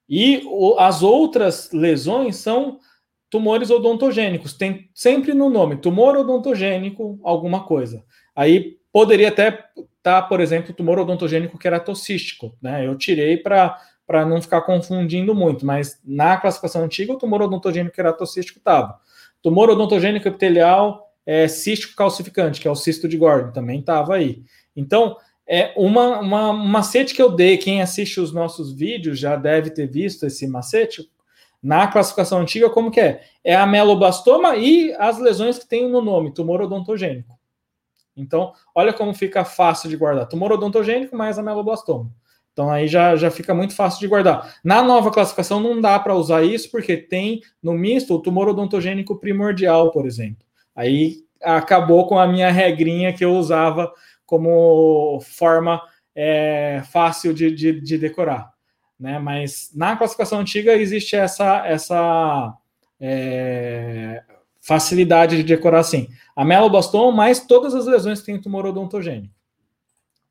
E 0.10 0.42
o, 0.48 0.76
as 0.80 1.04
outras 1.04 1.72
lesões 1.72 2.38
são 2.38 2.80
tumores 3.30 3.70
odontogênicos, 3.70 4.54
tem 4.54 4.90
sempre 4.92 5.36
no 5.36 5.52
nome, 5.52 5.76
tumor 5.76 6.18
odontogênico, 6.18 7.20
alguma 7.22 7.64
coisa. 7.64 8.04
Aí 8.36 8.80
poderia 8.92 9.28
até 9.28 9.50
estar, 9.50 9.92
tá, 10.02 10.22
por 10.24 10.40
exemplo, 10.40 10.74
tumor 10.74 10.98
odontogênico 10.98 11.60
queratocístico, 11.60 12.58
né? 12.60 12.88
Eu 12.88 12.98
tirei 12.98 13.38
para 13.38 13.78
para 14.08 14.26
não 14.26 14.42
ficar 14.42 14.62
confundindo 14.64 15.36
muito, 15.36 15.64
mas 15.64 16.02
na 16.04 16.36
classificação 16.38 16.84
antiga 16.84 17.14
o 17.14 17.18
tumor 17.18 17.44
odontogênico 17.44 17.96
queratocístico 17.96 18.58
estava. 18.58 19.00
Tumor 19.44 19.70
odontogênico 19.70 20.28
epitelial 20.28 21.11
é, 21.26 21.48
cístico 21.48 21.96
calcificante, 21.96 22.60
que 22.60 22.68
é 22.68 22.72
o 22.72 22.76
cisto 22.76 23.08
de 23.08 23.18
Gordon, 23.18 23.52
também 23.52 23.80
estava 23.80 24.16
aí. 24.16 24.44
Então, 24.76 25.16
é 25.48 25.74
uma, 25.76 26.20
uma 26.20 26.52
um 26.52 26.66
macete 26.66 27.14
que 27.14 27.22
eu 27.22 27.32
dei, 27.32 27.58
quem 27.58 27.82
assiste 27.82 28.20
os 28.20 28.32
nossos 28.32 28.74
vídeos 28.74 29.20
já 29.20 29.36
deve 29.36 29.70
ter 29.70 29.88
visto 29.88 30.26
esse 30.26 30.48
macete, 30.48 31.10
na 31.62 31.88
classificação 31.88 32.40
antiga, 32.40 32.70
como 32.70 32.90
que 32.90 33.00
é? 33.00 33.24
É 33.44 33.56
a 33.56 33.68
meloblastoma 33.68 34.56
e 34.56 34.94
as 34.94 35.20
lesões 35.20 35.60
que 35.60 35.68
tem 35.68 35.88
no 35.88 36.02
nome, 36.02 36.34
tumor 36.34 36.62
odontogênico. 36.62 37.38
Então, 38.16 38.54
olha 38.74 38.92
como 38.92 39.14
fica 39.14 39.46
fácil 39.46 39.90
de 39.90 39.96
guardar. 39.96 40.28
Tumor 40.28 40.52
odontogênico 40.52 41.16
mais 41.16 41.38
ameloblastoma. 41.38 42.12
Então 42.54 42.70
aí 42.70 42.88
já, 42.88 43.16
já 43.16 43.32
fica 43.32 43.54
muito 43.54 43.74
fácil 43.74 44.00
de 44.00 44.08
guardar. 44.08 44.56
Na 44.64 44.84
nova 44.84 45.12
classificação 45.12 45.60
não 45.60 45.80
dá 45.80 45.98
para 46.00 46.16
usar 46.16 46.44
isso, 46.44 46.70
porque 46.70 46.98
tem 46.98 47.42
no 47.64 47.74
misto 47.74 48.14
o 48.14 48.20
tumor 48.20 48.50
odontogênico 48.50 49.18
primordial, 49.18 49.92
por 49.92 50.06
exemplo. 50.06 50.46
Aí 50.76 51.18
acabou 51.42 52.08
com 52.08 52.18
a 52.18 52.28
minha 52.28 52.52
regrinha 52.52 53.14
que 53.14 53.26
eu 53.26 53.36
usava 53.36 53.92
como 54.26 55.20
forma 55.22 55.82
é, 56.16 56.84
fácil 56.92 57.34
de, 57.34 57.52
de, 57.52 57.82
de, 57.82 57.98
decorar. 57.98 58.52
Né? 59.00 59.20
Mas 59.20 59.72
na 59.76 59.96
classificação 59.96 60.40
antiga 60.40 60.74
existe 60.74 61.16
essa, 61.16 61.66
essa 61.66 62.54
é, 63.00 64.24
facilidade 64.62 65.38
de 65.38 65.44
decorar 65.44 65.80
assim. 65.80 66.08
Ameloblastoma 66.36 67.12
mais 67.12 67.46
todas 67.46 67.74
as 67.74 67.88
lesões 67.88 68.20
que 68.20 68.28
têm 68.28 68.40
tumor 68.40 68.66
odontogênico. 68.66 69.34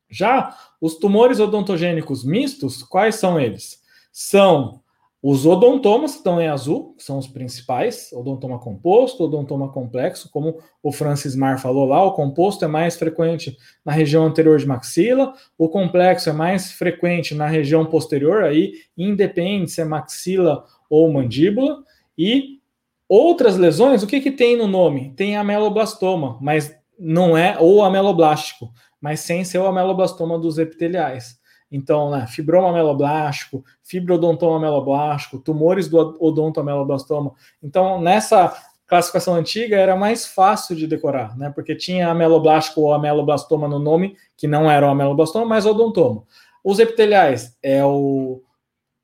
Já 0.08 0.56
os 0.80 0.96
tumores 0.96 1.38
odontogênicos 1.38 2.24
mistos, 2.24 2.82
quais 2.82 3.16
são 3.16 3.38
eles? 3.38 3.80
São 4.12 4.82
os 5.22 5.44
odontomas, 5.44 6.12
que 6.12 6.18
estão 6.18 6.40
em 6.40 6.48
azul, 6.48 6.94
são 6.96 7.18
os 7.18 7.26
principais, 7.26 8.10
odontoma 8.10 8.58
composto, 8.58 9.24
odontoma 9.24 9.70
complexo, 9.70 10.30
como 10.30 10.58
o 10.82 10.90
Francis 10.90 11.36
Mar 11.36 11.60
falou 11.60 11.84
lá, 11.84 12.02
o 12.02 12.12
composto 12.12 12.64
é 12.64 12.68
mais 12.68 12.96
frequente 12.96 13.54
na 13.84 13.92
região 13.92 14.24
anterior 14.24 14.58
de 14.58 14.66
maxila, 14.66 15.34
o 15.58 15.68
complexo 15.68 16.30
é 16.30 16.32
mais 16.32 16.72
frequente 16.72 17.34
na 17.34 17.46
região 17.46 17.84
posterior, 17.84 18.44
aí 18.44 18.72
independe 18.96 19.70
se 19.70 19.82
é 19.82 19.84
maxila 19.84 20.64
ou 20.88 21.12
mandíbula, 21.12 21.84
e 22.16 22.58
outras 23.06 23.58
lesões, 23.58 24.02
o 24.02 24.06
que, 24.06 24.20
que 24.20 24.30
tem 24.30 24.56
no 24.56 24.66
nome? 24.66 25.12
Tem 25.16 25.36
ameloblastoma, 25.36 26.38
mas 26.40 26.74
não 26.98 27.36
é, 27.36 27.58
ou 27.58 27.82
ameloblástico, 27.82 28.72
mas 28.98 29.20
sem 29.20 29.44
ser 29.44 29.58
o 29.58 29.66
ameloblastoma 29.66 30.38
dos 30.38 30.58
epiteliais. 30.58 31.39
Então, 31.70 32.10
né, 32.10 32.26
fibroma 32.26 32.70
ameloblástico, 32.70 33.64
fibrodontoma 33.84 34.56
ameloblástico, 34.56 35.38
tumores 35.38 35.88
do 35.88 36.16
odontoameloblastoma. 36.20 37.32
Então, 37.62 38.00
nessa 38.00 38.52
classificação 38.90 39.34
antiga 39.36 39.76
era 39.76 39.94
mais 39.94 40.26
fácil 40.26 40.74
de 40.74 40.84
decorar, 40.84 41.38
né? 41.38 41.48
Porque 41.54 41.76
tinha 41.76 42.08
ameloblástico 42.08 42.80
ou 42.80 42.92
ameloblastoma 42.92 43.68
no 43.68 43.78
nome, 43.78 44.16
que 44.36 44.48
não 44.48 44.68
era 44.68 44.84
o 44.84 44.90
ameloblastoma, 44.90 45.46
mas 45.46 45.64
odontoma. 45.64 46.24
Os 46.64 46.80
epiteliais 46.80 47.56
é 47.62 47.84
o, 47.84 48.42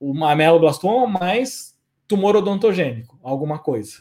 o 0.00 0.24
ameloblastoma 0.24 1.06
mais 1.06 1.76
tumor 2.08 2.34
odontogênico, 2.34 3.16
alguma 3.22 3.60
coisa. 3.60 3.94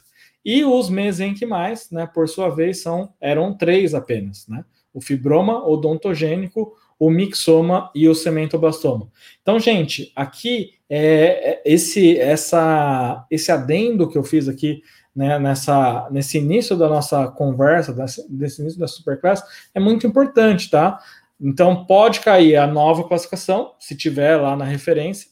E 0.43 0.65
os 0.65 0.89
mesenquimais, 0.89 1.89
né, 1.91 2.07
por 2.07 2.27
sua 2.27 2.49
vez, 2.49 2.81
são 2.81 3.13
eram 3.21 3.55
três 3.55 3.93
apenas, 3.93 4.47
né? 4.47 4.65
O 4.91 4.99
fibroma 4.99 5.67
odontogênico, 5.67 6.73
o 6.97 7.09
mixoma 7.09 7.91
e 7.93 8.07
o 8.07 8.15
cementoblastoma. 8.15 9.09
Então, 9.41 9.59
gente, 9.59 10.11
aqui 10.15 10.71
é, 10.89 11.51
é 11.51 11.61
esse 11.65 12.17
essa 12.17 13.25
esse 13.29 13.51
adendo 13.51 14.09
que 14.09 14.17
eu 14.17 14.23
fiz 14.23 14.47
aqui 14.47 14.81
né, 15.15 15.39
nessa 15.39 16.07
nesse 16.11 16.37
início 16.37 16.75
da 16.77 16.87
nossa 16.87 17.27
conversa, 17.27 17.93
desse, 18.29 18.61
início 18.61 18.79
da 18.79 18.87
superclass, 18.87 19.43
é 19.73 19.79
muito 19.79 20.05
importante, 20.05 20.69
tá? 20.69 20.99
Então, 21.39 21.85
pode 21.85 22.21
cair 22.21 22.55
a 22.55 22.65
nova 22.65 23.05
classificação, 23.05 23.73
se 23.79 23.95
tiver 23.95 24.37
lá 24.37 24.55
na 24.55 24.63
referência, 24.63 25.29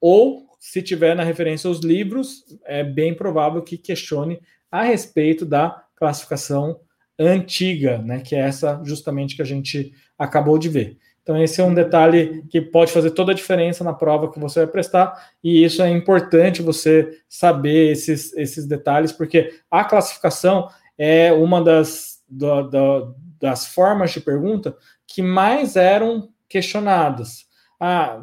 ou 0.00 0.44
se 0.60 0.82
tiver 0.82 1.14
na 1.14 1.22
referência 1.22 1.68
os 1.68 1.80
livros, 1.80 2.44
é 2.64 2.84
bem 2.84 3.14
provável 3.14 3.62
que 3.62 3.78
questione 3.78 4.40
a 4.70 4.82
respeito 4.82 5.46
da 5.46 5.82
classificação 5.96 6.80
antiga, 7.18 7.98
né, 7.98 8.20
que 8.20 8.34
é 8.34 8.40
essa 8.40 8.80
justamente 8.84 9.36
que 9.36 9.42
a 9.42 9.46
gente 9.46 9.92
acabou 10.18 10.58
de 10.58 10.68
ver. 10.68 10.98
Então, 11.22 11.42
esse 11.42 11.58
é 11.58 11.64
um 11.64 11.72
detalhe 11.72 12.44
que 12.50 12.60
pode 12.60 12.92
fazer 12.92 13.10
toda 13.12 13.32
a 13.32 13.34
diferença 13.34 13.82
na 13.82 13.94
prova 13.94 14.30
que 14.30 14.38
você 14.38 14.60
vai 14.60 14.68
prestar, 14.68 15.30
e 15.42 15.64
isso 15.64 15.82
é 15.82 15.88
importante 15.88 16.60
você 16.60 17.18
saber 17.28 17.90
esses, 17.90 18.34
esses 18.36 18.66
detalhes, 18.66 19.10
porque 19.10 19.54
a 19.70 19.84
classificação 19.84 20.68
é 20.98 21.32
uma 21.32 21.62
das, 21.62 22.22
do, 22.28 22.62
do, 22.64 23.14
das 23.40 23.66
formas 23.66 24.10
de 24.10 24.20
pergunta 24.20 24.76
que 25.06 25.22
mais 25.22 25.76
eram 25.76 26.28
questionadas. 26.46 27.46
Ah, 27.80 28.22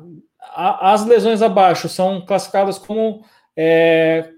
as 0.55 1.03
lesões 1.05 1.41
abaixo 1.41 1.89
são 1.89 2.23
classificadas 2.23 2.77
como 2.77 3.23
é, 3.55 4.31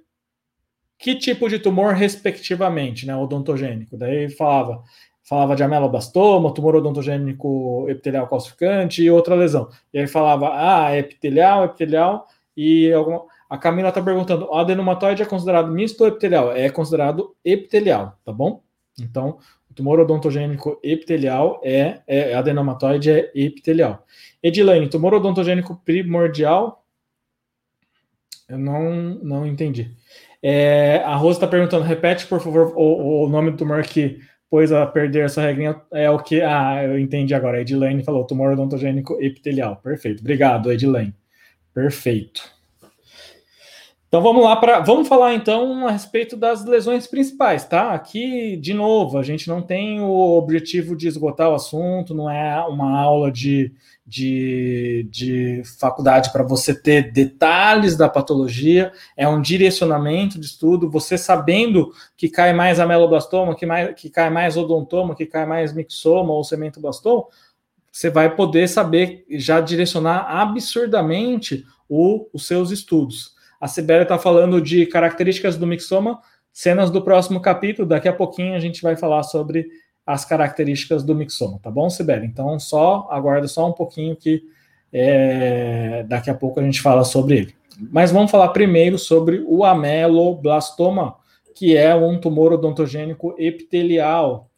que 1.04 1.16
tipo 1.16 1.50
de 1.50 1.60
tumor, 1.60 1.94
respectivamente, 1.94 3.06
né, 3.06 3.14
odontogênico. 3.14 3.98
Daí 3.98 4.30
falava, 4.30 4.82
falava 5.22 5.54
de 5.54 5.62
ameloblastoma, 5.62 6.54
tumor 6.54 6.78
odontogênico 6.78 7.86
epitelial 7.90 8.26
calcificante 8.26 9.04
e 9.04 9.12
outra 9.12 9.36
lesão. 9.36 9.70
E 9.94 10.00
aí 10.00 10.08
falava, 10.08 10.52
ah, 10.54 10.96
é 10.96 11.00
epitelial, 11.00 11.66
epitelial, 11.66 12.26
e 12.56 12.90
alguma... 12.94 13.26
a 13.50 13.58
Camila 13.58 13.90
está 13.90 14.02
perguntando, 14.02 14.46
o 14.46 14.56
adenomatoide 14.56 15.22
é 15.22 15.26
considerado 15.26 15.70
misto 15.70 16.00
ou 16.00 16.08
epitelial? 16.08 16.54
É 16.54 16.70
considerado 16.70 17.36
epitelial, 17.44 18.18
tá 18.24 18.32
bom? 18.32 18.64
Então, 18.98 19.40
o 19.70 19.74
tumor 19.74 20.00
odontogênico 20.00 20.80
epitelial 20.82 21.60
é, 21.66 22.00
é 22.08 22.34
adenomatoide 22.34 23.12
é 23.12 23.30
epitelial. 23.36 24.06
Edilane, 24.42 24.88
tumor 24.88 25.14
odontogênico 25.14 25.82
primordial? 25.84 26.86
Eu 28.48 28.58
não, 28.58 28.90
não 29.22 29.46
entendi. 29.46 29.92
É, 30.46 30.98
a 31.06 31.16
Rosa 31.16 31.38
está 31.38 31.48
perguntando, 31.48 31.86
repete, 31.86 32.28
por 32.28 32.42
favor, 32.42 32.74
o, 32.76 33.24
o, 33.24 33.30
nome 33.30 33.52
do 33.52 33.58
tumor 33.58 33.82
que 33.84 34.20
pôs 34.50 34.74
a 34.74 34.86
perder 34.86 35.24
essa 35.24 35.42
regrinha 35.42 35.82
é 35.94 36.10
o 36.10 36.20
que. 36.20 36.42
Ah, 36.42 36.84
eu 36.84 37.00
entendi 37.00 37.34
agora. 37.34 37.58
A 37.58 37.62
Edilane 37.62 38.04
falou 38.04 38.28
tumor 38.28 38.52
odontogênico 38.52 39.18
epitelial. 39.22 39.78
Perfeito. 39.78 40.20
Obrigado, 40.20 40.72
Edilane. 40.72 41.16
Perfeito. 41.74 42.44
Então 44.14 44.22
vamos 44.22 44.44
lá 44.44 44.56
para. 44.56 44.80
Vamos 44.80 45.08
falar 45.08 45.34
então 45.34 45.88
a 45.88 45.92
respeito 45.92 46.38
das 46.38 46.64
lesões 46.64 47.08
principais, 47.08 47.66
tá? 47.66 47.94
Aqui, 47.94 48.56
de 48.58 48.72
novo, 48.72 49.18
a 49.18 49.24
gente 49.24 49.48
não 49.48 49.60
tem 49.60 50.02
o 50.02 50.38
objetivo 50.38 50.96
de 50.96 51.08
esgotar 51.08 51.50
o 51.50 51.56
assunto, 51.56 52.14
não 52.14 52.30
é 52.30 52.64
uma 52.68 52.96
aula 52.96 53.32
de, 53.32 53.74
de, 54.06 55.08
de 55.10 55.64
faculdade 55.80 56.32
para 56.32 56.44
você 56.44 56.80
ter 56.80 57.12
detalhes 57.12 57.98
da 57.98 58.08
patologia, 58.08 58.92
é 59.18 59.28
um 59.28 59.42
direcionamento 59.42 60.40
de 60.40 60.46
estudo, 60.46 60.92
você 60.92 61.18
sabendo 61.18 61.92
que 62.16 62.30
cai 62.30 62.54
mais 62.54 62.80
ameloblastoma, 62.80 63.56
que, 63.56 63.66
mais, 63.66 63.96
que 64.00 64.12
cai 64.12 64.30
mais 64.30 64.56
odontoma, 64.56 65.16
que 65.16 65.26
cai 65.26 65.48
mais 65.48 65.74
mixoma 65.74 66.34
ou 66.34 66.44
cementoblastoma, 66.44 67.24
você 67.92 68.12
vai 68.12 68.36
poder 68.36 68.70
saber 68.70 69.26
já 69.32 69.60
direcionar 69.60 70.28
absurdamente 70.30 71.66
o, 71.90 72.28
os 72.32 72.46
seus 72.46 72.70
estudos. 72.70 73.33
A 73.64 73.68
Sibéria 73.70 74.04
está 74.04 74.20
falando 74.20 74.60
de 74.60 74.86
características 74.86 75.56
do 75.56 75.66
mixoma, 75.66 76.20
cenas 76.52 76.92
do 76.92 77.02
próximo 77.02 77.40
capítulo. 77.40 77.88
Daqui 77.88 78.10
a 78.10 78.14
pouquinho 78.14 78.56
a 78.56 78.60
gente 78.60 78.82
vai 78.82 78.98
falar 78.98 79.24
sobre 79.24 79.66
as 80.06 80.26
características 80.26 81.02
do 81.02 81.16
mixoma, 81.16 81.60
tá 81.64 81.72
bom, 81.72 81.90
Sibéria? 81.90 82.26
Então, 82.26 82.60
só 82.60 83.08
aguarda 83.10 83.48
só 83.48 83.66
um 83.70 83.72
pouquinho 83.72 84.18
que 84.18 84.44
é, 84.92 86.04
daqui 86.10 86.30
a 86.30 86.34
pouco 86.34 86.60
a 86.60 86.64
gente 86.64 86.82
fala 86.82 87.06
sobre 87.06 87.38
ele. 87.38 87.56
Mas 87.90 88.12
vamos 88.12 88.30
falar 88.30 88.50
primeiro 88.50 89.00
sobre 89.00 89.42
o 89.48 89.64
ameloblastoma, 89.64 91.16
que 91.56 91.78
é 91.78 91.96
um 91.96 92.20
tumor 92.20 92.52
odontogênico 92.52 93.34
epitelial. 93.38 94.50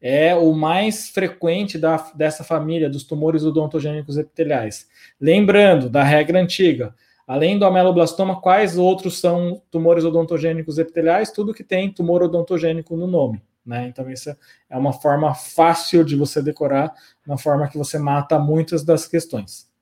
É 0.00 0.34
o 0.34 0.54
mais 0.54 1.10
frequente 1.10 1.76
da, 1.76 1.96
dessa 2.14 2.42
família 2.42 2.88
dos 2.88 3.04
tumores 3.04 3.44
odontogênicos 3.44 4.16
epiteliais. 4.16 4.88
Lembrando 5.20 5.90
da 5.90 6.02
regra 6.02 6.40
antiga, 6.40 6.94
Além 7.26 7.58
do 7.58 7.64
ameloblastoma, 7.64 8.40
quais 8.40 8.76
outros 8.76 9.18
são 9.18 9.62
tumores 9.70 10.04
odontogênicos 10.04 10.78
epiteliais? 10.78 11.30
Tudo 11.30 11.54
que 11.54 11.64
tem 11.64 11.92
tumor 11.92 12.22
odontogênico 12.22 12.96
no 12.96 13.06
nome. 13.06 13.42
Né? 13.64 13.88
Então, 13.88 14.10
isso 14.10 14.30
é 14.68 14.76
uma 14.76 14.92
forma 14.92 15.34
fácil 15.34 16.04
de 16.04 16.16
você 16.16 16.42
decorar, 16.42 16.92
uma 17.26 17.38
forma 17.38 17.66
que 17.66 17.78
você 17.78 17.98
mata 17.98 18.38
muitas 18.38 18.84
das 18.84 19.06
questões. 19.06 19.72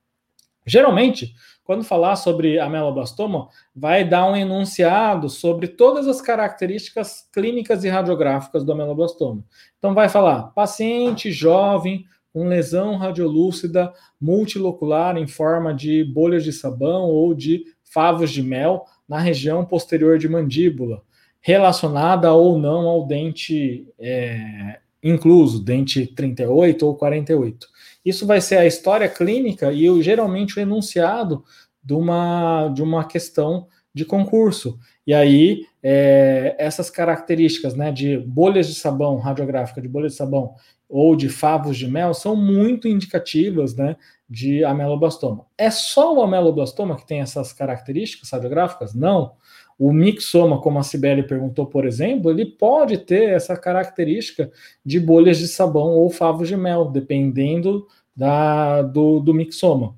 Geralmente, 0.64 1.34
quando 1.64 1.82
falar 1.82 2.14
sobre 2.14 2.60
ameloblastoma, 2.60 3.48
vai 3.74 4.04
dar 4.04 4.30
um 4.30 4.36
enunciado 4.36 5.28
sobre 5.28 5.66
todas 5.66 6.06
as 6.06 6.20
características 6.20 7.28
clínicas 7.32 7.82
e 7.82 7.88
radiográficas 7.88 8.62
do 8.62 8.70
ameloblastoma. 8.70 9.44
Então, 9.78 9.94
vai 9.94 10.08
falar 10.08 10.52
paciente 10.52 11.32
jovem 11.32 12.04
com 12.32 12.48
lesão 12.48 12.96
radiolúcida 12.96 13.92
multilocular 14.20 15.16
em 15.16 15.26
forma 15.26 15.74
de 15.74 16.02
bolhas 16.04 16.42
de 16.44 16.52
sabão 16.52 17.04
ou 17.04 17.34
de 17.34 17.64
favos 17.82 18.30
de 18.30 18.42
mel 18.42 18.84
na 19.08 19.18
região 19.18 19.64
posterior 19.64 20.18
de 20.18 20.28
mandíbula, 20.28 21.02
relacionada 21.40 22.32
ou 22.32 22.58
não 22.58 22.88
ao 22.88 23.06
dente 23.06 23.86
é, 23.98 24.78
incluso, 25.02 25.62
dente 25.62 26.06
38 26.06 26.86
ou 26.86 26.94
48. 26.94 27.66
Isso 28.04 28.26
vai 28.26 28.40
ser 28.40 28.56
a 28.56 28.66
história 28.66 29.08
clínica 29.08 29.72
e 29.72 30.02
geralmente 30.02 30.58
o 30.58 30.62
enunciado 30.62 31.44
de 31.82 31.94
uma, 31.94 32.68
de 32.68 32.82
uma 32.82 33.04
questão 33.04 33.66
de 33.94 34.04
concurso. 34.04 34.78
E 35.06 35.12
aí, 35.12 35.66
é, 35.82 36.54
essas 36.58 36.88
características 36.88 37.74
né, 37.74 37.90
de 37.90 38.18
bolhas 38.18 38.66
de 38.68 38.74
sabão, 38.74 39.18
radiográfica 39.18 39.82
de 39.82 39.88
bolha 39.88 40.08
de 40.08 40.14
sabão 40.14 40.54
ou 40.92 41.16
de 41.16 41.30
favos 41.30 41.78
de 41.78 41.88
mel, 41.88 42.12
são 42.12 42.36
muito 42.36 42.86
indicativas 42.86 43.74
né, 43.74 43.96
de 44.28 44.62
ameloblastoma. 44.62 45.46
É 45.56 45.70
só 45.70 46.14
o 46.14 46.20
ameloblastoma 46.20 46.96
que 46.96 47.06
tem 47.06 47.20
essas 47.20 47.50
características 47.50 48.28
radiográficas? 48.28 48.94
Não. 48.94 49.32
O 49.78 49.90
mixoma, 49.90 50.60
como 50.60 50.78
a 50.78 50.82
Cibele 50.82 51.22
perguntou, 51.22 51.64
por 51.64 51.86
exemplo, 51.86 52.30
ele 52.30 52.44
pode 52.44 52.98
ter 52.98 53.30
essa 53.30 53.56
característica 53.56 54.52
de 54.84 55.00
bolhas 55.00 55.38
de 55.38 55.48
sabão 55.48 55.92
ou 55.92 56.10
favos 56.10 56.46
de 56.46 56.58
mel, 56.58 56.84
dependendo 56.84 57.86
da, 58.14 58.82
do, 58.82 59.18
do 59.18 59.32
mixoma. 59.32 59.96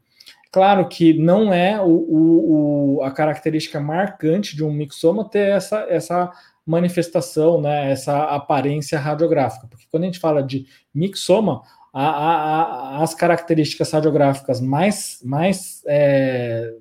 Claro 0.52 0.88
que 0.88 1.12
não 1.12 1.52
é 1.52 1.80
o, 1.80 1.88
o, 1.88 2.98
o, 2.98 3.02
a 3.02 3.10
característica 3.10 3.80
marcante 3.80 4.54
de 4.54 4.62
um 4.62 4.72
mixoma 4.72 5.28
ter 5.28 5.48
essa, 5.48 5.80
essa 5.88 6.30
manifestação, 6.66 7.60
né, 7.60 7.90
essa 7.90 8.24
aparência 8.24 8.98
radiográfica, 8.98 9.66
porque 9.66 9.86
quando 9.90 10.04
a 10.04 10.06
gente 10.06 10.18
fala 10.18 10.42
de 10.42 10.66
mixoma, 10.94 11.62
a, 11.92 12.08
a, 12.08 12.62
a, 12.62 13.02
as 13.02 13.14
características 13.14 13.90
radiográficas 13.92 14.60
mais, 14.60 15.20
mais 15.22 15.82
é, 15.86 16.74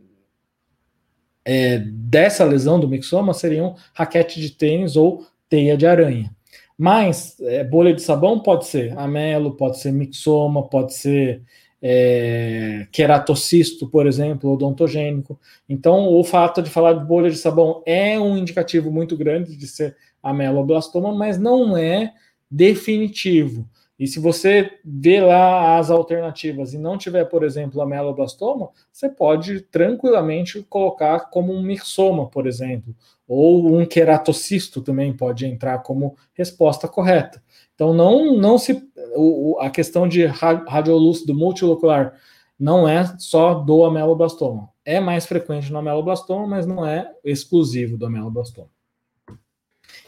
é, 1.46 1.80
dessa 1.80 2.44
lesão 2.44 2.80
do 2.80 2.88
mixoma 2.88 3.34
seriam 3.34 3.76
raquete 3.94 4.40
de 4.40 4.52
tênis 4.52 4.96
ou 4.96 5.26
teia 5.50 5.78
de 5.78 5.86
aranha. 5.86 6.34
Mas 6.78 7.40
é, 7.42 7.64
bolha 7.64 7.94
de 7.94 8.02
sabão 8.02 8.40
pode 8.40 8.66
ser 8.66 8.98
amelo, 8.98 9.56
pode 9.56 9.80
ser 9.80 9.92
mixoma, 9.92 10.68
pode 10.68 10.94
ser 10.96 11.44
é, 11.86 12.88
queratocisto, 12.94 13.90
por 13.90 14.08
exemplo, 14.08 14.54
odontogênico. 14.54 15.38
Então, 15.68 16.08
o 16.08 16.24
fato 16.24 16.62
de 16.62 16.70
falar 16.70 16.94
de 16.94 17.06
bolha 17.06 17.30
de 17.30 17.36
sabão 17.36 17.84
é 17.86 18.18
um 18.18 18.38
indicativo 18.38 18.90
muito 18.90 19.18
grande 19.18 19.58
de 19.58 19.68
ser 19.68 19.98
ameloblastoma, 20.22 21.14
mas 21.14 21.38
não 21.38 21.76
é 21.76 22.14
definitivo. 22.50 23.68
E 24.00 24.08
se 24.08 24.18
você 24.18 24.80
vê 24.84 25.20
lá 25.20 25.78
as 25.78 25.92
alternativas 25.92 26.74
e 26.74 26.78
não 26.78 26.98
tiver, 26.98 27.26
por 27.26 27.44
exemplo, 27.44 27.82
ameloblastoma, 27.82 28.70
você 28.92 29.10
pode 29.10 29.62
tranquilamente 29.62 30.66
colocar 30.70 31.30
como 31.30 31.54
um 31.54 31.62
mixoma, 31.62 32.28
por 32.28 32.48
exemplo, 32.48 32.96
ou 33.28 33.78
um 33.78 33.86
queratocisto 33.86 34.82
também 34.82 35.12
pode 35.14 35.46
entrar 35.46 35.80
como 35.80 36.16
resposta 36.34 36.88
correta. 36.88 37.44
Então, 37.76 37.94
não, 37.94 38.36
não 38.36 38.58
se. 38.58 38.82
O, 39.16 39.58
a 39.60 39.70
questão 39.70 40.08
de 40.08 40.26
radiolúcido 40.26 41.34
multilocular 41.34 42.14
não 42.60 42.88
é 42.88 43.06
só 43.18 43.56
do 43.56 43.84
ameloblastoma. 43.84 44.70
É 44.86 45.00
mais 45.00 45.26
frequente 45.26 45.72
no 45.72 45.80
ameloblastoma, 45.80 46.48
mas 46.48 46.66
não 46.66 46.86
é 46.86 47.12
exclusivo 47.24 47.98
do 47.98 48.06
ameloblastoma. 48.06 48.70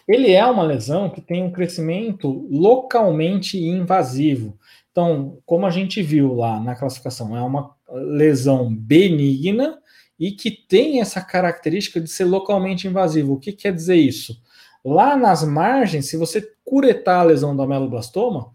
Ele 0.08 0.32
é 0.32 0.46
uma 0.46 0.64
lesão 0.64 1.10
que 1.10 1.20
tem 1.20 1.44
um 1.44 1.52
crescimento 1.52 2.48
localmente 2.50 3.58
invasivo. 3.58 4.58
Então, 4.92 5.40
como 5.46 5.66
a 5.66 5.72
gente 5.72 6.02
viu 6.02 6.34
lá 6.34 6.60
na 6.60 6.76
classificação, 6.76 7.36
é 7.36 7.42
uma 7.42 7.76
lesão 7.90 8.74
benigna 8.74 9.80
e 10.18 10.32
que 10.32 10.52
tem 10.52 11.02
essa 11.02 11.22
característica 11.22 12.00
de 12.00 12.10
ser 12.10 12.26
localmente 12.26 12.88
invasivo. 12.88 13.34
O 13.34 13.40
que 13.40 13.52
quer 13.52 13.74
dizer 13.74 13.96
isso? 13.96 14.40
Lá 14.86 15.18
nas 15.18 15.44
margens, 15.44 16.08
se 16.08 16.16
você 16.16 16.48
curetar 16.64 17.22
a 17.22 17.24
lesão 17.24 17.56
do 17.56 17.64
ameloblastoma, 17.64 18.52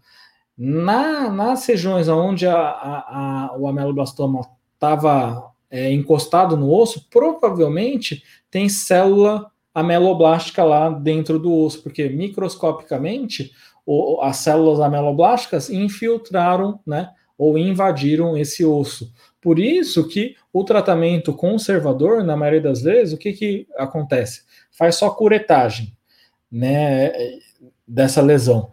na, 0.57 1.29
nas 1.29 1.65
regiões 1.65 2.07
onde 2.07 2.47
a, 2.47 2.55
a, 2.55 3.49
a, 3.49 3.57
o 3.57 3.67
ameloblastoma 3.67 4.39
estava 4.73 5.51
é, 5.69 5.91
encostado 5.91 6.55
no 6.55 6.73
osso, 6.73 7.05
provavelmente 7.09 8.23
tem 8.49 8.69
célula 8.69 9.51
ameloblástica 9.75 10.63
lá 10.63 10.89
dentro 10.89 11.37
do 11.37 11.53
osso, 11.53 11.83
porque 11.83 12.07
microscopicamente 12.07 13.51
o, 13.85 14.21
as 14.21 14.37
células 14.37 14.79
ameloblásticas 14.79 15.69
infiltraram, 15.69 16.79
né, 16.87 17.09
ou 17.37 17.57
invadiram 17.57 18.37
esse 18.37 18.63
osso. 18.63 19.11
Por 19.41 19.59
isso 19.59 20.07
que 20.07 20.35
o 20.53 20.63
tratamento 20.63 21.33
conservador, 21.33 22.23
na 22.23 22.37
maioria 22.37 22.61
das 22.61 22.81
vezes, 22.81 23.13
o 23.13 23.17
que, 23.17 23.33
que 23.33 23.67
acontece? 23.75 24.43
Faz 24.71 24.95
só 24.95 25.09
curetagem 25.09 25.93
né, 26.51 27.11
dessa 27.87 28.21
lesão. 28.21 28.71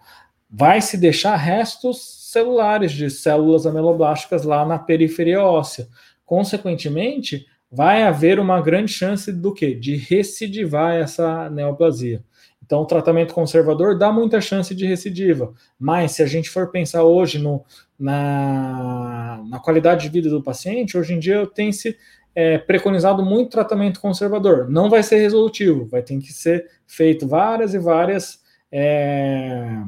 Vai 0.51 0.81
se 0.81 0.97
deixar 0.97 1.37
restos 1.37 2.31
celulares 2.31 2.93
de 2.93 3.11
células 3.11 3.67
ameloblásticas 3.67 4.45
lá 4.45 4.65
na 4.67 4.79
periferia 4.79 5.43
óssea. 5.43 5.89
Consequentemente, 6.25 7.47
vai 7.71 8.03
haver 8.03 8.39
uma 8.39 8.61
grande 8.61 8.93
chance 8.93 9.33
do 9.33 9.53
que? 9.53 9.75
De 9.75 9.97
recidivar 9.97 10.95
essa 10.95 11.49
neoplasia. 11.51 12.25
Então, 12.65 12.83
o 12.83 12.87
tratamento 12.87 13.33
conservador 13.33 13.97
dá 13.97 14.13
muita 14.13 14.43
chance 14.43 14.75
de 14.75 14.87
recidiva, 14.87 15.55
mas 15.79 16.13
se 16.13 16.23
a 16.23 16.27
gente 16.27 16.51
for 16.51 16.71
pensar 16.71 17.03
hoje 17.03 17.39
no, 17.39 17.65
na, 17.99 19.43
na 19.49 19.59
qualidade 19.59 20.03
de 20.03 20.11
vida 20.11 20.29
do 20.29 20.43
paciente, 20.43 20.97
hoje 20.97 21.15
em 21.15 21.19
dia 21.19 21.47
tem 21.47 21.73
se 21.73 21.97
é, 22.39 22.57
preconizado 22.57 23.25
muito 23.25 23.51
tratamento 23.51 23.99
conservador. 23.99 24.71
Não 24.71 24.89
vai 24.89 25.03
ser 25.03 25.17
resolutivo, 25.17 25.87
vai 25.87 26.03
ter 26.03 26.17
que 26.21 26.33
ser 26.33 26.71
feito 26.87 27.27
várias 27.27 27.75
e 27.75 27.81
várias 27.81 28.41
é, 28.71 29.83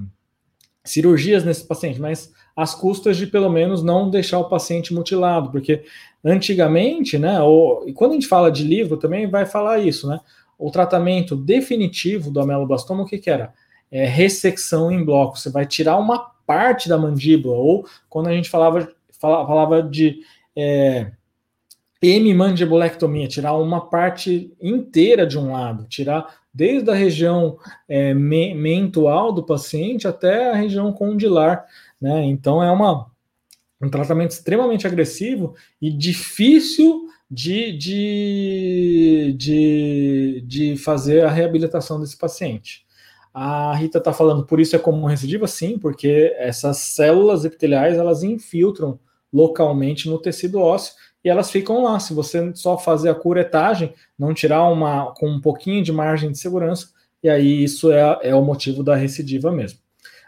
cirurgias 0.82 1.44
nesse 1.44 1.64
paciente, 1.64 2.00
mas 2.00 2.32
às 2.56 2.74
custas 2.74 3.16
de 3.16 3.28
pelo 3.28 3.48
menos 3.48 3.84
não 3.84 4.10
deixar 4.10 4.40
o 4.40 4.48
paciente 4.48 4.92
mutilado, 4.92 5.52
porque 5.52 5.84
antigamente, 6.24 7.16
né, 7.20 7.40
ou, 7.40 7.88
e 7.88 7.92
quando 7.92 8.10
a 8.10 8.14
gente 8.14 8.26
fala 8.26 8.50
de 8.50 8.64
livro 8.64 8.96
também 8.96 9.30
vai 9.30 9.46
falar 9.46 9.78
isso, 9.78 10.08
né, 10.08 10.18
o 10.58 10.72
tratamento 10.72 11.36
definitivo 11.36 12.32
do 12.32 12.40
ameloblastoma, 12.40 13.04
o 13.04 13.06
que, 13.06 13.18
que 13.18 13.30
era? 13.30 13.54
É 13.92 14.04
ressecção 14.06 14.90
em 14.90 15.04
bloco, 15.04 15.38
você 15.38 15.50
vai 15.50 15.66
tirar 15.66 15.96
uma 15.98 16.18
parte 16.44 16.88
da 16.88 16.98
mandíbula, 16.98 17.54
ou 17.54 17.86
quando 18.08 18.26
a 18.26 18.32
gente 18.32 18.50
falava, 18.50 18.88
falava, 19.20 19.84
de 19.84 20.18
é, 20.56 21.12
hemimandibulectomia, 22.02 23.28
tirar 23.28 23.54
uma 23.54 23.88
parte 23.88 24.52
inteira 24.60 25.26
de 25.26 25.38
um 25.38 25.52
lado, 25.52 25.86
tirar 25.86 26.40
desde 26.52 26.90
a 26.90 26.94
região 26.94 27.58
é, 27.88 28.14
me, 28.14 28.54
mental 28.54 29.32
do 29.32 29.44
paciente 29.44 30.08
até 30.08 30.50
a 30.50 30.54
região 30.54 30.92
condilar, 30.92 31.64
né? 32.00 32.24
Então 32.24 32.62
é 32.62 32.70
uma, 32.70 33.10
um 33.80 33.88
tratamento 33.88 34.30
extremamente 34.30 34.86
agressivo 34.86 35.54
e 35.80 35.90
difícil 35.90 37.08
de, 37.30 37.72
de, 37.76 39.36
de, 39.38 40.44
de 40.46 40.76
fazer 40.76 41.24
a 41.24 41.30
reabilitação 41.30 42.00
desse 42.00 42.16
paciente. 42.16 42.84
A 43.32 43.72
Rita 43.76 43.98
está 43.98 44.12
falando, 44.12 44.44
por 44.44 44.58
isso 44.58 44.74
é 44.74 44.78
comum 44.78 45.06
recidiva? 45.06 45.46
Sim, 45.46 45.78
porque 45.78 46.34
essas 46.36 46.78
células 46.78 47.44
epiteliais 47.44 47.96
elas 47.96 48.24
infiltram 48.24 48.98
localmente 49.32 50.08
no 50.10 50.18
tecido 50.18 50.58
ósseo 50.58 50.94
e 51.24 51.28
elas 51.28 51.50
ficam 51.50 51.82
lá. 51.82 51.98
Se 52.00 52.14
você 52.14 52.52
só 52.54 52.78
fazer 52.78 53.10
a 53.10 53.14
curetagem, 53.14 53.92
não 54.18 54.34
tirar 54.34 54.64
uma 54.68 55.12
com 55.14 55.28
um 55.28 55.40
pouquinho 55.40 55.82
de 55.82 55.92
margem 55.92 56.30
de 56.30 56.38
segurança, 56.38 56.88
e 57.22 57.28
aí 57.28 57.62
isso 57.62 57.92
é, 57.92 58.18
é 58.22 58.34
o 58.34 58.44
motivo 58.44 58.82
da 58.82 58.94
recidiva 58.94 59.52
mesmo. 59.52 59.78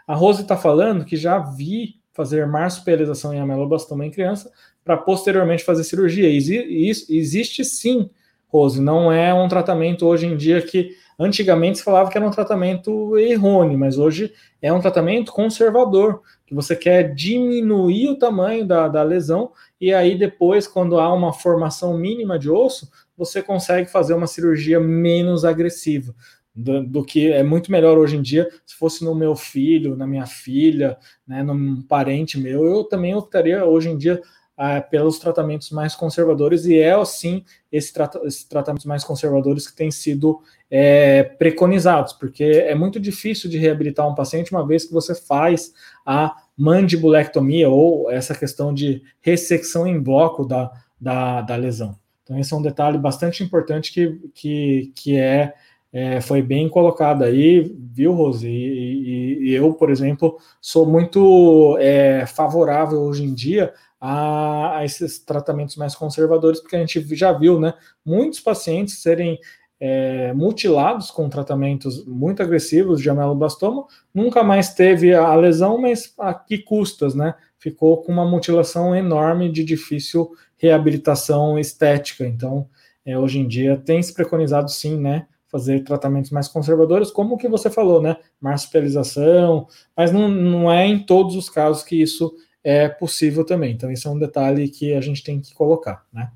A 0.07 0.15
Rose 0.15 0.41
está 0.41 0.57
falando 0.57 1.05
que 1.05 1.15
já 1.15 1.39
vi 1.39 1.95
fazer 2.13 2.45
marsupialização 2.45 3.33
em 3.33 3.39
ameloblastoma 3.39 4.05
em 4.05 4.11
criança 4.11 4.51
para 4.83 4.97
posteriormente 4.97 5.63
fazer 5.63 5.83
cirurgia. 5.83 6.29
Isso 6.29 7.05
existe 7.09 7.63
sim, 7.63 8.09
Rose, 8.47 8.79
não 8.79 9.11
é 9.11 9.33
um 9.33 9.47
tratamento 9.47 10.05
hoje 10.05 10.27
em 10.27 10.37
dia 10.37 10.61
que 10.61 10.91
antigamente 11.17 11.79
se 11.79 11.83
falava 11.83 12.09
que 12.09 12.17
era 12.17 12.27
um 12.27 12.31
tratamento 12.31 13.17
errôneo, 13.17 13.77
mas 13.77 13.97
hoje 13.97 14.33
é 14.61 14.71
um 14.71 14.81
tratamento 14.81 15.31
conservador, 15.31 16.21
que 16.45 16.53
você 16.53 16.75
quer 16.75 17.13
diminuir 17.13 18.09
o 18.09 18.17
tamanho 18.17 18.65
da, 18.65 18.87
da 18.87 19.03
lesão 19.03 19.51
e 19.79 19.93
aí 19.93 20.17
depois, 20.17 20.67
quando 20.67 20.99
há 20.99 21.13
uma 21.13 21.33
formação 21.33 21.97
mínima 21.97 22.39
de 22.39 22.49
osso, 22.49 22.89
você 23.17 23.41
consegue 23.41 23.89
fazer 23.89 24.13
uma 24.13 24.27
cirurgia 24.27 24.79
menos 24.79 25.43
agressiva. 25.45 26.15
Do, 26.55 26.85
do, 26.85 27.03
que 27.03 27.31
é 27.31 27.41
muito 27.41 27.71
melhor 27.71 27.97
hoje 27.97 28.15
em 28.15 28.21
dia. 28.21 28.47
Se 28.63 28.75
fosse 28.75 29.03
no 29.03 29.15
meu 29.15 29.35
filho, 29.35 29.95
na 29.95 30.05
minha 30.05 30.27
filha, 30.27 30.97
né, 31.27 31.41
num 31.41 31.81
parente 31.81 32.39
meu, 32.39 32.63
eu 32.63 32.83
também 32.83 33.15
optaria 33.15 33.65
hoje 33.65 33.89
em 33.89 33.97
dia 33.97 34.21
ah, 34.55 34.79
pelos 34.79 35.17
tratamentos 35.17 35.71
mais 35.71 35.95
conservadores, 35.95 36.65
e 36.65 36.77
é 36.77 36.93
assim 36.93 37.43
esse 37.71 37.91
esses 38.23 38.43
tratamentos 38.43 38.85
mais 38.85 39.03
conservadores 39.03 39.67
que 39.67 39.75
têm 39.75 39.89
sido 39.89 40.39
é, 40.69 41.23
preconizados, 41.23 42.13
porque 42.13 42.43
é 42.43 42.75
muito 42.75 42.99
difícil 42.99 43.49
de 43.49 43.57
reabilitar 43.57 44.07
um 44.07 44.13
paciente 44.13 44.51
uma 44.51 44.65
vez 44.65 44.85
que 44.85 44.93
você 44.93 45.15
faz 45.15 45.73
a 46.05 46.35
mandibulectomia 46.57 47.69
ou 47.69 48.09
essa 48.11 48.35
questão 48.35 48.73
de 48.73 49.01
ressecção 49.21 49.87
em 49.87 49.99
bloco 49.99 50.45
da, 50.45 50.71
da, 50.99 51.41
da 51.41 51.55
lesão. 51.55 51.97
Então, 52.23 52.39
esse 52.39 52.53
é 52.53 52.57
um 52.57 52.61
detalhe 52.61 52.97
bastante 52.97 53.43
importante 53.43 53.91
que, 53.91 54.31
que, 54.33 54.91
que 54.95 55.17
é, 55.17 55.53
é, 55.91 56.21
foi 56.21 56.41
bem 56.41 56.69
colocado 56.69 57.23
aí, 57.23 57.75
viu, 57.93 58.13
Rose? 58.13 58.47
E, 58.47 58.51
e, 58.51 59.49
e 59.49 59.53
eu, 59.53 59.73
por 59.73 59.89
exemplo, 59.89 60.37
sou 60.61 60.85
muito 60.85 61.77
é, 61.79 62.25
favorável 62.25 63.01
hoje 63.01 63.23
em 63.23 63.33
dia 63.33 63.73
a, 63.99 64.79
a, 64.79 64.85
esses 64.85 65.19
tratamentos 65.19 65.75
mais 65.75 65.95
conservadores, 65.95 66.59
porque 66.59 66.75
a 66.75 66.79
gente 66.79 67.15
já 67.15 67.31
viu, 67.31 67.59
né, 67.59 67.73
muitos 68.05 68.39
pacientes 68.39 69.01
serem 69.01 69.39
é, 69.85 70.31
mutilados 70.31 71.11
com 71.11 71.27
tratamentos 71.27 72.05
muito 72.05 72.41
agressivos 72.41 73.01
de 73.01 73.09
ameloblastoma, 73.09 73.85
nunca 74.13 74.41
mais 74.41 74.73
teve 74.73 75.13
a 75.13 75.35
lesão, 75.35 75.77
mas 75.77 76.13
a 76.17 76.33
que 76.33 76.57
custas, 76.57 77.13
né? 77.13 77.35
Ficou 77.59 77.97
com 77.97 78.09
uma 78.09 78.25
mutilação 78.25 78.95
enorme 78.95 79.51
de 79.51 79.61
difícil 79.61 80.31
reabilitação 80.55 81.59
estética. 81.59 82.25
Então, 82.25 82.65
é, 83.05 83.19
hoje 83.19 83.39
em 83.39 83.45
dia 83.45 83.75
tem 83.75 84.01
se 84.01 84.13
preconizado 84.13 84.71
sim, 84.71 84.97
né? 84.97 85.27
Fazer 85.49 85.83
tratamentos 85.83 86.31
mais 86.31 86.47
conservadores, 86.47 87.11
como 87.11 87.35
o 87.35 87.37
que 87.37 87.49
você 87.49 87.69
falou, 87.69 88.01
né? 88.01 88.15
Marsupialização, 88.39 89.67
mas 89.97 90.13
não, 90.13 90.29
não 90.29 90.71
é 90.71 90.87
em 90.87 90.99
todos 90.99 91.35
os 91.35 91.49
casos 91.49 91.83
que 91.83 92.01
isso 92.01 92.33
é 92.63 92.87
possível 92.87 93.43
também. 93.43 93.73
Então, 93.73 93.91
isso 93.91 94.07
é 94.07 94.11
um 94.11 94.17
detalhe 94.17 94.69
que 94.69 94.93
a 94.93 95.01
gente 95.01 95.21
tem 95.25 95.41
que 95.41 95.53
colocar, 95.53 96.05
né? 96.13 96.31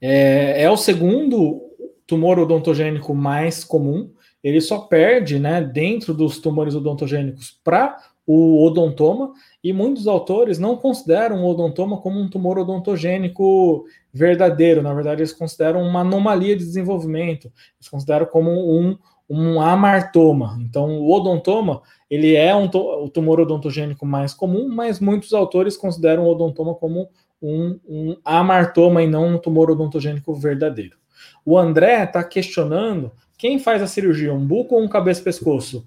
É, 0.00 0.64
é 0.64 0.70
o 0.70 0.76
segundo 0.76 1.65
tumor 2.06 2.38
odontogênico 2.38 3.14
mais 3.14 3.64
comum, 3.64 4.10
ele 4.42 4.60
só 4.60 4.78
perde, 4.78 5.38
né, 5.38 5.60
dentro 5.60 6.14
dos 6.14 6.38
tumores 6.38 6.74
odontogênicos 6.74 7.58
para 7.64 7.96
o 8.26 8.64
odontoma, 8.64 9.32
e 9.62 9.72
muitos 9.72 10.06
autores 10.06 10.58
não 10.58 10.76
consideram 10.76 11.44
o 11.44 11.48
odontoma 11.48 11.98
como 12.00 12.20
um 12.20 12.28
tumor 12.28 12.58
odontogênico 12.58 13.84
verdadeiro, 14.12 14.82
na 14.82 14.92
verdade 14.92 15.22
eles 15.22 15.32
consideram 15.32 15.82
uma 15.82 16.00
anomalia 16.00 16.56
de 16.56 16.64
desenvolvimento, 16.64 17.52
eles 17.78 17.88
consideram 17.88 18.26
como 18.26 18.50
um, 18.50 18.96
um 19.28 19.60
amartoma. 19.60 20.58
Então 20.60 20.98
o 21.00 21.12
odontoma, 21.12 21.82
ele 22.10 22.34
é 22.34 22.54
um, 22.54 22.66
o 22.66 23.08
tumor 23.08 23.40
odontogênico 23.40 24.04
mais 24.04 24.34
comum, 24.34 24.68
mas 24.68 24.98
muitos 24.98 25.32
autores 25.32 25.76
consideram 25.76 26.24
o 26.24 26.30
odontoma 26.30 26.74
como 26.74 27.08
um, 27.40 27.78
um 27.88 28.16
amartoma 28.24 29.02
e 29.02 29.06
não 29.06 29.34
um 29.34 29.38
tumor 29.38 29.70
odontogênico 29.70 30.34
verdadeiro. 30.34 30.96
O 31.46 31.56
André 31.56 32.02
está 32.02 32.24
questionando 32.24 33.12
quem 33.38 33.58
faz 33.60 33.80
a 33.80 33.86
cirurgia, 33.86 34.34
um 34.34 34.44
buco 34.44 34.74
ou 34.74 34.82
um 34.82 34.88
cabeça-pescoço? 34.88 35.86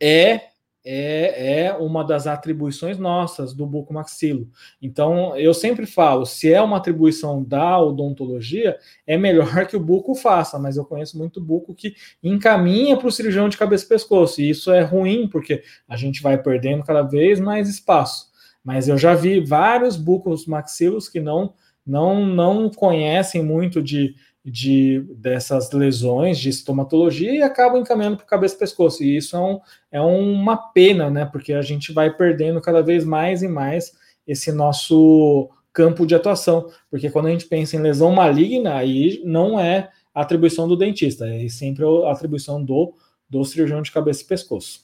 É, 0.00 0.48
é, 0.82 1.64
é 1.64 1.74
uma 1.74 2.02
das 2.02 2.26
atribuições 2.26 2.96
nossas 2.96 3.52
do 3.52 3.66
buco 3.66 3.92
maxilo. 3.92 4.48
Então, 4.80 5.36
eu 5.36 5.52
sempre 5.52 5.84
falo, 5.84 6.24
se 6.24 6.50
é 6.50 6.62
uma 6.62 6.78
atribuição 6.78 7.44
da 7.44 7.78
odontologia, 7.78 8.78
é 9.06 9.18
melhor 9.18 9.66
que 9.66 9.76
o 9.76 9.80
buco 9.80 10.14
faça, 10.14 10.58
mas 10.58 10.78
eu 10.78 10.86
conheço 10.86 11.18
muito 11.18 11.38
buco 11.38 11.74
que 11.74 11.94
encaminha 12.22 12.96
para 12.96 13.08
o 13.08 13.12
cirurgião 13.12 13.50
de 13.50 13.58
cabeça-pescoço, 13.58 14.40
e 14.40 14.48
isso 14.48 14.72
é 14.72 14.80
ruim, 14.80 15.28
porque 15.28 15.62
a 15.86 15.96
gente 15.96 16.22
vai 16.22 16.40
perdendo 16.40 16.82
cada 16.82 17.02
vez 17.02 17.38
mais 17.38 17.68
espaço. 17.68 18.28
Mas 18.64 18.88
eu 18.88 18.96
já 18.96 19.14
vi 19.14 19.40
vários 19.40 19.96
bucos 19.96 20.46
maxilos 20.46 21.10
que 21.10 21.20
não 21.20 21.52
não 21.86 22.26
não 22.26 22.68
conhecem 22.68 23.42
muito 23.42 23.82
de 23.82 24.14
de 24.44 25.00
dessas 25.16 25.70
lesões 25.72 26.38
de 26.38 26.48
estomatologia 26.48 27.32
e 27.32 27.42
acabam 27.42 27.80
encaminhando 27.80 28.16
para 28.16 28.26
cabeça 28.26 28.54
e 28.54 28.58
pescoço. 28.58 29.02
E 29.02 29.16
isso 29.16 29.36
é, 29.36 29.40
um, 29.40 29.60
é 29.92 30.00
uma 30.00 30.56
pena, 30.56 31.10
né? 31.10 31.24
Porque 31.24 31.52
a 31.52 31.62
gente 31.62 31.92
vai 31.92 32.14
perdendo 32.14 32.60
cada 32.60 32.82
vez 32.82 33.04
mais 33.04 33.42
e 33.42 33.48
mais 33.48 33.92
esse 34.26 34.52
nosso 34.52 35.50
campo 35.72 36.06
de 36.06 36.14
atuação. 36.14 36.70
Porque 36.90 37.10
quando 37.10 37.26
a 37.26 37.30
gente 37.30 37.46
pensa 37.46 37.76
em 37.76 37.80
lesão 37.80 38.12
maligna, 38.12 38.74
aí 38.74 39.22
não 39.24 39.58
é 39.58 39.90
atribuição 40.14 40.66
do 40.66 40.76
dentista, 40.76 41.28
é 41.28 41.48
sempre 41.48 41.84
a 41.84 42.10
atribuição 42.10 42.62
do, 42.64 42.94
do 43.28 43.44
cirurgião 43.44 43.80
de 43.82 43.92
cabeça 43.92 44.22
e 44.22 44.26
pescoço. 44.26 44.80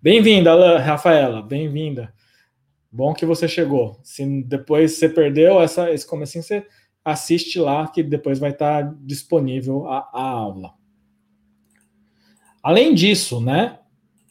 Bem-vinda, 0.00 0.78
Rafaela, 0.78 1.42
bem-vinda. 1.42 2.12
Bom 2.90 3.12
que 3.12 3.26
você 3.26 3.48
chegou. 3.48 3.98
Se 4.02 4.42
depois 4.42 4.92
você 4.92 5.08
perdeu 5.08 5.60
essa, 5.60 5.92
esse 5.92 6.06
comecinho, 6.06 6.44
você 6.44 6.64
assiste 7.04 7.58
lá, 7.58 7.88
que 7.88 8.02
depois 8.02 8.38
vai 8.38 8.50
estar 8.50 8.94
disponível 9.00 9.86
a, 9.88 10.08
a 10.12 10.22
aula. 10.22 10.74
Além 12.62 12.94
disso, 12.94 13.40
né, 13.40 13.78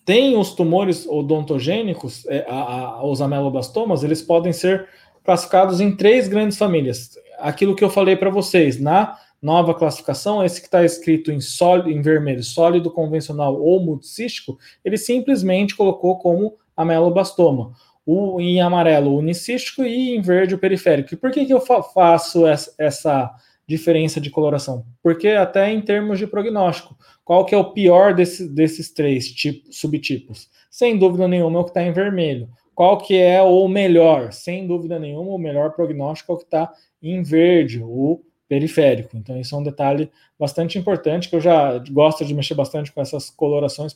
tem 0.06 0.38
os 0.38 0.54
tumores 0.54 1.06
odontogênicos, 1.08 2.26
é, 2.28 2.46
a, 2.48 2.56
a, 2.56 3.06
os 3.06 3.22
ameloblastomas, 3.22 4.04
eles 4.04 4.22
podem 4.22 4.54
ser 4.54 4.88
classificados 5.24 5.82
em 5.82 5.96
três 5.96 6.28
grandes 6.28 6.58
famílias. 6.58 7.18
Aquilo 7.40 7.76
que 7.76 7.84
eu 7.84 7.90
falei 7.90 8.16
para 8.16 8.30
vocês, 8.30 8.80
na 8.80 9.18
nova 9.42 9.74
classificação, 9.74 10.44
esse 10.44 10.62
que 10.62 10.68
está 10.68 10.84
escrito 10.84 11.32
em, 11.32 11.42
sólido, 11.42 11.92
em 11.92 12.02
vermelho, 12.02 12.44
sólido 12.44 12.90
convencional 12.90 13.60
ou 13.62 13.84
multicístico, 13.84 14.58
ele 14.84 14.98
simplesmente 14.98 15.76
colocou 15.76 16.18
como 16.18 16.56
ameloblastoma 16.76 17.74
o, 18.08 18.40
em 18.40 18.62
amarelo 18.62 19.12
o 19.12 19.18
unicístico 19.18 19.84
e 19.84 20.16
em 20.16 20.22
verde 20.22 20.56
o 20.56 20.58
periférico. 20.58 21.14
E 21.14 21.18
por 21.18 21.30
que, 21.30 21.46
que 21.46 21.54
eu 21.54 21.60
fa 21.60 21.84
faço 21.84 22.48
essa, 22.48 22.74
essa, 22.78 23.36
diferença 23.68 24.22
de 24.22 24.30
coloração? 24.30 24.86
Porque 25.04 25.28
até 25.28 25.70
em 25.70 25.82
termos 25.82 26.18
de 26.18 26.26
prognóstico, 26.26 26.98
qual 27.26 27.44
que 27.44 27.54
é 27.54 27.58
o 27.58 27.74
pior 27.74 28.16
desse, 28.16 28.48
desses 28.48 28.90
três 28.94 29.30
tipo, 29.30 29.74
subtipos? 29.74 30.50
Sem 30.72 30.98
dúvida 30.98 31.28
nenhuma 31.28 31.60
é 31.60 31.62
o 31.62 31.66
que 31.66 31.72
está 31.72 31.84
em 31.84 31.92
vermelho. 31.92 32.48
Qual 32.74 32.98
que 32.98 33.18
é 33.18 33.42
o 33.42 33.68
melhor? 33.68 34.32
Sem 34.32 34.66
dúvida 34.66 34.98
nenhuma, 34.98 35.32
o 35.32 35.38
melhor 35.38 35.74
prognóstico 35.74 36.32
é 36.32 36.36
o 36.36 36.38
que 36.38 36.46
está 36.46 36.72
em 37.04 37.22
verde, 37.22 37.84
o 37.84 38.22
periférico. 38.48 39.18
Então, 39.18 39.38
isso 39.38 39.54
é 39.54 39.58
um 39.58 39.64
detalhe 39.64 40.10
bastante 40.40 40.80
importante 40.80 41.30
que 41.30 41.36
eu 41.36 41.42
já 41.42 41.78
gosto 41.92 42.24
de 42.24 42.34
mexer 42.34 42.54
bastante 42.54 42.94
com 42.94 43.02
essas 43.02 43.30
colorações 43.30 43.94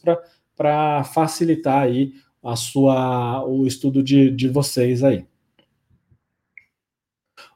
para 0.57 1.03
facilitar 1.05 1.83
aí 1.83 2.11
a 2.43 2.55
sua, 2.55 3.45
o 3.45 3.65
estudo 3.65 4.01
de, 4.01 4.31
de 4.31 4.47
vocês 4.47 5.03
aí. 5.03 5.25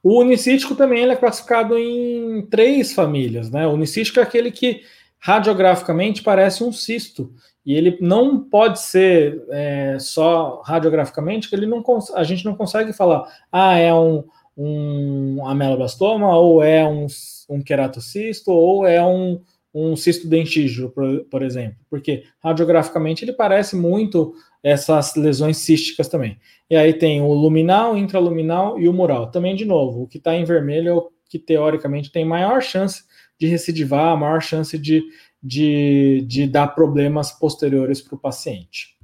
O 0.03 0.19
unicítico 0.19 0.75
também 0.75 1.01
ele 1.01 1.13
é 1.13 1.15
classificado 1.15 1.77
em 1.77 2.45
três 2.45 2.93
famílias, 2.93 3.49
né? 3.49 3.65
O 3.65 3.71
unicítico 3.71 4.19
é 4.19 4.23
aquele 4.23 4.51
que 4.51 4.81
radiograficamente 5.17 6.21
parece 6.21 6.63
um 6.63 6.71
cisto 6.71 7.33
e 7.65 7.73
ele 7.73 7.97
não 7.99 8.39
pode 8.39 8.79
ser 8.79 9.43
é, 9.49 9.97
só 9.99 10.61
radiograficamente, 10.63 11.49
que 11.49 11.55
ele 11.55 11.65
não 11.65 11.83
a 12.13 12.23
gente 12.23 12.45
não 12.45 12.55
consegue 12.55 12.93
falar, 12.93 13.27
ah, 13.51 13.75
é 13.75 13.91
um, 13.91 14.23
um 14.55 15.47
ameloblastoma 15.47 16.37
ou 16.37 16.61
é 16.61 16.87
um, 16.87 17.07
um 17.49 17.63
queratocisto 17.63 18.51
ou 18.51 18.85
é 18.85 19.03
um, 19.03 19.41
um 19.73 19.95
cisto 19.95 20.27
dentígio, 20.27 20.91
por, 20.91 21.25
por 21.25 21.41
exemplo, 21.41 21.77
porque 21.89 22.23
radiograficamente 22.39 23.25
ele 23.25 23.33
parece 23.33 23.75
muito 23.75 24.35
essas 24.65 25.15
lesões 25.15 25.57
císticas 25.57 26.07
também. 26.07 26.39
E 26.67 26.75
aí 26.75 26.91
tem 26.91 27.21
o 27.21 27.31
luminal, 27.31 27.95
intraluminal 27.95 28.79
e 28.79 28.89
o 28.89 28.93
mural. 28.93 29.29
Também, 29.29 29.55
de 29.55 29.63
novo, 29.63 30.01
o 30.01 30.07
que 30.07 30.17
está 30.17 30.33
em 30.33 30.43
vermelho 30.43 30.89
é 30.89 30.93
o 30.93 31.11
que 31.29 31.37
teoricamente 31.37 32.11
tem 32.11 32.25
maior 32.25 32.63
chance 32.63 33.03
de 33.39 33.45
recidivar, 33.45 34.17
maior 34.17 34.41
chance 34.41 34.75
de, 34.75 35.03
de, 35.41 36.25
de 36.27 36.47
dar 36.47 36.69
problemas 36.69 37.31
posteriores 37.31 38.01
para 38.01 38.15
o 38.15 38.19
paciente. 38.19 38.97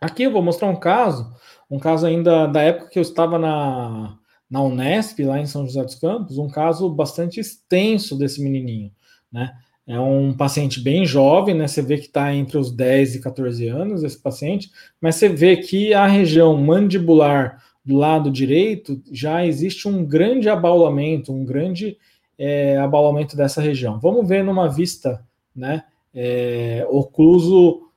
Aqui 0.00 0.24
eu 0.24 0.32
vou 0.32 0.42
mostrar 0.42 0.66
um 0.66 0.80
caso, 0.80 1.32
um 1.70 1.78
caso 1.78 2.04
ainda 2.04 2.48
da 2.48 2.60
época 2.60 2.90
que 2.90 2.98
eu 2.98 3.02
estava 3.02 3.38
na, 3.38 4.18
na 4.50 4.60
Unesp, 4.60 5.20
lá 5.20 5.38
em 5.38 5.46
São 5.46 5.64
José 5.64 5.84
dos 5.84 5.94
Campos, 5.94 6.38
um 6.38 6.48
caso 6.48 6.90
bastante 6.90 7.38
extenso 7.38 8.18
desse 8.18 8.42
menininho, 8.42 8.90
né? 9.30 9.56
É 9.88 9.98
um 9.98 10.34
paciente 10.34 10.82
bem 10.82 11.06
jovem, 11.06 11.54
né? 11.54 11.66
Você 11.66 11.80
vê 11.80 11.96
que 11.96 12.08
está 12.08 12.34
entre 12.34 12.58
os 12.58 12.70
10 12.70 13.14
e 13.14 13.20
14 13.22 13.66
anos, 13.68 14.04
esse 14.04 14.20
paciente, 14.20 14.70
mas 15.00 15.14
você 15.14 15.30
vê 15.30 15.56
que 15.56 15.94
a 15.94 16.06
região 16.06 16.54
mandibular 16.58 17.64
do 17.82 17.96
lado 17.96 18.30
direito 18.30 19.00
já 19.10 19.46
existe 19.46 19.88
um 19.88 20.04
grande 20.04 20.46
abaulamento, 20.46 21.32
um 21.32 21.42
grande 21.42 21.96
é, 22.36 22.76
abaulamento 22.76 23.34
dessa 23.34 23.62
região. 23.62 23.98
Vamos 23.98 24.28
ver 24.28 24.44
numa 24.44 24.68
vista, 24.68 25.24
né? 25.56 25.84
É, 26.12 26.86
ocluso 26.90 27.88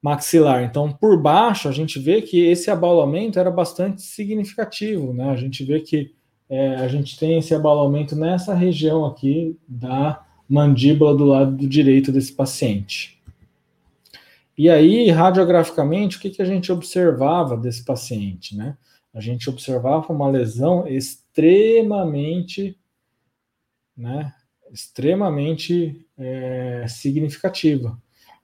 maxilar. 0.00 0.62
Então, 0.62 0.92
por 0.92 1.20
baixo, 1.20 1.68
a 1.68 1.72
gente 1.72 1.98
vê 1.98 2.22
que 2.22 2.38
esse 2.46 2.70
abaulamento 2.70 3.40
era 3.40 3.50
bastante 3.50 4.00
significativo, 4.00 5.12
né? 5.12 5.30
A 5.30 5.36
gente 5.36 5.64
vê 5.64 5.80
que 5.80 6.14
é, 6.48 6.76
a 6.76 6.86
gente 6.86 7.18
tem 7.18 7.38
esse 7.38 7.52
abaulamento 7.52 8.14
nessa 8.14 8.54
região 8.54 9.04
aqui 9.04 9.58
da 9.66 10.23
mandíbula 10.48 11.16
do 11.16 11.24
lado 11.24 11.68
direito 11.68 12.12
desse 12.12 12.32
paciente. 12.32 13.20
E 14.56 14.70
aí, 14.70 15.10
radiograficamente, 15.10 16.16
o 16.16 16.20
que, 16.20 16.30
que 16.30 16.40
a 16.40 16.44
gente 16.44 16.70
observava 16.70 17.56
desse 17.56 17.84
paciente, 17.84 18.56
né? 18.56 18.76
A 19.12 19.20
gente 19.20 19.50
observava 19.50 20.12
uma 20.12 20.28
lesão 20.28 20.86
extremamente, 20.86 22.76
né, 23.96 24.32
extremamente 24.72 26.04
é, 26.18 26.84
significativa. 26.88 27.96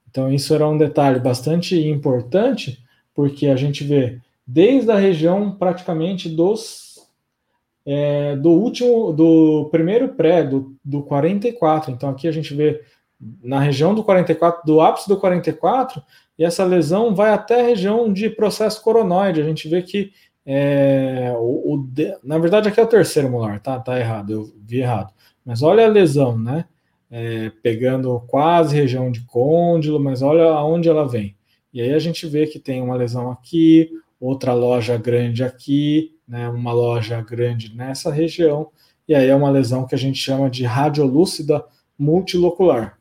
Então, 0.08 0.32
isso 0.32 0.54
era 0.54 0.68
um 0.68 0.78
detalhe 0.78 1.18
bastante 1.20 1.76
importante, 1.88 2.82
porque 3.14 3.48
a 3.48 3.56
gente 3.56 3.84
vê 3.84 4.20
desde 4.46 4.90
a 4.90 4.96
região 4.96 5.52
praticamente 5.52 6.28
dos 6.28 6.89
é, 7.92 8.36
do 8.36 8.50
último, 8.50 9.12
do 9.12 9.68
primeiro 9.72 10.10
pré, 10.10 10.44
do, 10.44 10.76
do 10.84 11.02
44. 11.02 11.90
Então 11.90 12.08
aqui 12.08 12.28
a 12.28 12.32
gente 12.32 12.54
vê 12.54 12.80
na 13.42 13.58
região 13.58 13.96
do 13.96 14.04
44, 14.04 14.64
do 14.64 14.80
ápice 14.80 15.08
do 15.08 15.16
44, 15.16 16.00
e 16.38 16.44
essa 16.44 16.64
lesão 16.64 17.12
vai 17.16 17.32
até 17.32 17.60
a 17.60 17.66
região 17.66 18.12
de 18.12 18.30
processo 18.30 18.80
coronoide. 18.80 19.40
A 19.40 19.44
gente 19.44 19.68
vê 19.68 19.82
que 19.82 20.12
é, 20.46 21.34
o, 21.36 21.74
o, 21.74 21.90
na 22.22 22.38
verdade 22.38 22.68
aqui 22.68 22.78
é 22.78 22.82
o 22.84 22.86
terceiro 22.86 23.28
molar, 23.28 23.60
tá? 23.60 23.80
Tá 23.80 23.98
errado, 23.98 24.30
eu 24.30 24.54
vi 24.64 24.78
errado. 24.78 25.12
Mas 25.44 25.60
olha 25.60 25.84
a 25.84 25.88
lesão, 25.88 26.38
né? 26.38 26.66
É, 27.10 27.50
pegando 27.60 28.20
quase 28.28 28.76
região 28.76 29.10
de 29.10 29.22
côndilo, 29.22 29.98
mas 29.98 30.22
olha 30.22 30.44
aonde 30.44 30.88
ela 30.88 31.08
vem. 31.08 31.34
E 31.74 31.82
aí 31.82 31.92
a 31.92 31.98
gente 31.98 32.24
vê 32.24 32.46
que 32.46 32.60
tem 32.60 32.80
uma 32.80 32.94
lesão 32.94 33.32
aqui, 33.32 33.90
outra 34.20 34.54
loja 34.54 34.96
grande 34.96 35.42
aqui, 35.42 36.12
né, 36.30 36.48
uma 36.48 36.72
loja 36.72 37.20
grande 37.20 37.74
nessa 37.74 38.08
região, 38.12 38.70
e 39.08 39.14
aí 39.16 39.28
é 39.28 39.34
uma 39.34 39.50
lesão 39.50 39.84
que 39.84 39.96
a 39.96 39.98
gente 39.98 40.16
chama 40.16 40.48
de 40.48 40.64
radiolúcida 40.64 41.64
multilocular. 41.98 42.96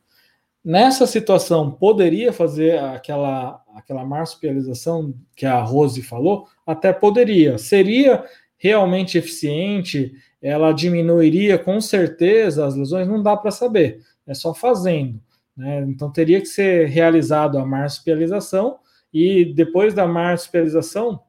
Nessa 0.64 1.06
situação, 1.06 1.70
poderia 1.70 2.32
fazer 2.32 2.80
aquela, 2.80 3.62
aquela 3.74 4.04
marsupialização 4.04 5.14
que 5.36 5.46
a 5.46 5.62
Rose 5.62 6.02
falou? 6.02 6.48
Até 6.66 6.92
poderia. 6.92 7.56
Seria 7.56 8.24
realmente 8.58 9.16
eficiente? 9.16 10.12
Ela 10.42 10.72
diminuiria 10.72 11.56
com 11.56 11.80
certeza 11.80 12.66
as 12.66 12.74
lesões? 12.74 13.06
Não 13.06 13.22
dá 13.22 13.36
para 13.36 13.52
saber. 13.52 14.00
É 14.26 14.34
só 14.34 14.52
fazendo. 14.52 15.20
Né? 15.56 15.86
Então 15.88 16.10
teria 16.10 16.40
que 16.40 16.46
ser 16.46 16.88
realizado 16.88 17.56
a 17.56 17.64
marsupialização 17.64 18.78
e 19.14 19.44
depois 19.44 19.94
da 19.94 20.06
marsupialização, 20.06 21.20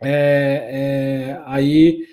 é, 0.00 1.36
é, 1.38 1.42
aí 1.46 2.06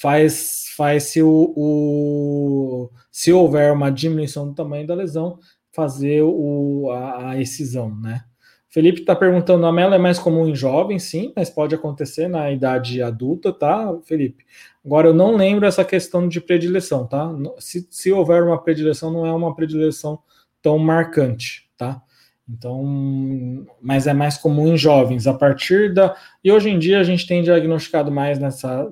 faz 0.00 0.66
faz 0.76 1.04
se 1.04 1.22
o, 1.22 1.52
o, 1.56 2.90
se 3.10 3.32
houver 3.32 3.72
uma 3.72 3.90
diminuição 3.90 4.48
do 4.48 4.54
tamanho 4.54 4.86
da 4.86 4.94
lesão 4.94 5.38
fazer 5.72 6.22
o, 6.22 6.90
a, 6.90 7.30
a 7.30 7.40
excisão, 7.40 7.94
né? 8.00 8.24
Felipe 8.70 9.00
está 9.00 9.16
perguntando, 9.16 9.64
a 9.64 9.72
mela 9.72 9.94
é 9.94 9.98
mais 9.98 10.18
comum 10.18 10.46
em 10.46 10.54
jovens, 10.54 11.04
sim, 11.04 11.32
mas 11.34 11.48
pode 11.48 11.74
acontecer 11.74 12.28
na 12.28 12.50
idade 12.52 13.00
adulta, 13.02 13.50
tá, 13.50 13.98
Felipe? 14.04 14.44
Agora, 14.84 15.08
eu 15.08 15.14
não 15.14 15.36
lembro 15.36 15.64
essa 15.64 15.84
questão 15.84 16.28
de 16.28 16.38
predileção, 16.38 17.06
tá? 17.06 17.30
Se, 17.58 17.88
se 17.90 18.12
houver 18.12 18.42
uma 18.42 18.62
predileção, 18.62 19.10
não 19.10 19.24
é 19.24 19.32
uma 19.32 19.54
predileção 19.54 20.18
tão 20.60 20.78
marcante, 20.78 21.70
tá? 21.78 22.02
Então, 22.48 23.66
mas 23.80 24.06
é 24.06 24.14
mais 24.14 24.38
comum 24.38 24.68
em 24.68 24.76
jovens, 24.76 25.26
a 25.26 25.34
partir 25.34 25.92
da. 25.92 26.16
E 26.42 26.50
hoje 26.50 26.70
em 26.70 26.78
dia 26.78 26.98
a 26.98 27.04
gente 27.04 27.26
tem 27.26 27.42
diagnosticado 27.42 28.10
mais 28.10 28.38
nessa 28.38 28.88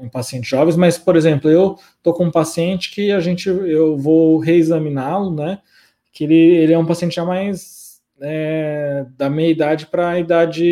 em 0.00 0.08
pacientes 0.08 0.48
jovens, 0.48 0.76
mas, 0.76 0.96
por 0.96 1.16
exemplo, 1.16 1.50
eu 1.50 1.76
tô 2.02 2.14
com 2.14 2.24
um 2.24 2.30
paciente 2.30 2.90
que 2.90 3.12
a 3.12 3.20
gente 3.20 3.48
eu 3.48 3.98
vou 3.98 4.38
reexaminá-lo, 4.38 5.34
né? 5.34 5.58
Que 6.12 6.24
ele, 6.24 6.34
ele 6.34 6.72
é 6.72 6.78
um 6.78 6.86
paciente 6.86 7.16
já 7.16 7.24
mais 7.24 8.00
é, 8.20 9.04
da 9.16 9.28
meia 9.28 9.50
idade 9.50 9.86
para 9.86 10.10
a 10.10 10.18
idade 10.18 10.64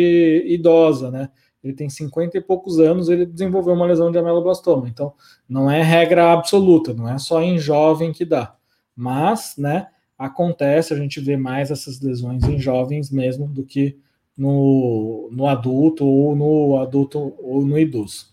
idosa, 0.47 1.11
né? 1.11 1.29
Ele 1.63 1.73
tem 1.73 1.89
50 1.89 2.37
e 2.37 2.41
poucos 2.41 2.79
anos, 2.79 3.09
ele 3.09 3.25
desenvolveu 3.25 3.73
uma 3.73 3.85
lesão 3.85 4.11
de 4.11 4.17
ameloblastoma. 4.17 4.87
Então, 4.87 5.13
não 5.47 5.69
é 5.69 5.81
regra 5.83 6.31
absoluta, 6.31 6.93
não 6.93 7.07
é 7.07 7.17
só 7.17 7.41
em 7.41 7.59
jovem 7.59 8.13
que 8.13 8.23
dá. 8.23 8.55
Mas, 8.95 9.55
né, 9.57 9.87
acontece, 10.19 10.93
a 10.93 10.97
gente 10.97 11.21
vê 11.21 11.37
mais 11.37 11.71
essas 11.71 12.01
lesões 12.01 12.43
em 12.43 12.59
jovens 12.59 13.09
mesmo 13.09 13.47
do 13.47 13.63
que 13.63 13.97
no, 14.37 15.29
no 15.31 15.47
adulto 15.47 16.05
ou 16.05 16.35
no 16.35 16.77
adulto 16.81 17.33
ou 17.39 17.65
no 17.65 17.79
idoso. 17.79 18.27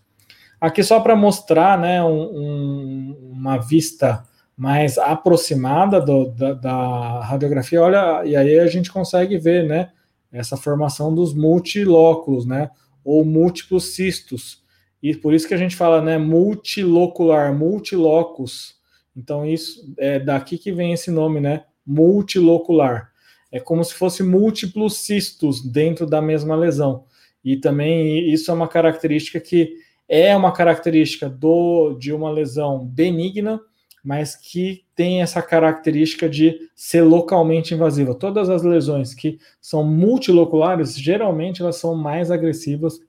Aqui 0.59 0.83
só 0.83 0.99
para 0.99 1.15
mostrar 1.15 1.79
né, 1.79 2.03
um, 2.03 2.23
um, 2.23 3.31
uma 3.31 3.57
vista 3.57 4.23
mais 4.55 4.97
aproximada 4.97 6.01
do, 6.01 6.31
da, 6.31 6.53
da, 6.53 7.21
radiografia, 7.21 7.81
olha, 7.81 8.25
e 8.25 8.35
aí 8.35 8.59
a 8.59 8.67
gente 8.67 8.91
consegue 8.91 9.37
ver 9.37 9.65
né, 9.65 9.91
essa 10.31 10.57
formação 10.57 11.13
dos 11.13 11.33
multilóculos, 11.33 12.45
né, 12.45 12.71
ou 13.03 13.23
múltiplos 13.23 13.95
cistos. 13.95 14.63
E 15.01 15.15
por 15.15 15.33
isso 15.33 15.47
que 15.47 15.53
a 15.53 15.57
gente 15.57 15.75
fala 15.75 16.01
né, 16.01 16.17
multilocular, 16.17 17.53
multilocus. 17.55 18.75
Então, 19.15 19.45
isso 19.45 19.93
é 19.97 20.19
daqui 20.19 20.57
que 20.57 20.71
vem 20.71 20.91
esse 20.91 21.11
nome, 21.11 21.39
né? 21.39 21.63
Multilocular. 21.87 23.09
É 23.51 23.59
como 23.59 23.83
se 23.83 23.93
fosse 23.93 24.21
múltiplos 24.21 24.97
cistos 24.97 25.63
dentro 25.63 26.05
da 26.05 26.21
mesma 26.21 26.55
lesão. 26.55 27.05
E 27.43 27.55
também 27.55 28.29
isso 28.29 28.51
é 28.51 28.53
uma 28.53 28.67
característica 28.67 29.39
que 29.39 29.77
é 30.07 30.35
uma 30.35 30.51
característica 30.51 31.29
do, 31.29 31.93
de 31.93 32.13
uma 32.13 32.29
lesão 32.29 32.85
benigna, 32.85 33.59
mas 34.03 34.35
que 34.35 34.83
tem 34.95 35.21
essa 35.21 35.41
característica 35.41 36.29
de 36.29 36.69
ser 36.75 37.01
localmente 37.01 37.73
invasiva. 37.73 38.15
Todas 38.15 38.49
as 38.49 38.63
lesões 38.63 39.13
que 39.13 39.37
são 39.61 39.83
multiloculares, 39.83 40.97
geralmente 40.97 41.61
elas 41.61 41.77
são 41.77 41.95
mais 41.95 42.31
agressivas 42.31 42.99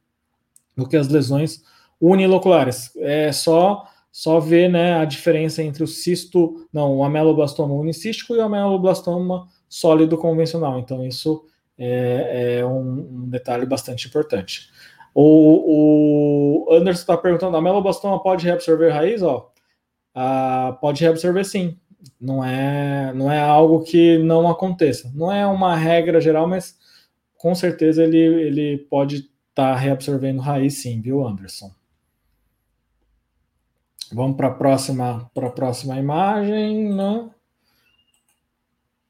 do 0.77 0.89
que 0.89 0.97
as 0.97 1.09
lesões 1.09 1.63
uniloculares. 2.01 2.91
É 2.97 3.33
só 3.33 3.87
só 4.19 4.41
ver 4.41 4.69
né, 4.69 4.95
a 4.95 5.05
diferença 5.05 5.63
entre 5.63 5.85
o 5.85 5.87
cisto, 5.87 6.67
não, 6.73 6.97
o 6.97 7.05
ameloblastoma 7.05 7.73
unicístico 7.73 8.35
e 8.35 8.39
o 8.39 8.43
ameloblastoma 8.43 9.47
sólido 9.69 10.19
convencional. 10.19 10.77
Então, 10.81 11.07
isso 11.07 11.47
é, 11.79 12.57
é 12.59 12.67
um, 12.67 12.81
um, 13.13 13.29
detalhe 13.29 13.65
bastante 13.65 14.09
importante. 14.09 14.71
O, 15.15 16.67
o 16.67 16.75
Anderson 16.75 17.03
está 17.03 17.17
perguntando: 17.17 17.55
a 17.55 17.61
ameloblastoma 17.61 18.21
pode 18.21 18.45
reabsorver 18.45 18.93
raiz? 18.93 19.23
Ó, 19.23 19.53
pode 20.81 21.01
reabsorver 21.01 21.45
sim. 21.45 21.79
Não 22.21 22.45
é, 22.45 23.13
não 23.15 23.31
é 23.31 23.39
algo 23.39 23.85
que 23.85 24.19
não 24.19 24.49
aconteça. 24.49 25.13
Não 25.15 25.31
é 25.31 25.47
uma 25.47 25.77
regra 25.77 26.21
geral, 26.21 26.49
mas 26.49 26.77
com 27.37 27.55
certeza 27.55 28.03
ele, 28.03 28.19
ele 28.19 28.79
pode 28.79 29.15
estar 29.51 29.75
tá 29.75 29.77
reabsorvendo 29.77 30.41
raiz 30.41 30.83
sim, 30.83 31.01
viu, 31.01 31.25
Anderson? 31.25 31.78
Vamos 34.13 34.37
para 34.37 34.49
a 34.49 34.53
próxima, 34.53 35.31
para 35.35 35.49
a 35.49 35.51
próxima 35.51 35.97
imagem, 35.99 36.95
né? 36.95 37.31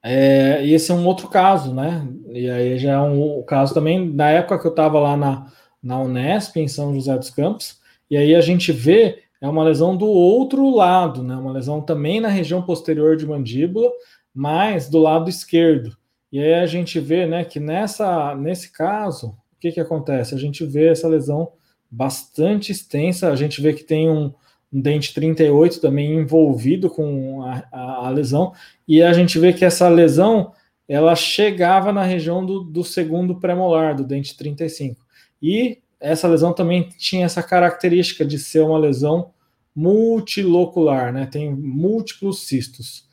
É, 0.02 0.66
esse 0.66 0.90
é 0.90 0.94
um 0.94 1.06
outro 1.06 1.28
caso, 1.28 1.74
né? 1.74 2.06
E 2.30 2.48
aí 2.48 2.78
já 2.78 2.92
é 2.92 2.98
um, 2.98 3.40
um 3.40 3.42
caso 3.42 3.74
também 3.74 4.14
da 4.14 4.28
época 4.28 4.58
que 4.58 4.66
eu 4.66 4.70
estava 4.70 4.98
lá 4.98 5.16
na, 5.16 5.52
na 5.82 6.00
Unesp, 6.00 6.56
em 6.56 6.68
São 6.68 6.94
José 6.94 7.16
dos 7.16 7.30
Campos, 7.30 7.80
e 8.10 8.16
aí 8.16 8.34
a 8.34 8.40
gente 8.40 8.72
vê 8.72 9.22
é 9.40 9.48
uma 9.48 9.62
lesão 9.62 9.96
do 9.96 10.06
outro 10.06 10.68
lado, 10.74 11.22
né? 11.22 11.36
Uma 11.36 11.52
lesão 11.52 11.80
também 11.80 12.20
na 12.20 12.28
região 12.28 12.60
posterior 12.62 13.16
de 13.16 13.26
mandíbula, 13.26 13.90
mas 14.34 14.88
do 14.88 14.98
lado 14.98 15.30
esquerdo. 15.30 15.96
E 16.30 16.40
aí 16.40 16.54
a 16.54 16.66
gente 16.66 16.98
vê, 16.98 17.26
né, 17.26 17.44
que 17.44 17.60
nessa 17.60 18.34
nesse 18.34 18.72
caso, 18.72 19.28
o 19.28 19.60
que 19.60 19.72
que 19.72 19.80
acontece? 19.80 20.34
A 20.34 20.38
gente 20.38 20.64
vê 20.66 20.88
essa 20.88 21.08
lesão 21.08 21.52
bastante 21.90 22.72
extensa, 22.72 23.30
a 23.30 23.36
gente 23.36 23.62
vê 23.62 23.72
que 23.72 23.84
tem 23.84 24.10
um, 24.10 24.34
um 24.72 24.80
dente 24.80 25.14
38 25.14 25.80
também 25.80 26.14
envolvido 26.14 26.90
com 26.90 27.42
a, 27.42 27.64
a, 27.72 28.06
a, 28.06 28.10
lesão, 28.10 28.52
e 28.86 29.02
a 29.02 29.12
gente 29.12 29.38
vê 29.38 29.52
que 29.52 29.64
essa 29.64 29.88
lesão 29.88 30.52
ela 30.86 31.14
chegava 31.14 31.92
na 31.92 32.02
região 32.02 32.44
do, 32.44 32.60
do 32.60 32.82
segundo 32.82 33.38
premolar, 33.38 33.94
do 33.94 34.04
dente 34.04 34.36
35. 34.36 35.04
E 35.40 35.78
essa 36.00 36.28
lesão 36.28 36.52
também 36.52 36.88
tinha 36.96 37.26
essa 37.26 37.42
característica 37.42 38.24
de 38.24 38.38
ser 38.38 38.60
uma 38.60 38.78
lesão 38.78 39.30
multilocular, 39.74 41.12
né? 41.12 41.26
Tem 41.26 41.54
múltiplos 41.54 42.46
cistos, 42.46 43.06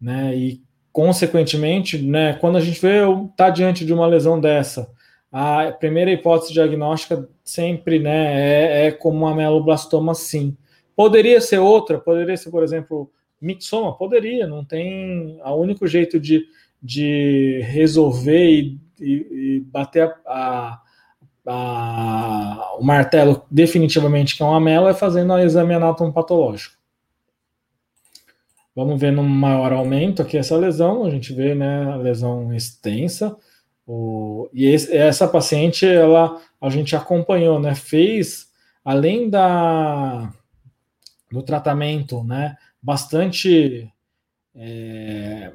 né? 0.00 0.36
E 0.36 0.62
consequentemente, 0.92 1.98
né, 1.98 2.32
quando 2.40 2.56
a 2.56 2.60
gente 2.60 2.80
vê 2.80 3.00
tá 3.36 3.50
diante 3.50 3.84
de 3.84 3.92
uma 3.92 4.06
lesão 4.06 4.40
dessa, 4.40 4.90
a 5.30 5.70
primeira 5.70 6.10
hipótese 6.10 6.54
diagnóstica 6.54 7.28
sempre, 7.44 7.98
né, 7.98 8.84
é, 8.84 8.86
é 8.86 8.92
como 8.92 9.18
uma 9.18 9.32
ameloblastoma 9.32 10.14
sim. 10.14 10.56
Poderia 10.96 11.40
ser 11.42 11.58
outra, 11.58 11.98
poderia 11.98 12.36
ser, 12.38 12.50
por 12.50 12.62
exemplo, 12.62 13.12
mixoma, 13.40 13.96
poderia, 13.96 14.46
não 14.46 14.64
tem. 14.64 15.38
O 15.44 15.54
único 15.56 15.86
jeito 15.86 16.18
de, 16.18 16.46
de 16.82 17.60
resolver 17.64 18.50
e, 18.50 18.80
e, 18.98 19.12
e 19.30 19.60
bater 19.60 20.10
a, 20.26 20.80
a, 21.46 22.76
o 22.78 22.82
martelo 22.82 23.44
definitivamente 23.50 24.36
que 24.36 24.42
é 24.42 24.46
uma 24.46 24.60
mela 24.60 24.90
é 24.90 24.94
fazendo 24.94 25.34
o 25.34 25.38
exame 25.38 25.74
anatomopatológico. 25.74 26.76
Vamos 28.74 29.00
ver 29.00 29.12
no 29.12 29.22
maior 29.22 29.72
aumento 29.72 30.20
aqui 30.22 30.36
essa 30.36 30.56
lesão, 30.56 31.04
a 31.04 31.10
gente 31.10 31.32
vê 31.32 31.54
né, 31.54 31.92
a 31.92 31.96
lesão 31.96 32.52
extensa. 32.52 33.36
O, 33.86 34.50
e 34.52 34.66
esse, 34.66 34.94
essa 34.94 35.28
paciente, 35.28 35.86
ela, 35.86 36.40
a 36.60 36.68
gente 36.68 36.94
acompanhou, 36.96 37.58
né, 37.58 37.74
fez, 37.74 38.48
além 38.84 39.30
da, 39.30 40.30
no 41.30 41.42
tratamento, 41.42 42.22
né, 42.24 42.56
bastante 42.82 43.92
é, 44.54 45.52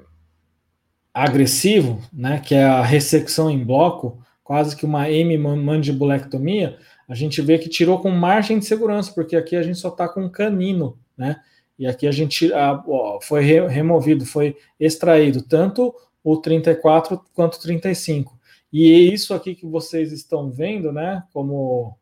agressivo, 1.13 2.01
né, 2.11 2.39
que 2.39 2.55
é 2.55 2.63
a 2.63 2.82
ressecção 2.82 3.49
em 3.49 3.63
bloco, 3.63 4.24
quase 4.43 4.76
que 4.76 4.86
uma 4.86 5.09
hemimandibulectomia, 5.09 6.78
a 7.07 7.15
gente 7.15 7.41
vê 7.41 7.57
que 7.57 7.69
tirou 7.69 7.99
com 7.99 8.09
margem 8.09 8.59
de 8.59 8.65
segurança, 8.65 9.11
porque 9.13 9.36
aqui 9.36 9.55
a 9.55 9.63
gente 9.63 9.80
só 9.80 9.89
está 9.89 10.07
com 10.07 10.30
canino, 10.30 10.97
né? 11.17 11.41
E 11.78 11.86
aqui 11.86 12.07
a 12.07 12.11
gente 12.11 12.53
a, 12.53 12.82
ó, 12.88 13.19
foi 13.22 13.43
re, 13.43 13.67
removido, 13.67 14.26
foi 14.26 14.55
extraído 14.80 15.41
tanto 15.41 15.93
o 16.24 16.38
34 16.38 17.22
quanto 17.34 17.55
o 17.55 17.61
35. 17.61 18.39
E 18.72 19.11
isso 19.11 19.34
aqui 19.34 19.55
que 19.55 19.65
vocês 19.65 20.11
estão 20.11 20.49
vendo, 20.49 20.93
né, 20.93 21.24
como 21.34 21.97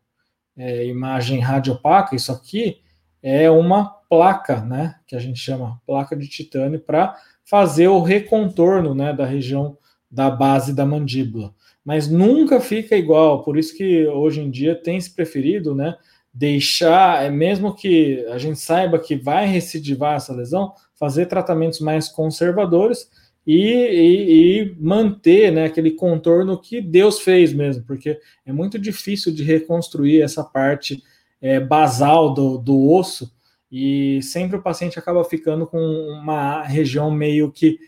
é, 0.56 0.86
imagem 0.86 1.40
radiopaca, 1.40 2.14
isso 2.14 2.30
aqui 2.30 2.80
é 3.22 3.50
uma 3.50 3.84
placa, 4.08 4.60
né, 4.60 4.96
que 5.06 5.14
a 5.14 5.18
gente 5.18 5.38
chama 5.38 5.80
placa 5.86 6.16
de 6.16 6.28
titânio, 6.28 6.80
para 6.80 7.16
fazer 7.44 7.88
o 7.88 8.02
recontorno, 8.02 8.94
né, 8.94 9.12
da 9.12 9.24
região 9.24 9.76
da 10.10 10.30
base 10.30 10.74
da 10.74 10.84
mandíbula. 10.84 11.54
Mas 11.84 12.08
nunca 12.08 12.60
fica 12.60 12.96
igual, 12.96 13.42
por 13.42 13.56
isso 13.56 13.76
que 13.76 14.06
hoje 14.06 14.40
em 14.40 14.50
dia 14.50 14.74
tem 14.74 15.00
se 15.00 15.14
preferido, 15.14 15.74
né, 15.74 15.96
deixar, 16.32 17.24
é 17.24 17.30
mesmo 17.30 17.74
que 17.74 18.24
a 18.30 18.38
gente 18.38 18.58
saiba 18.58 18.98
que 18.98 19.16
vai 19.16 19.46
recidivar 19.46 20.16
essa 20.16 20.34
lesão, 20.34 20.72
fazer 20.94 21.26
tratamentos 21.26 21.80
mais 21.80 22.08
conservadores 22.08 23.10
e, 23.46 23.56
e, 23.56 24.60
e, 24.60 24.76
manter 24.78 25.50
né, 25.50 25.64
aquele 25.64 25.92
contorno 25.92 26.60
que 26.60 26.80
Deus 26.80 27.20
fez 27.20 27.52
mesmo, 27.52 27.84
porque 27.84 28.18
é 28.44 28.52
muito 28.52 28.78
difícil 28.78 29.32
de 29.32 29.42
reconstruir 29.42 30.22
essa 30.22 30.44
parte 30.44 31.02
é, 31.40 31.58
basal 31.58 32.34
do, 32.34 32.58
do 32.58 32.90
osso 32.90 33.32
e 33.70 34.20
sempre 34.22 34.56
o 34.56 34.62
paciente 34.62 34.98
acaba 34.98 35.24
ficando 35.24 35.66
com 35.66 35.78
uma 35.78 36.62
região 36.62 37.10
meio 37.10 37.52
que 37.52 37.78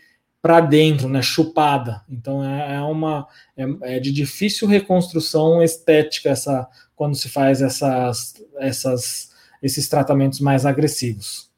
para 0.41 0.59
dentro, 0.59 1.07
né, 1.07 1.21
chupada. 1.21 2.01
Então 2.09 2.43
é, 2.43 2.75
é 2.75 2.81
uma 2.81 3.27
é, 3.55 3.95
é, 3.95 3.99
de 3.99 4.11
difícil 4.11 4.67
reconstrução 4.67 5.61
estética 5.63 6.29
essa 6.29 6.67
quando 6.95 7.15
se 7.15 7.29
faz 7.29 7.61
essas, 7.61 8.33
essas 8.57 9.33
esses 9.61 9.87
tratamentos 9.87 10.41
mais 10.41 10.65
agressivos. 10.65 11.49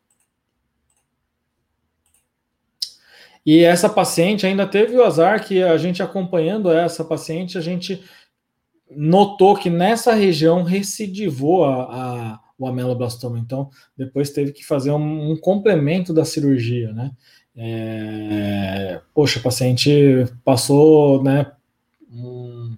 E 3.43 3.63
essa 3.63 3.87
paciente 3.87 4.45
ainda 4.45 4.65
teve 4.65 4.95
o 4.95 5.03
azar 5.03 5.43
que 5.43 5.61
a 5.61 5.77
gente 5.77 6.01
acompanhando 6.01 6.71
essa 6.71 7.03
paciente, 7.03 7.57
a 7.57 7.61
gente 7.61 8.03
notou 8.89 9.55
que 9.55 9.69
nessa 9.69 10.13
região 10.13 10.63
recidivou 10.63 11.65
a, 11.65 11.83
a, 11.83 12.39
o 12.57 12.67
ameloblastoma. 12.67 13.39
Então, 13.39 13.69
depois 13.97 14.29
teve 14.29 14.51
que 14.51 14.65
fazer 14.65 14.91
um, 14.91 15.31
um 15.31 15.37
complemento 15.37 16.13
da 16.13 16.25
cirurgia, 16.25 16.91
né? 16.93 17.11
É, 17.57 19.01
poxa, 19.13 19.39
a 19.39 19.43
paciente 19.43 20.25
passou, 20.43 21.23
né, 21.23 21.49
um, 22.11 22.75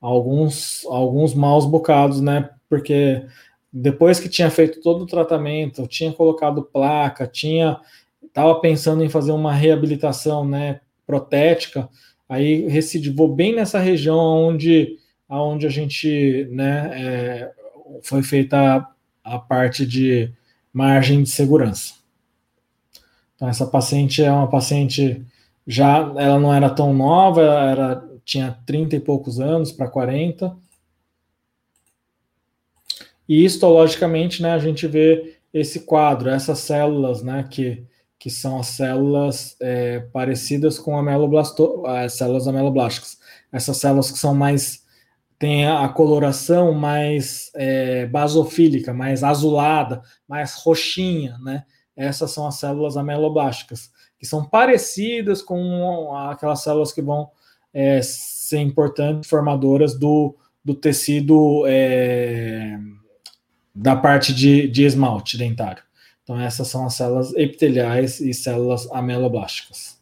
alguns, 0.00 0.86
alguns 0.86 1.34
maus 1.34 1.66
bocados, 1.66 2.20
né? 2.20 2.50
Porque 2.68 3.26
depois 3.72 4.20
que 4.20 4.28
tinha 4.28 4.50
feito 4.50 4.80
todo 4.80 5.02
o 5.02 5.06
tratamento, 5.06 5.86
tinha 5.86 6.12
colocado 6.12 6.62
placa, 6.62 7.26
tinha 7.26 7.80
estava 8.32 8.58
pensando 8.60 9.04
em 9.04 9.10
fazer 9.10 9.32
uma 9.32 9.52
reabilitação 9.52 10.46
né, 10.48 10.80
protética, 11.06 11.88
aí 12.26 12.66
recidivou 12.66 13.28
bem 13.28 13.54
nessa 13.54 13.78
região 13.78 14.18
onde, 14.18 14.96
onde 15.40 15.66
a 15.66 15.70
gente 15.70 16.46
né, 16.50 16.90
é, 16.92 17.52
foi 18.02 18.22
feita 18.22 18.56
a, 18.58 19.34
a 19.36 19.38
parte 19.38 19.86
de 19.86 20.32
margem 20.72 21.22
de 21.22 21.30
segurança. 21.30 21.94
Então, 23.34 23.48
essa 23.48 23.66
paciente 23.66 24.22
é 24.22 24.30
uma 24.30 24.48
paciente 24.48 25.24
já, 25.66 25.98
ela 26.16 26.38
não 26.38 26.52
era 26.52 26.70
tão 26.70 26.92
nova, 26.92 27.40
ela 27.40 27.70
era, 27.70 28.08
tinha 28.24 28.58
30 28.66 28.96
e 28.96 29.00
poucos 29.00 29.40
anos 29.40 29.72
para 29.72 29.88
40. 29.88 30.56
E 33.28 33.44
histologicamente, 33.44 34.42
né, 34.42 34.52
a 34.52 34.58
gente 34.58 34.86
vê 34.86 35.38
esse 35.52 35.80
quadro, 35.80 36.28
essas 36.28 36.58
células, 36.58 37.22
né, 37.22 37.46
que 37.50 37.86
que 38.22 38.30
são 38.30 38.60
as 38.60 38.68
células 38.68 39.56
é, 39.58 39.98
parecidas 40.12 40.78
com 40.78 40.96
ameloblasto, 40.96 41.84
as 41.84 42.12
células 42.12 42.46
ameloblásticas. 42.46 43.18
Essas 43.50 43.78
células 43.78 44.12
que 44.12 44.18
são 44.18 44.32
mais 44.32 44.81
têm 45.42 45.66
a 45.66 45.88
coloração 45.88 46.72
mais 46.72 47.50
é, 47.56 48.06
basofílica, 48.06 48.94
mais 48.94 49.24
azulada, 49.24 50.00
mais 50.28 50.54
roxinha, 50.54 51.36
né? 51.38 51.64
Essas 51.96 52.30
são 52.30 52.46
as 52.46 52.60
células 52.60 52.96
ameloblásticas, 52.96 53.90
que 54.20 54.24
são 54.24 54.44
parecidas 54.44 55.42
com 55.42 56.14
aquelas 56.14 56.62
células 56.62 56.92
que 56.92 57.02
vão 57.02 57.28
é, 57.74 58.00
ser 58.02 58.60
importantes 58.60 59.28
formadoras 59.28 59.98
do, 59.98 60.36
do 60.64 60.76
tecido 60.76 61.64
é, 61.66 62.78
da 63.74 63.96
parte 63.96 64.32
de, 64.32 64.68
de 64.68 64.84
esmalte 64.84 65.36
dentário. 65.36 65.82
Então, 66.22 66.40
essas 66.40 66.68
são 66.68 66.86
as 66.86 66.94
células 66.94 67.34
epiteliais 67.34 68.20
e 68.20 68.32
células 68.32 68.88
ameloblásticas. 68.92 70.00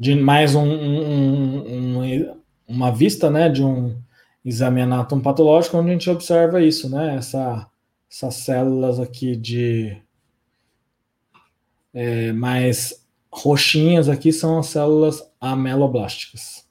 De 0.00 0.16
mais 0.16 0.54
um, 0.54 0.64
um, 0.64 1.98
um, 2.00 2.36
uma 2.66 2.90
vista 2.90 3.30
né, 3.30 3.50
de 3.50 3.62
um 3.62 3.94
exame 4.44 4.80
patológico, 5.22 5.76
onde 5.76 5.90
a 5.90 5.92
gente 5.92 6.08
observa 6.08 6.62
isso, 6.62 6.88
né? 6.88 7.16
Essa, 7.16 7.68
essas 8.10 8.36
células 8.36 8.98
aqui 8.98 9.36
de 9.36 9.96
é, 11.92 12.32
mais 12.32 13.06
roxinhas 13.30 14.08
aqui 14.08 14.32
são 14.32 14.58
as 14.58 14.66
células 14.66 15.22
ameloblásticas. 15.40 16.66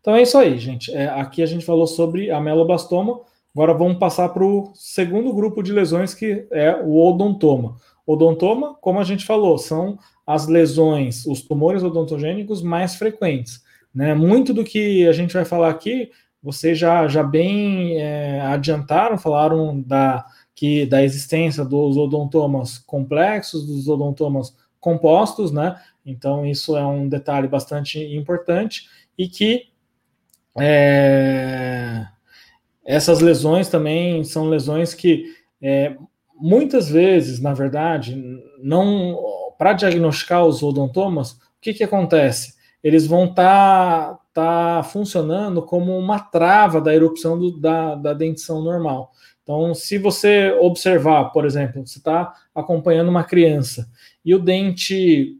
Então 0.00 0.16
é 0.16 0.22
isso 0.22 0.36
aí, 0.36 0.58
gente. 0.58 0.92
É, 0.92 1.08
aqui 1.08 1.42
a 1.42 1.46
gente 1.46 1.64
falou 1.64 1.86
sobre 1.86 2.30
ameloblastoma. 2.30 3.20
Agora 3.54 3.74
vamos 3.74 3.98
passar 3.98 4.28
para 4.30 4.44
o 4.44 4.72
segundo 4.74 5.32
grupo 5.32 5.62
de 5.62 5.72
lesões, 5.72 6.14
que 6.14 6.46
é 6.50 6.74
o 6.74 6.96
odontoma. 6.96 7.76
Odontoma, 8.06 8.74
como 8.80 8.98
a 8.98 9.04
gente 9.04 9.24
falou, 9.24 9.58
são 9.58 9.98
as 10.26 10.46
lesões, 10.46 11.26
os 11.26 11.42
tumores 11.42 11.82
odontogênicos 11.82 12.62
mais 12.62 12.94
frequentes. 12.94 13.62
Né? 13.94 14.14
Muito 14.14 14.52
do 14.52 14.64
que 14.64 15.06
a 15.06 15.12
gente 15.12 15.34
vai 15.34 15.44
falar 15.44 15.70
aqui, 15.70 16.10
vocês 16.42 16.78
já, 16.78 17.06
já 17.06 17.22
bem 17.22 18.00
é, 18.00 18.40
adiantaram, 18.40 19.16
falaram 19.16 19.80
da, 19.80 20.26
que, 20.54 20.86
da 20.86 21.02
existência 21.02 21.64
dos 21.64 21.96
odontomas 21.96 22.78
complexos, 22.78 23.66
dos 23.66 23.86
odontomas 23.88 24.56
compostos, 24.80 25.52
né? 25.52 25.80
Então, 26.04 26.44
isso 26.44 26.76
é 26.76 26.84
um 26.84 27.08
detalhe 27.08 27.46
bastante 27.46 28.00
importante 28.16 28.88
e 29.16 29.28
que 29.28 29.68
é, 30.58 32.04
essas 32.84 33.20
lesões 33.20 33.68
também 33.68 34.24
são 34.24 34.48
lesões 34.48 34.92
que 34.92 35.26
é, 35.62 35.96
muitas 36.42 36.90
vezes, 36.90 37.40
na 37.40 37.54
verdade, 37.54 38.20
não 38.60 39.16
para 39.56 39.74
diagnosticar 39.74 40.44
os 40.44 40.60
odontomas, 40.60 41.32
o 41.32 41.38
que, 41.60 41.72
que 41.72 41.84
acontece? 41.84 42.54
Eles 42.82 43.06
vão 43.06 43.26
estar 43.26 44.18
tá, 44.32 44.78
tá 44.80 44.82
funcionando 44.82 45.62
como 45.62 45.96
uma 45.96 46.18
trava 46.18 46.80
da 46.80 46.92
erupção 46.92 47.38
do, 47.38 47.60
da, 47.60 47.94
da 47.94 48.12
dentição 48.12 48.60
normal. 48.60 49.12
Então, 49.44 49.72
se 49.72 49.98
você 49.98 50.50
observar, 50.60 51.26
por 51.26 51.46
exemplo, 51.46 51.86
você 51.86 51.98
está 51.98 52.34
acompanhando 52.52 53.08
uma 53.08 53.22
criança 53.22 53.88
e 54.24 54.34
o 54.34 54.38
dente 54.40 55.36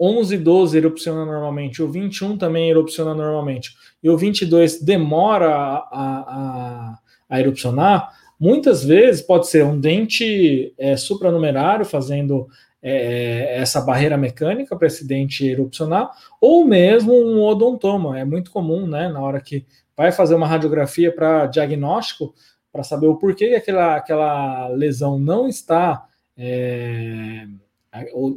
11 0.00 0.34
e 0.34 0.38
12 0.38 0.78
erupciona 0.78 1.26
normalmente, 1.26 1.82
o 1.82 1.90
21 1.90 2.38
também 2.38 2.70
erupciona 2.70 3.14
normalmente, 3.14 3.74
e 4.02 4.08
o 4.08 4.16
22 4.16 4.80
demora 4.82 5.48
a, 5.50 5.88
a, 5.92 6.98
a 7.28 7.40
erupcionar, 7.40 8.10
muitas 8.38 8.84
vezes 8.84 9.22
pode 9.22 9.48
ser 9.48 9.64
um 9.64 9.78
dente 9.78 10.74
é, 10.78 10.96
supranumerário 10.96 11.84
fazendo 11.84 12.48
é, 12.82 13.58
essa 13.58 13.80
barreira 13.80 14.16
mecânica 14.16 14.76
para 14.76 14.86
esse 14.86 15.06
dente 15.06 15.46
erupcionar, 15.46 16.10
ou 16.40 16.64
mesmo 16.64 17.12
um 17.14 17.42
odontoma. 17.42 18.18
É 18.18 18.24
muito 18.24 18.50
comum, 18.50 18.86
né, 18.86 19.08
na 19.08 19.20
hora 19.20 19.40
que 19.40 19.66
vai 19.96 20.12
fazer 20.12 20.34
uma 20.34 20.46
radiografia 20.46 21.12
para 21.12 21.46
diagnóstico, 21.46 22.34
para 22.72 22.82
saber 22.82 23.06
o 23.06 23.16
porquê 23.16 23.48
que 23.48 23.54
aquela, 23.54 23.96
aquela 23.96 24.68
lesão 24.68 25.18
não 25.18 25.48
está. 25.48 26.06
É, 26.36 27.46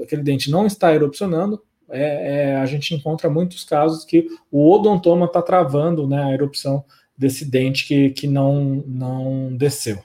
aquele 0.01 0.23
dente 0.23 0.49
não 0.49 0.65
está 0.65 0.95
erupcionando, 0.95 1.61
é, 1.89 2.51
é, 2.51 2.55
a 2.55 2.65
gente 2.65 2.93
encontra 2.93 3.29
muitos 3.29 3.63
casos 3.63 4.05
que 4.05 4.27
o 4.51 4.71
odontoma 4.71 5.25
está 5.25 5.41
travando 5.41 6.07
né, 6.07 6.23
a 6.23 6.33
erupção 6.33 6.85
desse 7.19 7.43
dente 7.43 7.85
que, 7.85 8.11
que 8.11 8.25
não, 8.25 8.81
não 8.87 9.53
desceu. 9.57 10.01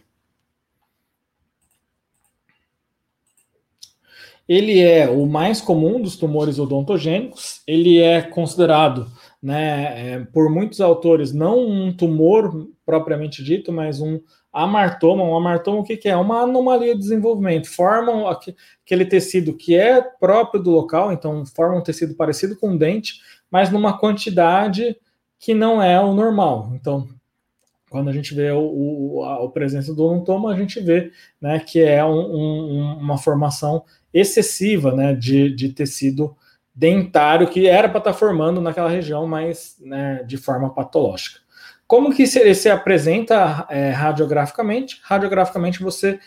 Ele 4.49 4.81
é 4.81 5.09
o 5.09 5.25
mais 5.25 5.61
comum 5.61 6.03
dos 6.03 6.17
tumores 6.17 6.59
odontogênicos, 6.59 7.63
ele 7.67 7.99
é 7.99 8.21
considerado, 8.21 9.11
né, 9.41 10.13
é, 10.13 10.19
por 10.25 10.51
muitos 10.51 10.81
autores, 10.81 11.33
não 11.33 11.67
um 11.67 11.97
tumor 11.97 12.69
propriamente 12.85 13.43
dito, 13.43 13.73
mas 13.73 14.01
um 14.01 14.21
amartoma. 14.53 15.25
Um 15.25 15.37
amartoma, 15.37 15.81
o 15.81 15.85
que, 15.85 15.97
que 15.97 16.09
é? 16.09 16.17
Uma 16.17 16.43
anomalia 16.43 16.95
de 16.95 17.01
desenvolvimento. 17.01 17.69
Formam 17.69 18.29
aquele 18.29 19.05
tecido 19.05 19.57
que 19.57 19.75
é 19.75 20.03
próprio 20.03 20.63
do 20.63 20.71
local, 20.71 21.13
então 21.13 21.47
forma 21.47 21.77
um 21.77 21.83
tecido 21.83 22.15
parecido 22.15 22.57
com 22.57 22.71
um 22.71 22.77
dente, 22.77 23.21
mas 23.51 23.71
numa 23.71 23.99
quantidade 23.99 24.97
que 25.39 25.55
não 25.55 25.83
é 25.83 26.01
o 26.01 26.15
normal. 26.15 26.73
Então, 26.75 27.09
quando 27.91 28.11
a 28.11 28.13
gente 28.13 28.35
vê 28.35 28.51
o, 28.51 28.61
o, 28.61 29.25
a, 29.25 29.51
presença 29.51 29.95
do 29.95 30.05
odontoma, 30.05 30.53
a 30.53 30.57
gente 30.57 30.81
vê 30.81 31.13
né, 31.41 31.61
que 31.61 31.81
é 31.81 32.05
um, 32.05 32.11
um, 32.11 32.99
uma 32.99 33.17
formação 33.17 33.85
excessiva 34.13 34.93
né, 34.93 35.15
de, 35.15 35.55
de 35.55 35.69
tecido 35.69 36.37
dentário 36.75 37.49
que 37.49 37.69
era 37.69 37.89
para 37.89 37.99
estar 37.99 38.13
tá 38.13 38.19
formando 38.19 38.61
naquela 38.61 38.89
região, 38.89 39.27
mas 39.27 39.77
né, 39.81 40.25
de 40.25 40.37
forma 40.37 40.75
patológica. 40.75 41.41
Como 41.87 42.13
que 42.13 42.25
ele 42.37 42.55
se 42.55 42.69
apresenta 42.69 43.67
é, 43.71 43.91
radiograficamente? 43.91 45.01
Radiograficamente 45.05 45.83
você 45.83 46.19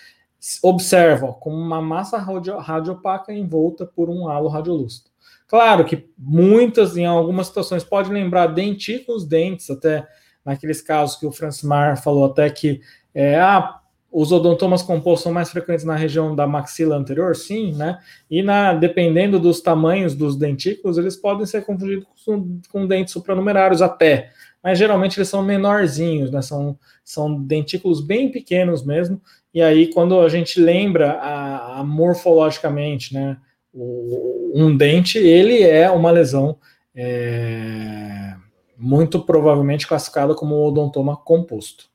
observa 0.61 1.33
como 1.33 1.57
uma 1.57 1.81
massa 1.81 2.17
radio, 2.17 2.57
radiopaca 2.59 3.33
envolta 3.33 3.85
por 3.85 4.09
um 4.09 4.29
halo 4.29 4.47
radiolúcido. 4.47 5.09
Claro 5.47 5.85
que 5.85 6.09
muitas, 6.17 6.97
em 6.97 7.05
algumas 7.05 7.47
situações, 7.47 7.83
pode 7.83 8.11
lembrar 8.11 8.47
dentículos, 8.47 9.25
dentes, 9.25 9.69
até 9.69 10.05
naqueles 10.43 10.81
casos 10.81 11.15
que 11.17 11.25
o 11.25 11.31
Francimar 11.31 12.01
falou 12.01 12.25
até 12.25 12.49
que 12.49 12.81
é, 13.13 13.39
ah, 13.39 13.79
os 14.11 14.31
odontomas 14.31 14.81
compostos 14.81 15.23
são 15.23 15.33
mais 15.33 15.49
frequentes 15.49 15.85
na 15.85 15.95
região 15.95 16.35
da 16.35 16.47
maxila 16.47 16.95
anterior, 16.95 17.35
sim, 17.35 17.73
né? 17.73 17.99
E 18.29 18.41
na, 18.41 18.73
dependendo 18.73 19.39
dos 19.39 19.61
tamanhos 19.61 20.15
dos 20.15 20.35
dentículos, 20.37 20.97
eles 20.97 21.15
podem 21.15 21.45
ser 21.45 21.65
confundidos 21.65 22.05
com, 22.25 22.59
com 22.71 22.87
dentes 22.87 23.13
supranumerários 23.13 23.81
até, 23.81 24.29
mas 24.63 24.79
geralmente 24.79 25.17
eles 25.17 25.29
são 25.29 25.43
menorzinhos, 25.43 26.31
né? 26.31 26.41
São, 26.41 26.77
são 27.03 27.41
dentículos 27.41 28.01
bem 28.01 28.31
pequenos 28.31 28.85
mesmo. 28.85 29.21
E 29.53 29.61
aí, 29.61 29.87
quando 29.93 30.19
a 30.19 30.29
gente 30.29 30.59
lembra 30.59 31.13
a, 31.13 31.79
a 31.79 31.83
morfologicamente, 31.83 33.13
né? 33.13 33.37
Um 33.79 34.75
dente, 34.75 35.17
ele 35.17 35.61
é 35.61 35.89
uma 35.89 36.11
lesão. 36.11 36.57
É, 36.95 38.35
muito 38.77 39.19
provavelmente 39.19 39.87
classificada 39.87 40.35
como 40.35 40.63
odontoma 40.65 41.17
composto. 41.17 41.89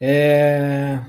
É... 0.00 1.00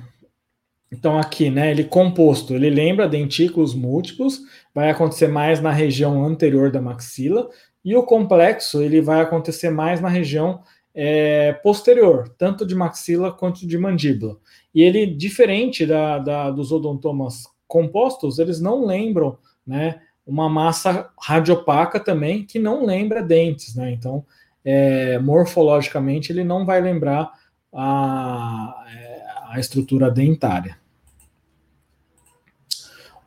Então 0.91 1.19
aqui, 1.19 1.51
né, 1.51 1.69
ele 1.69 1.83
composto, 1.83 2.55
ele 2.55 2.69
lembra 2.69 3.07
dentículos 3.07 3.75
múltiplos, 3.75 4.41
vai 4.73 4.89
acontecer 4.89 5.27
mais 5.27 5.61
na 5.61 5.71
região 5.71 6.25
anterior 6.25 6.71
da 6.71 6.81
maxila, 6.81 7.47
e 7.85 7.95
o 7.95 8.03
complexo, 8.03 8.81
ele 8.81 8.99
vai 8.99 9.21
acontecer 9.21 9.69
mais 9.69 10.01
na 10.01 10.09
região 10.09 10.63
é, 10.93 11.53
posterior, 11.53 12.33
tanto 12.39 12.65
de 12.65 12.73
maxila 12.73 13.31
quanto 13.31 13.67
de 13.67 13.77
mandíbula. 13.77 14.37
E 14.73 14.81
ele, 14.81 15.05
diferente 15.05 15.85
da, 15.85 16.17
da, 16.17 16.49
dos 16.49 16.71
odontomas 16.71 17.43
compostos, 17.69 18.39
eles 18.39 18.59
não 18.59 18.83
lembram, 18.83 19.37
né, 19.65 20.01
uma 20.25 20.49
massa 20.49 21.09
radiopaca 21.19 21.99
também 21.99 22.43
que 22.43 22.59
não 22.59 22.85
lembra 22.85 23.23
dentes, 23.23 23.75
né? 23.75 23.91
Então, 23.91 24.25
é, 24.65 25.17
morfologicamente, 25.19 26.31
ele 26.31 26.43
não 26.43 26.65
vai 26.65 26.81
lembrar 26.81 27.31
a, 27.73 28.85
a 29.49 29.59
estrutura 29.59 30.11
dentária. 30.11 30.77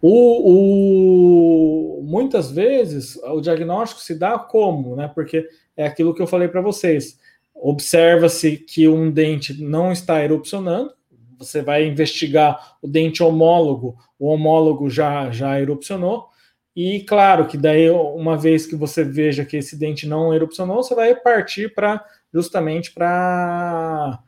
O, 0.00 2.00
o, 2.00 2.02
muitas 2.02 2.50
vezes 2.50 3.16
o 3.16 3.40
diagnóstico 3.40 4.00
se 4.00 4.16
dá 4.16 4.38
como, 4.38 4.96
né? 4.96 5.08
Porque 5.08 5.48
é 5.76 5.86
aquilo 5.86 6.14
que 6.14 6.20
eu 6.20 6.26
falei 6.26 6.48
para 6.48 6.60
vocês. 6.60 7.18
Observa-se 7.54 8.56
que 8.56 8.88
um 8.88 9.10
dente 9.10 9.62
não 9.62 9.92
está 9.92 10.22
erupcionando, 10.22 10.92
você 11.42 11.62
vai 11.62 11.86
investigar 11.86 12.76
o 12.80 12.88
dente 12.88 13.22
homólogo, 13.22 13.96
o 14.18 14.28
homólogo 14.28 14.88
já, 14.88 15.30
já 15.30 15.60
erupcionou, 15.60 16.32
e 16.74 17.00
claro 17.00 17.46
que 17.46 17.58
daí, 17.58 17.90
uma 17.90 18.36
vez 18.36 18.64
que 18.66 18.74
você 18.74 19.04
veja 19.04 19.44
que 19.44 19.58
esse 19.58 19.76
dente 19.76 20.06
não 20.08 20.32
erupcionou, 20.32 20.82
você 20.82 20.94
vai 20.94 21.14
partir 21.14 21.74
para 21.74 22.02
justamente 22.32 22.92
para 22.92 24.18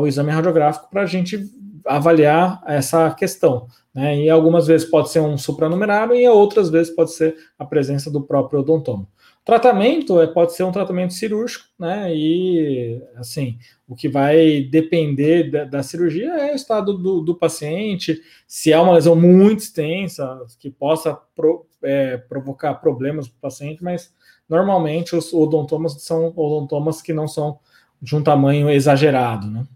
o 0.00 0.06
exame 0.06 0.30
radiográfico 0.30 0.88
para 0.90 1.02
a 1.02 1.06
gente 1.06 1.44
avaliar 1.84 2.62
essa 2.66 3.10
questão. 3.10 3.66
Né? 3.94 4.18
E 4.20 4.30
algumas 4.30 4.66
vezes 4.66 4.88
pode 4.88 5.10
ser 5.10 5.20
um 5.20 5.36
supranumerário 5.36 6.14
e 6.14 6.26
outras 6.26 6.70
vezes 6.70 6.94
pode 6.94 7.12
ser 7.12 7.36
a 7.58 7.66
presença 7.66 8.10
do 8.10 8.22
próprio 8.22 8.60
odontoma. 8.60 9.06
Tratamento 9.48 10.20
é, 10.20 10.26
pode 10.26 10.52
ser 10.52 10.62
um 10.64 10.70
tratamento 10.70 11.14
cirúrgico, 11.14 11.64
né? 11.78 12.14
E 12.14 13.02
assim, 13.16 13.58
o 13.88 13.96
que 13.96 14.06
vai 14.06 14.60
depender 14.70 15.50
da, 15.50 15.64
da 15.64 15.82
cirurgia 15.82 16.34
é 16.34 16.52
o 16.52 16.54
estado 16.54 16.92
do, 16.92 17.22
do, 17.22 17.34
paciente, 17.34 18.20
se 18.46 18.70
é 18.70 18.78
uma 18.78 18.92
lesão 18.92 19.16
muito 19.16 19.60
extensa, 19.60 20.38
que 20.60 20.70
possa 20.70 21.18
pro, 21.34 21.66
é, 21.82 22.18
provocar 22.18 22.74
problemas 22.74 23.26
para 23.26 23.38
o 23.38 23.40
paciente, 23.40 23.82
mas 23.82 24.12
normalmente 24.46 25.16
os 25.16 25.32
odontomas 25.32 25.94
são 26.02 26.26
odontomas 26.36 27.00
que 27.00 27.14
não 27.14 27.26
são 27.26 27.58
de 28.02 28.14
um 28.14 28.22
tamanho 28.22 28.68
exagerado, 28.68 29.50
né? 29.50 29.66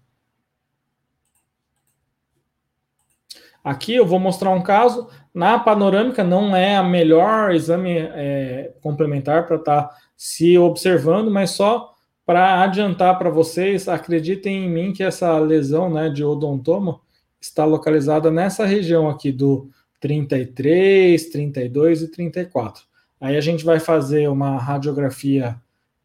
Aqui 3.63 3.95
eu 3.95 4.07
vou 4.07 4.19
mostrar 4.19 4.51
um 4.51 4.63
caso. 4.63 5.09
Na 5.33 5.59
panorâmica 5.59 6.25
não 6.25 6.55
é 6.55 6.77
a 6.77 6.83
melhor 6.83 7.55
exame 7.55 7.97
é, 7.99 8.73
complementar 8.81 9.47
para 9.47 9.57
estar 9.57 9.83
tá 9.83 9.97
se 10.17 10.59
observando, 10.59 11.31
mas 11.31 11.51
só 11.51 11.93
para 12.25 12.63
adiantar 12.63 13.19
para 13.19 13.31
vocês, 13.31 13.89
acreditem 13.89 14.65
em 14.65 14.71
mim 14.71 14.93
que 14.93 15.03
essa 15.03 15.39
lesão 15.39 15.91
né, 15.91 16.09
de 16.09 16.25
odontoma 16.25 17.01
está 17.41 17.65
localizada 17.65 18.31
nessa 18.31 18.65
região 18.65 19.09
aqui 19.09 19.33
do 19.33 19.69
33, 20.01 21.29
32 21.31 22.03
e 22.03 22.09
34. 22.09 22.85
Aí 23.21 23.37
a 23.37 23.41
gente 23.41 23.65
vai 23.65 23.79
fazer 23.79 24.29
uma 24.29 24.59
radiografia 24.59 25.57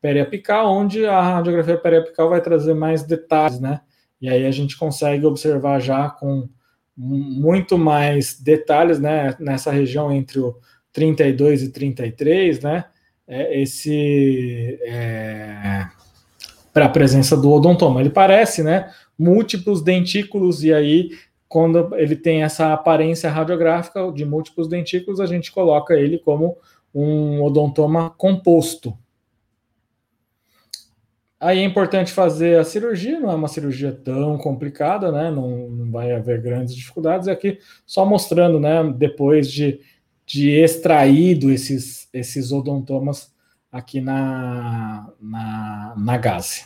periapical, 0.02 0.72
onde 0.72 1.06
a 1.06 1.22
radiografia 1.22 1.78
periapical 1.78 2.30
vai 2.30 2.42
trazer 2.42 2.74
mais 2.74 3.04
detalhes, 3.04 3.60
né? 3.60 3.82
E 4.22 4.30
aí 4.30 4.46
a 4.46 4.52
gente 4.52 4.78
consegue 4.78 5.26
observar 5.26 5.80
já 5.80 6.10
com 6.10 6.48
muito 6.98 7.78
mais 7.78 8.40
detalhes, 8.40 9.00
né, 9.00 9.36
nessa 9.40 9.72
região 9.72 10.12
entre 10.12 10.40
o 10.40 10.56
32 10.92 11.64
e 11.64 11.70
33, 11.70 12.62
né, 12.62 12.86
é 13.28 13.62
esse 13.62 14.80
é, 14.82 15.86
para 16.74 16.86
a 16.86 16.90
presença 16.90 17.38
do 17.38 17.52
odontoma. 17.52 18.00
Ele 18.00 18.10
parece, 18.10 18.64
né, 18.64 18.92
múltiplos 19.18 19.82
dentículos 19.82 20.64
e 20.64 20.74
aí 20.74 21.12
quando 21.48 21.96
ele 21.96 22.16
tem 22.16 22.44
essa 22.44 22.74
aparência 22.74 23.30
radiográfica 23.30 24.12
de 24.12 24.26
múltiplos 24.26 24.68
dentículos, 24.68 25.20
a 25.20 25.26
gente 25.26 25.52
coloca 25.52 25.94
ele 25.94 26.18
como 26.18 26.58
um 26.94 27.42
odontoma 27.42 28.10
composto, 28.10 28.98
Aí 31.40 31.60
é 31.60 31.64
importante 31.64 32.12
fazer 32.12 32.60
a 32.60 32.64
cirurgia, 32.64 33.20
não 33.20 33.30
é 33.30 33.36
uma 33.36 33.48
cirurgia 33.48 33.92
tão 33.92 34.38
complicada, 34.40 35.12
né? 35.12 35.30
Não, 35.30 35.70
não 35.70 35.92
vai 35.92 36.12
haver 36.12 36.42
grandes 36.42 36.76
dificuldades. 36.76 37.28
Aqui 37.28 37.60
só 37.86 38.04
mostrando, 38.04 38.60
né? 38.60 38.84
Depois 38.98 39.52
de, 39.52 39.80
de 40.26 40.50
extraído 40.50 41.52
esses, 41.52 42.10
esses 42.12 42.52
odontomas 42.52 43.32
aqui 43.72 44.02
na, 44.02 45.14
na, 45.22 45.94
na 45.96 46.18
gase. 46.18 46.66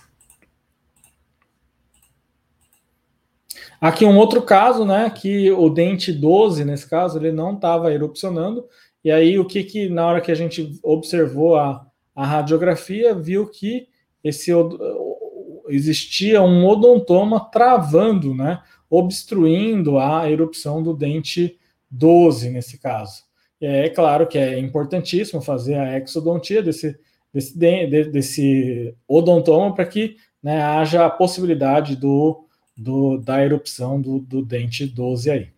Aqui 3.81 4.05
um 4.05 4.17
outro 4.17 4.41
caso, 4.41 4.85
né? 4.85 5.09
Que 5.09 5.51
o 5.51 5.69
dente 5.69 6.13
12, 6.13 6.63
nesse 6.63 6.89
caso, 6.89 7.19
ele 7.19 7.33
não 7.33 7.55
estava 7.55 7.91
erupcionando. 7.91 8.65
E 9.03 9.11
aí, 9.11 9.37
o 9.37 9.45
que 9.45 9.65
que, 9.65 9.89
na 9.89 10.05
hora 10.05 10.21
que 10.21 10.31
a 10.31 10.35
gente 10.35 10.79
observou 10.81 11.57
a, 11.57 11.85
a 12.15 12.25
radiografia, 12.25 13.13
viu 13.13 13.47
que 13.49 13.90
esse 14.23 14.51
existia 15.69 16.41
um 16.41 16.65
odontoma 16.65 17.39
travando, 17.39 18.33
né, 18.33 18.61
obstruindo 18.89 19.97
a 19.97 20.29
erupção 20.29 20.83
do 20.83 20.93
dente 20.93 21.57
12 21.89 22.49
nesse 22.49 22.77
caso. 22.77 23.23
É 23.59 23.89
claro 23.89 24.27
que 24.27 24.37
é 24.37 24.57
importantíssimo 24.59 25.41
fazer 25.41 25.75
a 25.75 25.97
exodontia 25.99 26.63
desse, 26.63 26.97
desse, 27.33 27.55
desse 28.11 28.95
odontoma 29.07 29.73
para 29.73 29.85
que 29.85 30.17
né, 30.41 30.61
haja 30.61 31.05
a 31.05 31.09
possibilidade 31.09 31.95
do, 31.95 32.45
do, 32.75 33.17
da 33.17 33.43
erupção 33.43 34.01
do, 34.01 34.19
do 34.19 34.43
dente 34.43 34.85
12 34.87 35.29
aí. 35.29 35.49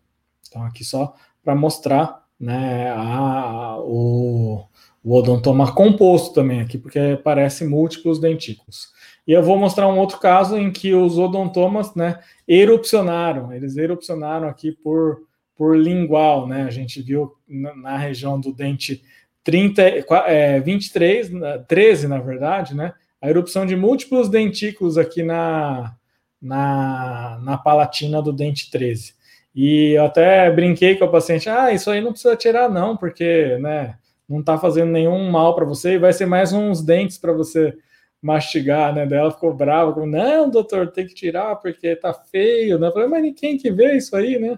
Então, 0.48 0.64
aqui 0.64 0.84
só 0.84 1.16
para 1.42 1.56
mostrar 1.56 2.24
né, 2.40 2.92
a, 2.92 3.78
o, 3.80 4.66
o 5.04 5.18
odontoma 5.18 5.74
composto 5.74 6.34
também 6.34 6.62
aqui, 6.62 6.78
porque 6.78 7.20
parece 7.24 7.66
múltiplos 7.66 8.20
dentículos. 8.20 8.94
E 9.28 9.32
eu 9.32 9.44
vou 9.44 9.58
mostrar 9.58 9.88
um 9.88 10.00
outro 10.00 10.18
caso 10.20 10.58
em 10.58 10.72
que 10.72 10.94
os 10.94 11.18
odontomas, 11.18 11.94
né, 11.96 12.20
erupcionaram. 12.48 13.54
Eles 13.54 13.76
erupcionaram 13.76 14.48
aqui 14.48 14.72
por, 14.72 15.24
por 15.56 15.78
lingual, 15.78 16.48
né? 16.48 16.64
A 16.64 16.70
gente 16.70 17.02
viu 17.02 17.34
na, 17.48 17.76
na 17.76 17.98
região 17.98 18.40
do 18.40 18.54
dente 18.54 19.04
30, 19.44 19.82
é, 20.28 20.60
23, 20.60 21.32
13, 21.68 22.08
na 22.08 22.20
verdade, 22.20 22.76
né? 22.76 22.94
A 23.22 23.30
erupção 23.30 23.66
de 23.66 23.76
múltiplos 23.76 24.30
dentículos 24.30 24.98
aqui 24.98 25.24
na, 25.24 25.96
na, 26.42 27.40
na 27.42 27.58
palatina 27.58 28.22
do 28.22 28.34
dente 28.34 28.70
13. 28.70 29.14
E 29.56 29.92
eu 29.92 30.06
até 30.06 30.52
brinquei 30.52 30.96
com 30.96 31.06
o 31.06 31.12
paciente, 31.12 31.48
ah, 31.48 31.72
isso 31.72 31.90
aí 31.90 32.02
não 32.02 32.12
precisa 32.12 32.36
tirar 32.36 32.70
não, 32.70 32.98
porque, 32.98 33.58
né, 33.60 33.96
não 34.28 34.40
está 34.40 34.58
fazendo 34.58 34.92
nenhum 34.92 35.30
mal 35.30 35.56
para 35.56 35.66
você 35.66 35.94
e 35.94 36.00
vai 36.00 36.14
ser 36.14 36.26
mais 36.26 36.54
uns 36.54 36.82
dentes 36.82 37.18
para 37.18 37.34
você 37.34 37.76
mastigar, 38.22 38.96
né? 38.96 39.06
Daí 39.06 39.20
ela 39.20 39.32
ficou 39.32 39.54
brava, 39.54 39.92
como, 39.92 40.08
não, 40.08 40.50
doutor, 40.50 40.92
tem 40.92 41.06
que 41.06 41.14
tirar 41.14 41.58
porque 41.58 41.96
tá 41.96 42.14
feio, 42.14 42.80
né? 42.80 42.88
Eu 42.88 42.94
falei, 42.94 43.10
mas 43.10 43.22
ninguém 43.22 43.58
que 43.58 43.70
vê 43.70 43.98
isso 43.98 44.16
aí, 44.16 44.40
né? 44.40 44.58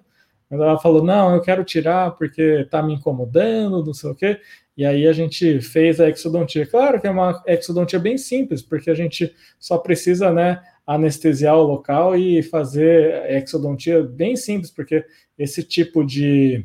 Mas 0.49 0.59
ela 0.59 0.77
falou, 0.77 1.03
não, 1.03 1.33
eu 1.33 1.41
quero 1.41 1.63
tirar 1.63 2.11
porque 2.11 2.67
tá 2.69 2.83
me 2.83 2.93
incomodando, 2.93 3.83
não 3.83 3.93
sei 3.93 4.11
o 4.11 4.15
quê. 4.15 4.39
E 4.77 4.85
aí 4.85 5.07
a 5.07 5.13
gente 5.13 5.61
fez 5.61 5.99
a 5.99 6.09
exodontia. 6.09 6.67
Claro 6.67 7.01
que 7.01 7.07
é 7.07 7.09
uma 7.09 7.41
exodontia 7.47 7.97
bem 7.97 8.17
simples, 8.17 8.61
porque 8.61 8.91
a 8.91 8.95
gente 8.95 9.33
só 9.59 9.77
precisa, 9.77 10.31
né, 10.31 10.61
anestesiar 10.85 11.57
o 11.57 11.63
local 11.63 12.15
e 12.15 12.43
fazer 12.43 13.25
exodontia 13.31 14.03
bem 14.03 14.35
simples, 14.35 14.69
porque 14.69 15.03
esse 15.37 15.63
tipo 15.63 16.05
de, 16.05 16.63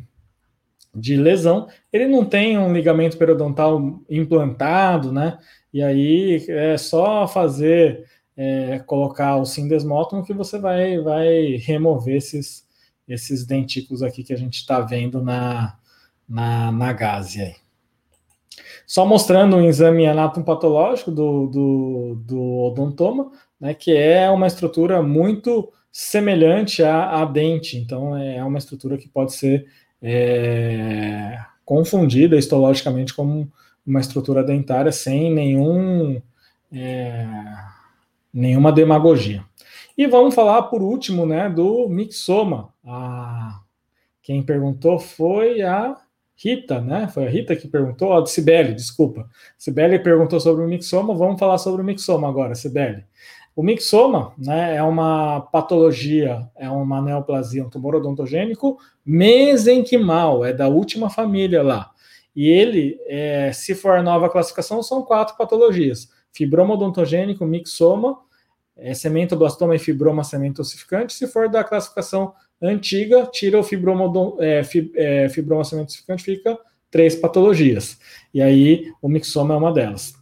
de 0.94 1.16
lesão, 1.16 1.68
ele 1.92 2.08
não 2.08 2.24
tem 2.24 2.58
um 2.58 2.72
ligamento 2.72 3.16
periodontal 3.16 4.00
implantado, 4.08 5.12
né? 5.12 5.38
E 5.72 5.82
aí 5.82 6.44
é 6.48 6.76
só 6.76 7.28
fazer, 7.28 8.06
é, 8.36 8.80
colocar 8.80 9.36
o 9.36 9.44
sindesmótomo 9.44 10.24
que 10.24 10.32
você 10.32 10.58
vai, 10.58 10.98
vai 10.98 11.56
remover 11.56 12.16
esses, 12.16 12.66
esses 13.06 13.46
dentículos 13.46 14.02
aqui 14.02 14.24
que 14.24 14.32
a 14.32 14.36
gente 14.36 14.54
está 14.54 14.80
vendo 14.80 15.22
na, 15.22 15.78
na, 16.28 16.72
na 16.72 16.92
gase 16.92 17.40
aí. 17.40 17.54
Só 18.84 19.06
mostrando 19.06 19.56
um 19.56 19.64
exame 19.64 20.06
anatomopatológico 20.06 21.12
do, 21.12 21.46
do, 21.46 22.14
do 22.26 22.42
odontoma, 22.64 23.30
né, 23.60 23.72
que 23.72 23.96
é 23.96 24.28
uma 24.28 24.48
estrutura 24.48 25.00
muito 25.00 25.72
semelhante 25.92 26.82
à, 26.82 27.20
à 27.20 27.24
dente, 27.24 27.76
então 27.76 28.16
é 28.16 28.42
uma 28.44 28.58
estrutura 28.58 28.96
que 28.96 29.08
pode 29.08 29.32
ser 29.32 29.66
é, 30.02 31.38
confundida 31.64 32.36
histologicamente 32.36 33.14
como 33.14 33.50
uma 33.86 34.00
estrutura 34.00 34.42
dentária 34.42 34.92
sem 34.92 35.32
nenhum, 35.32 36.20
é, 36.72 37.26
nenhuma 38.32 38.72
demagogia. 38.72 39.44
E 39.96 40.06
vamos 40.06 40.34
falar 40.34 40.62
por 40.64 40.82
último 40.82 41.26
né, 41.26 41.48
do 41.48 41.88
mixoma. 41.88 42.72
A, 42.84 43.60
quem 44.22 44.42
perguntou 44.42 44.98
foi 44.98 45.62
a 45.62 45.96
Rita, 46.42 46.80
né? 46.80 47.06
Foi 47.08 47.26
a 47.26 47.30
Rita 47.30 47.54
que 47.54 47.68
perguntou, 47.68 48.08
ó, 48.08 48.24
Sibeli, 48.24 48.72
desculpa. 48.74 49.28
Sibeli 49.58 49.98
perguntou 49.98 50.40
sobre 50.40 50.64
o 50.64 50.68
mixoma, 50.68 51.14
vamos 51.14 51.38
falar 51.38 51.58
sobre 51.58 51.82
o 51.82 51.84
mixoma 51.84 52.28
agora, 52.28 52.54
Sibeli. 52.54 53.04
O 53.60 53.62
mixoma 53.62 54.32
né, 54.38 54.76
é 54.76 54.82
uma 54.82 55.42
patologia, 55.52 56.48
é 56.56 56.70
uma 56.70 56.98
neoplasia, 57.02 57.62
um 57.62 57.68
tumor 57.68 57.94
odontogênico 57.94 58.78
mesenquimal, 59.04 60.42
é 60.46 60.50
da 60.50 60.66
última 60.66 61.10
família 61.10 61.62
lá. 61.62 61.90
E 62.34 62.48
ele, 62.48 62.98
é, 63.06 63.52
se 63.52 63.74
for 63.74 63.98
a 63.98 64.02
nova 64.02 64.30
classificação, 64.30 64.82
são 64.82 65.02
quatro 65.02 65.36
patologias: 65.36 66.08
fibroma 66.32 66.72
odontogênico, 66.72 67.44
mixoma, 67.44 68.18
é, 68.78 68.94
sementoblastoma 68.94 69.76
e 69.76 69.78
fibroma 69.78 70.24
sementosificante. 70.24 71.12
Se 71.12 71.26
for 71.26 71.46
da 71.46 71.62
classificação 71.62 72.32
antiga, 72.62 73.28
tira 73.30 73.58
o 73.58 73.62
fibroma, 73.62 74.10
é, 74.38 74.64
fib, 74.64 74.90
é, 74.96 75.28
fibroma 75.28 75.64
sementosificante, 75.64 76.22
fica 76.22 76.58
três 76.90 77.14
patologias. 77.14 77.98
E 78.32 78.40
aí 78.40 78.90
o 79.02 79.08
mixoma 79.08 79.52
é 79.52 79.58
uma 79.58 79.70
delas. 79.70 80.14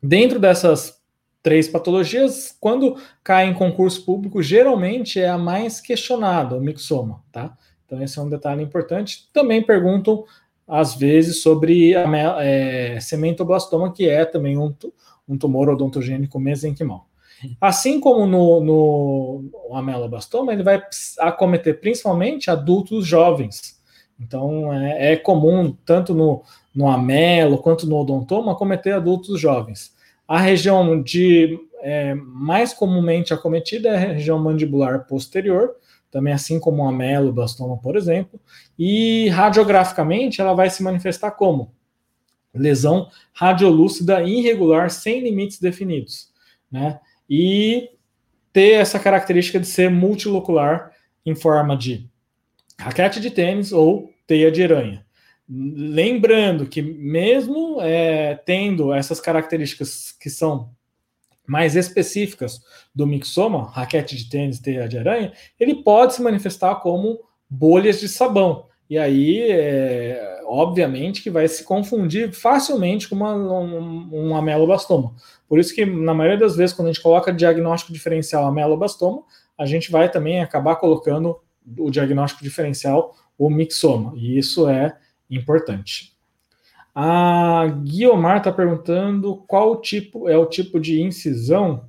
Dentro 0.00 0.38
dessas 0.38 0.99
três 1.42 1.68
patologias, 1.68 2.56
quando 2.60 2.96
cai 3.24 3.46
em 3.46 3.54
concurso 3.54 4.04
público, 4.04 4.42
geralmente 4.42 5.20
é 5.20 5.28
a 5.28 5.38
mais 5.38 5.80
questionada, 5.80 6.56
o 6.56 6.60
mixoma, 6.60 7.22
tá? 7.32 7.56
Então 7.86 8.02
esse 8.02 8.18
é 8.18 8.22
um 8.22 8.28
detalhe 8.28 8.62
importante. 8.62 9.28
Também 9.32 9.62
perguntam 9.62 10.24
às 10.70 10.94
vezes, 10.94 11.42
sobre 11.42 11.96
a 11.96 12.06
é, 12.44 13.00
sementoblastoma, 13.00 13.92
que 13.92 14.08
é 14.08 14.24
também 14.24 14.56
um, 14.56 14.72
um 15.28 15.36
tumor 15.36 15.68
odontogênico 15.68 16.38
mesenquimal. 16.38 17.08
Assim 17.60 17.98
como 17.98 18.24
no, 18.24 18.60
no 18.60 19.74
ameloblastoma, 19.74 20.52
ele 20.52 20.62
vai 20.62 20.80
acometer 21.18 21.80
principalmente 21.80 22.52
adultos 22.52 23.04
jovens. 23.04 23.80
Então, 24.20 24.72
é, 24.72 25.14
é 25.14 25.16
comum, 25.16 25.76
tanto 25.84 26.14
no, 26.14 26.44
no 26.72 26.88
amelo 26.88 27.58
quanto 27.58 27.84
no 27.88 27.96
odontoma, 27.96 28.52
acometer 28.52 28.94
adultos 28.94 29.40
jovens. 29.40 29.92
A 30.30 30.38
região 30.38 31.02
de 31.02 31.58
é, 31.82 32.14
mais 32.14 32.72
comumente 32.72 33.34
acometida 33.34 33.88
é 33.88 33.96
a 33.96 34.12
região 34.12 34.38
mandibular 34.38 35.04
posterior, 35.08 35.74
também 36.08 36.32
assim 36.32 36.60
como 36.60 36.84
o 36.84 36.88
ameloblastoma, 36.88 37.76
por 37.78 37.96
exemplo, 37.96 38.38
e 38.78 39.28
radiograficamente 39.30 40.40
ela 40.40 40.54
vai 40.54 40.70
se 40.70 40.84
manifestar 40.84 41.32
como 41.32 41.74
lesão 42.54 43.08
radiolúcida 43.32 44.22
irregular 44.22 44.88
sem 44.88 45.18
limites 45.20 45.58
definidos, 45.58 46.28
né? 46.70 47.00
E 47.28 47.90
ter 48.52 48.74
essa 48.74 49.00
característica 49.00 49.58
de 49.58 49.66
ser 49.66 49.90
multilocular 49.90 50.92
em 51.26 51.34
forma 51.34 51.76
de 51.76 52.08
raquete 52.78 53.18
de 53.18 53.32
tênis 53.32 53.72
ou 53.72 54.12
teia 54.28 54.52
de 54.52 54.62
aranha. 54.62 55.04
Lembrando 55.52 56.64
que 56.66 56.80
mesmo 56.80 57.78
é, 57.80 58.36
tendo 58.46 58.92
essas 58.92 59.20
características 59.20 60.12
que 60.12 60.30
são 60.30 60.70
mais 61.44 61.74
específicas 61.74 62.60
do 62.94 63.04
mixoma, 63.04 63.68
raquete 63.68 64.16
de 64.16 64.30
tênis, 64.30 64.60
teia 64.60 64.88
de 64.88 64.96
aranha, 64.96 65.32
ele 65.58 65.82
pode 65.82 66.14
se 66.14 66.22
manifestar 66.22 66.76
como 66.76 67.18
bolhas 67.48 67.98
de 67.98 68.08
sabão. 68.08 68.66
E 68.88 68.96
aí, 68.96 69.50
é, 69.50 70.40
obviamente, 70.46 71.20
que 71.20 71.30
vai 71.30 71.48
se 71.48 71.64
confundir 71.64 72.32
facilmente 72.32 73.08
com 73.08 73.16
uma, 73.16 73.34
um, 73.34 74.32
um. 74.32 75.10
Por 75.48 75.58
isso 75.58 75.74
que, 75.74 75.84
na 75.84 76.14
maioria 76.14 76.38
das 76.38 76.54
vezes, 76.54 76.74
quando 76.74 76.88
a 76.88 76.92
gente 76.92 77.02
coloca 77.02 77.32
diagnóstico 77.32 77.92
diferencial 77.92 78.46
amelobastoma, 78.46 79.24
a 79.58 79.66
gente 79.66 79.90
vai 79.90 80.08
também 80.08 80.40
acabar 80.40 80.76
colocando 80.76 81.40
o 81.76 81.90
diagnóstico 81.90 82.44
diferencial, 82.44 83.16
o 83.36 83.50
mixoma. 83.50 84.12
E 84.16 84.38
isso 84.38 84.68
é 84.68 84.96
importante. 85.30 86.12
A 86.94 87.66
Guiomar 87.84 88.38
está 88.38 88.50
perguntando 88.50 89.36
qual 89.46 89.80
tipo 89.80 90.28
é 90.28 90.36
o 90.36 90.46
tipo 90.46 90.80
de 90.80 91.00
incisão. 91.00 91.88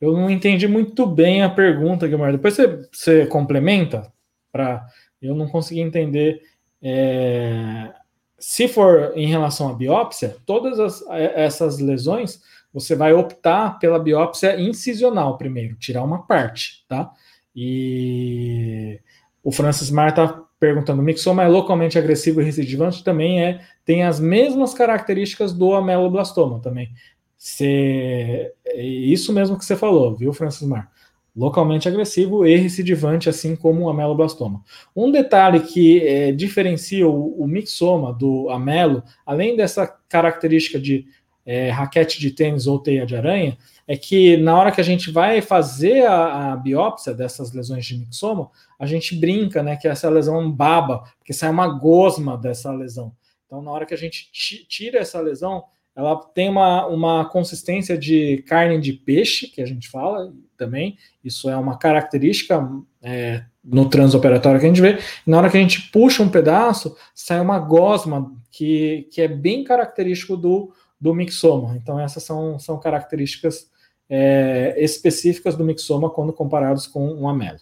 Eu 0.00 0.12
não 0.12 0.30
entendi 0.30 0.68
muito 0.68 1.06
bem 1.06 1.42
a 1.42 1.50
pergunta, 1.50 2.06
Guiomar. 2.06 2.32
Depois 2.32 2.54
você, 2.54 2.88
você 2.92 3.26
complementa 3.26 4.12
para 4.52 4.86
eu 5.20 5.34
não 5.34 5.48
consegui 5.48 5.80
entender. 5.80 6.42
É, 6.82 7.92
se 8.38 8.68
for 8.68 9.12
em 9.16 9.26
relação 9.26 9.68
à 9.68 9.72
biópsia, 9.72 10.36
todas 10.44 10.78
as, 10.78 11.02
essas 11.10 11.78
lesões 11.78 12.40
você 12.72 12.94
vai 12.94 13.14
optar 13.14 13.78
pela 13.78 13.98
biópsia 13.98 14.60
incisional 14.60 15.38
primeiro, 15.38 15.76
tirar 15.76 16.02
uma 16.02 16.26
parte, 16.26 16.84
tá? 16.86 17.10
E 17.54 19.00
o 19.42 19.50
Francis 19.50 19.90
Mar 19.90 20.10
está 20.10 20.45
perguntando, 20.58 21.02
o 21.02 21.04
mixoma 21.04 21.42
é 21.42 21.48
localmente 21.48 21.98
agressivo 21.98 22.40
e 22.40 22.44
recidivante? 22.44 23.04
Também 23.04 23.42
é, 23.42 23.60
tem 23.84 24.02
as 24.02 24.18
mesmas 24.18 24.72
características 24.72 25.52
do 25.52 25.74
ameloblastoma 25.74 26.60
também. 26.60 26.90
Cê, 27.36 28.52
é 28.64 28.82
isso 28.82 29.32
mesmo 29.32 29.58
que 29.58 29.64
você 29.64 29.76
falou, 29.76 30.16
viu, 30.16 30.32
Francis 30.32 30.66
Mar? 30.66 30.90
Localmente 31.34 31.86
agressivo 31.86 32.46
e 32.46 32.56
recidivante, 32.56 33.28
assim 33.28 33.54
como 33.54 33.84
o 33.84 33.90
ameloblastoma. 33.90 34.62
Um 34.94 35.10
detalhe 35.10 35.60
que 35.60 36.00
é, 36.06 36.32
diferencia 36.32 37.06
o, 37.06 37.42
o, 37.42 37.46
mixoma 37.46 38.10
do 38.12 38.48
amelo, 38.48 39.02
além 39.24 39.54
dessa 39.54 39.86
característica 40.08 40.78
de 40.78 41.06
é, 41.44 41.68
raquete 41.68 42.18
de 42.18 42.30
tênis 42.30 42.66
ou 42.66 42.78
teia 42.78 43.04
de 43.04 43.14
aranha, 43.14 43.58
é 43.86 43.96
que 43.96 44.36
na 44.36 44.58
hora 44.58 44.72
que 44.72 44.80
a 44.80 44.84
gente 44.84 45.10
vai 45.10 45.40
fazer 45.40 46.06
a, 46.06 46.52
a, 46.52 46.56
biópsia 46.56 47.14
dessas 47.14 47.52
lesões 47.52 47.86
de 47.86 47.96
mixoma, 47.96 48.50
a 48.78 48.86
gente 48.86 49.14
brinca, 49.14 49.62
né, 49.62 49.76
que 49.76 49.86
essa 49.86 50.08
lesão 50.10 50.50
baba, 50.50 51.04
porque 51.18 51.32
sai 51.32 51.50
uma 51.50 51.68
gosma 51.68 52.36
dessa 52.36 52.72
lesão. 52.72 53.12
Então, 53.46 53.62
na 53.62 53.70
hora 53.70 53.86
que 53.86 53.94
a 53.94 53.98
gente 53.98 54.28
tira 54.68 54.98
essa 54.98 55.20
lesão, 55.20 55.64
ela 55.94 56.16
tem 56.16 56.48
uma, 56.48 56.86
uma 56.86 57.24
consistência 57.26 57.96
de 57.96 58.42
carne 58.46 58.78
de 58.80 58.92
peixe, 58.92 59.46
que 59.46 59.62
a 59.62 59.66
gente 59.66 59.88
fala 59.88 60.32
também, 60.56 60.98
isso 61.24 61.48
é 61.48 61.56
uma 61.56 61.78
característica 61.78 62.68
é, 63.00 63.44
no 63.64 63.88
transoperatório 63.88 64.58
que 64.58 64.66
a 64.66 64.68
gente 64.68 64.80
vê, 64.80 64.98
na 65.26 65.38
hora 65.38 65.48
que 65.48 65.56
a 65.56 65.60
gente 65.60 65.90
puxa 65.90 66.22
um 66.22 66.28
pedaço, 66.28 66.96
sai 67.14 67.40
uma 67.40 67.58
gosma 67.58 68.32
que, 68.50 69.08
que 69.12 69.22
é 69.22 69.28
bem 69.28 69.62
característico 69.62 70.36
do, 70.36 70.72
do 71.00 71.14
mixoma. 71.14 71.76
Então, 71.76 72.00
essas 72.00 72.24
são, 72.24 72.58
são 72.58 72.78
características 72.78 73.70
é, 74.08 74.74
específicas 74.78 75.56
do 75.56 75.64
mixoma 75.64 76.10
quando 76.10 76.32
comparados 76.32 76.86
com 76.86 77.06
um 77.14 77.28
amelo. 77.28 77.58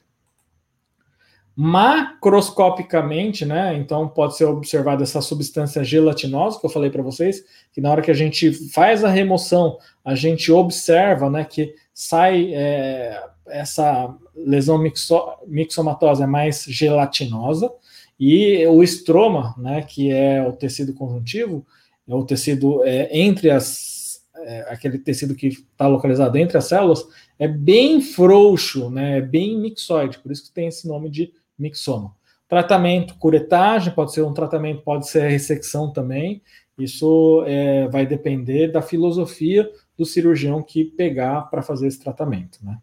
Macroscopicamente, 1.57 3.45
né? 3.45 3.77
Então 3.77 4.09
pode 4.09 4.37
ser 4.37 4.45
observada 4.45 5.05
essa 5.05 5.21
substância 5.21 5.85
gelatinosa 5.85 6.59
que 6.59 6.67
eu 6.67 6.71
falei 6.71 6.91
para 6.91 7.03
vocês, 7.03 7.45
que 7.73 7.81
na 7.81 7.93
hora 7.93 8.03
que 8.03 8.11
a 8.11 8.15
gente 8.15 8.53
faz 8.71 9.05
a 9.05 9.09
remoção, 9.09 9.79
a 10.05 10.17
gente 10.17 10.51
observa, 10.51 11.31
né, 11.31 11.45
que 11.45 11.73
sai 11.93 12.53
é, 12.53 13.23
essa 13.47 14.13
lesão 14.35 14.79
mixo, 14.79 15.17
mixomatosa 15.47 16.25
é 16.25 16.27
mais 16.27 16.65
gelatinosa 16.65 17.71
E 18.19 18.67
o 18.67 18.83
estroma, 18.83 19.55
né, 19.57 19.83
que 19.83 20.11
é 20.11 20.47
o 20.47 20.53
tecido 20.53 20.93
conjuntivo, 20.93 21.65
é 22.09 22.15
o 22.15 22.25
tecido 22.25 22.83
é, 22.85 23.09
entre 23.17 23.51
as 23.51 24.04
é, 24.37 24.67
aquele 24.69 24.99
tecido 24.99 25.35
que 25.35 25.49
está 25.49 25.87
localizado 25.87 26.37
entre 26.37 26.59
as 26.59 26.67
células, 26.67 27.07
é 27.39 27.49
bem 27.49 28.01
frouxo, 28.01 28.91
né, 28.91 29.19
é 29.19 29.21
bem 29.21 29.59
mixoide, 29.59 30.19
por 30.19 30.33
isso 30.33 30.45
que 30.45 30.53
tem 30.53 30.69
esse 30.69 30.87
nome 30.89 31.09
de 31.09 31.33
mixoma. 31.59 32.15
Tratamento, 32.49 33.15
curetagem, 33.17 33.95
pode 33.95 34.13
ser 34.13 34.23
um 34.23 34.35
tratamento, 34.35 34.83
pode 34.83 35.09
ser 35.09 35.29
ressecção 35.29 35.91
também. 35.91 36.43
Isso 36.79 37.43
é, 37.47 37.89
vai 37.89 38.07
depender 38.07 38.69
da 38.69 38.83
filosofia 38.83 39.71
do 39.97 40.05
cirurgião 40.05 40.63
que 40.63 40.85
pegar 40.85 41.43
para 41.43 41.63
fazer 41.63 41.87
esse 41.87 42.01
tratamento, 42.01 42.59
né? 42.63 42.79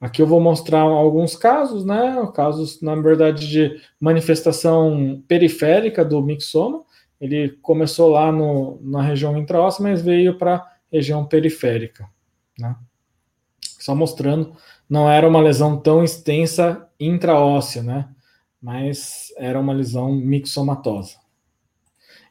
Aqui 0.00 0.20
eu 0.20 0.26
vou 0.26 0.40
mostrar 0.40 0.80
alguns 0.80 1.34
casos, 1.34 1.84
né? 1.84 2.30
Casos, 2.34 2.82
na 2.82 2.94
verdade, 2.94 3.48
de 3.48 3.80
manifestação 3.98 5.22
periférica 5.26 6.04
do 6.04 6.20
mixoma. 6.20 6.82
Ele 7.24 7.48
começou 7.62 8.10
lá 8.10 8.30
no, 8.30 8.78
na 8.82 9.00
região 9.00 9.34
intraóssea, 9.38 9.82
mas 9.82 10.02
veio 10.02 10.36
para 10.36 10.56
a 10.56 10.72
região 10.92 11.24
periférica, 11.24 12.06
né? 12.58 12.76
Só 13.78 13.94
mostrando, 13.94 14.54
não 14.86 15.10
era 15.10 15.26
uma 15.26 15.40
lesão 15.40 15.80
tão 15.80 16.04
extensa 16.04 16.86
intraóssea, 17.00 17.82
né? 17.82 18.10
Mas 18.60 19.32
era 19.38 19.58
uma 19.58 19.72
lesão 19.72 20.12
mixomatosa. 20.12 21.16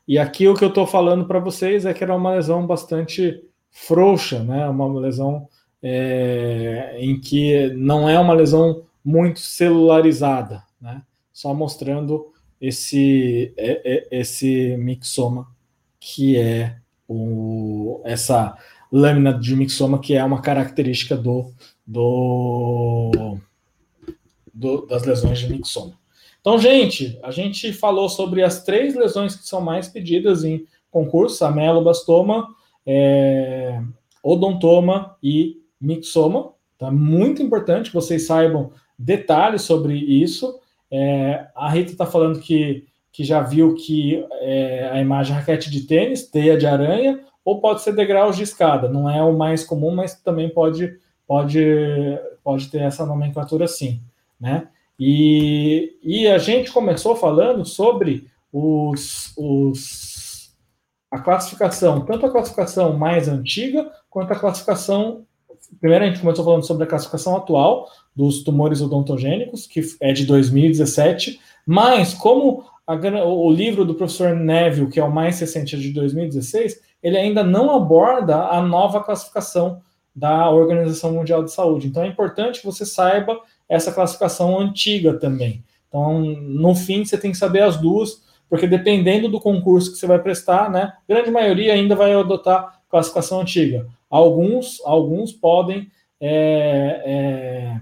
E 0.08 0.20
aqui 0.20 0.48
o 0.48 0.54
que 0.54 0.64
eu 0.64 0.70
estou 0.70 0.86
falando 0.86 1.26
para 1.26 1.39
vocês 1.39 1.88
é 1.88 1.94
que 1.94 2.04
era 2.04 2.16
uma 2.16 2.36
lesão 2.36 2.68
bastante 2.68 3.44
frouxa, 3.72 4.44
né? 4.44 4.70
Uma 4.70 5.00
lesão 5.00 5.50
é, 5.82 6.98
em 7.00 7.20
que 7.20 7.70
não 7.70 8.08
é 8.08 8.20
uma 8.20 8.34
lesão 8.36 8.84
muito 9.04 9.39
celularizada, 9.39 10.64
né? 10.80 11.02
Só 11.32 11.52
mostrando 11.52 12.32
esse 12.64 13.53
é, 13.57 13.82
é, 13.84 14.07
esse 14.20 14.78
mixoma 14.78 15.47
que 15.99 16.38
é 16.38 16.78
o, 17.05 18.01
essa 18.05 18.57
lâmina 18.89 19.34
de 19.34 19.53
mixoma 19.53 19.99
que 19.99 20.16
é 20.16 20.24
uma 20.24 20.41
característica 20.41 21.18
do, 21.18 21.51
do, 21.86 23.38
do 24.53 24.86
das 24.86 25.03
lesões 25.03 25.39
de 25.39 25.49
mixoma. 25.49 25.99
Então, 26.39 26.57
gente, 26.57 27.20
a 27.22 27.32
gente 27.32 27.74
falou 27.74 28.07
sobre 28.07 28.41
as 28.41 28.64
três 28.64 28.95
lesões 28.95 29.36
que 29.36 29.45
são 29.45 29.59
mais 29.59 29.89
pedidas 29.89 30.45
em 30.45 30.66
concurso: 30.89 31.43
amelobastoma, 31.43 32.47
é, 32.86 33.82
odontoma 34.24 35.18
e 35.22 35.61
mixoma. 35.82 36.53
Tá 36.78 36.89
muito 36.89 37.43
importante 37.43 37.89
que 37.89 37.95
vocês 37.95 38.26
saibam 38.26 38.72
detalhes 38.97 39.64
sobre 39.64 39.97
isso. 39.97 40.61
É, 40.96 41.48
a 41.56 41.72
Rita 41.72 41.91
está 41.91 42.06
falando 42.06 42.39
que, 42.39 42.86
que 43.12 43.24
já 43.24 43.41
viu 43.41 43.74
que 43.74 44.24
é, 44.41 44.91
a 44.91 45.02
imagem 45.02 45.36
raquete 45.36 45.72
de 45.72 45.88
tênis, 45.88 46.30
teia 46.30 46.56
de 46.56 46.68
aranha, 46.68 47.20
ou 47.44 47.60
pode 47.60 47.82
ser 47.82 47.96
degraus 47.96 48.38
de 48.38 48.44
escada. 48.44 48.88
Não 48.88 49.10
é 49.10 49.24
o 49.24 49.36
mais 49.36 49.64
comum, 49.64 49.96
mas 49.96 50.14
também 50.22 50.50
pode, 50.50 50.96
pode, 51.26 51.60
pode 52.44 52.70
ter 52.70 52.82
essa 52.82 53.08
nomenclatura 53.08 53.68
sim, 53.68 54.02
né? 54.39 54.68
E, 55.00 55.98
e 56.04 56.28
a 56.28 56.38
gente 56.38 56.72
começou 56.72 57.16
falando 57.16 57.66
sobre 57.66 58.28
os, 58.52 59.34
os, 59.36 60.56
a 61.10 61.18
classificação, 61.20 62.02
tanto 62.06 62.28
a 62.28 62.32
classificação 62.32 62.96
mais 62.96 63.28
antiga 63.28 63.91
quanto 64.12 64.32
a 64.32 64.39
classificação. 64.39 65.26
Primeiro, 65.80 66.04
a 66.04 66.08
gente 66.08 66.20
começou 66.20 66.46
falando 66.46 66.66
sobre 66.66 66.84
a 66.84 66.88
classificação 66.88 67.36
atual 67.36 67.88
dos 68.16 68.44
tumores 68.44 68.82
odontogênicos, 68.82 69.66
que 69.68 69.82
é 70.02 70.14
de 70.14 70.26
2017, 70.26 71.40
mas 71.66 72.14
como 72.14 72.66
a, 72.86 72.96
o 73.26 73.52
livro 73.52 73.86
do 73.86 73.96
professor 73.96 74.36
Neville, 74.36 74.90
que 74.90 75.00
é 75.00 75.04
o 75.04 75.12
mais 75.12 75.40
recente, 75.40 75.76
é 75.76 75.80
de 75.80 75.92
2016, 75.92 76.80
ele 77.02 77.18
ainda 77.18 77.44
não 77.44 77.76
aborda 77.76 78.48
a 78.48 78.62
nova 78.62 79.04
classificação 79.04 79.82
da 80.16 80.50
Organização 80.50 81.14
Mundial 81.14 81.44
de 81.44 81.52
Saúde. 81.52 81.88
Então 81.88 82.04
é 82.04 82.08
importante 82.08 82.60
que 82.60 82.66
você 82.66 82.86
saiba 82.86 83.40
essa 83.68 83.92
classificação 83.92 84.60
antiga 84.60 85.14
também. 85.14 85.64
Então, 85.88 86.20
no 86.22 86.76
fim, 86.76 87.04
você 87.04 87.18
tem 87.18 87.32
que 87.32 87.38
saber 87.38 87.62
as 87.62 87.78
duas, 87.78 88.24
porque 88.50 88.68
dependendo 88.68 89.30
do 89.30 89.40
concurso 89.40 89.92
que 89.92 89.98
você 89.98 90.08
vai 90.08 90.20
prestar, 90.20 90.70
né, 90.70 90.94
grande 91.08 91.32
maioria 91.32 91.74
ainda 91.74 91.96
vai 91.96 92.14
adotar 92.14 92.80
classificação 92.90 93.42
antiga. 93.42 93.88
Alguns, 94.14 94.80
alguns 94.86 95.32
podem 95.32 95.89
é, 96.22 97.01
é, 97.03 97.82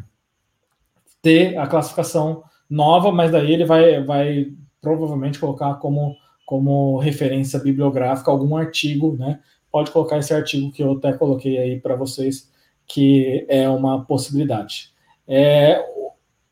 ter 1.22 1.58
a 1.58 1.68
classificação 1.68 2.42
nova, 2.70 3.12
mas 3.12 3.34
daí 3.34 3.52
ele 3.52 3.66
vai, 3.66 4.02
vai 4.02 4.54
provavelmente 4.80 5.38
colocar 5.38 5.74
como, 5.74 6.16
como 6.46 6.98
referência 7.00 7.60
bibliográfica 7.60 8.32
algum 8.32 8.56
artigo, 8.56 9.18
né? 9.20 9.42
Pode 9.70 9.92
colocar 9.92 10.20
esse 10.20 10.34
artigo 10.34 10.72
que 10.72 10.82
eu 10.82 10.94
até 10.94 11.12
coloquei 11.12 11.58
aí 11.58 11.82
para 11.82 11.98
vocês, 11.98 12.50
que 12.88 13.46
é 13.50 13.68
uma 13.68 14.06
possibilidade. 14.06 14.90
É, 15.28 15.86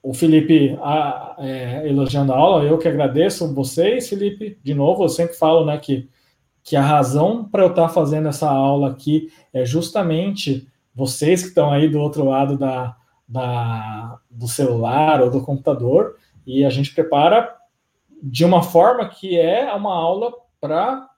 o 0.03 0.13
Felipe 0.13 0.77
a, 0.81 1.37
é, 1.39 1.87
elogiando 1.87 2.33
a 2.33 2.37
aula, 2.37 2.65
eu 2.65 2.77
que 2.77 2.87
agradeço 2.89 3.53
vocês, 3.53 4.09
Felipe. 4.09 4.59
De 4.61 4.73
novo, 4.73 5.05
eu 5.05 5.09
sempre 5.09 5.37
falo 5.37 5.65
né, 5.65 5.77
que, 5.77 6.09
que 6.69 6.75
a 6.75 6.83
razão 6.83 7.43
para 7.43 7.63
eu 7.63 7.69
estar 7.71 7.87
tá 7.87 7.89
fazendo 7.89 8.27
essa 8.27 8.47
aula 8.47 8.91
aqui 8.91 9.33
é 9.51 9.65
justamente 9.65 10.67
vocês 10.93 11.41
que 11.41 11.47
estão 11.47 11.71
aí 11.71 11.89
do 11.89 11.99
outro 11.99 12.23
lado 12.23 12.59
da, 12.59 12.95
da, 13.27 14.19
do 14.29 14.47
celular 14.47 15.19
ou 15.19 15.31
do 15.31 15.41
computador, 15.41 16.17
e 16.45 16.63
a 16.63 16.69
gente 16.69 16.93
prepara 16.93 17.55
de 18.21 18.45
uma 18.45 18.61
forma 18.61 19.09
que 19.09 19.35
é 19.35 19.73
uma 19.73 19.95
aula 19.95 20.31
para 20.61 21.09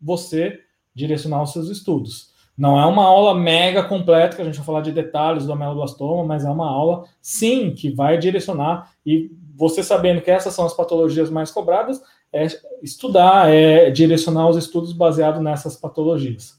você 0.00 0.58
direcionar 0.92 1.44
os 1.44 1.52
seus 1.52 1.68
estudos. 1.68 2.32
Não 2.58 2.76
é 2.76 2.84
uma 2.84 3.04
aula 3.04 3.36
mega 3.36 3.84
completa, 3.84 4.34
que 4.34 4.42
a 4.42 4.44
gente 4.44 4.56
vai 4.56 4.66
falar 4.66 4.80
de 4.80 4.90
detalhes 4.90 5.46
do 5.46 5.52
ameloblastoma, 5.52 6.24
mas 6.24 6.44
é 6.44 6.50
uma 6.50 6.68
aula, 6.68 7.04
sim, 7.20 7.70
que 7.72 7.88
vai 7.88 8.18
direcionar. 8.18 8.90
E 9.06 9.30
você 9.54 9.80
sabendo 9.80 10.20
que 10.20 10.30
essas 10.30 10.52
são 10.52 10.66
as 10.66 10.74
patologias 10.74 11.30
mais 11.30 11.52
cobradas, 11.52 12.02
é 12.32 12.46
estudar, 12.82 13.52
é 13.52 13.90
direcionar 13.90 14.48
os 14.48 14.56
estudos 14.56 14.92
baseados 14.92 15.42
nessas 15.42 15.76
patologias. 15.76 16.54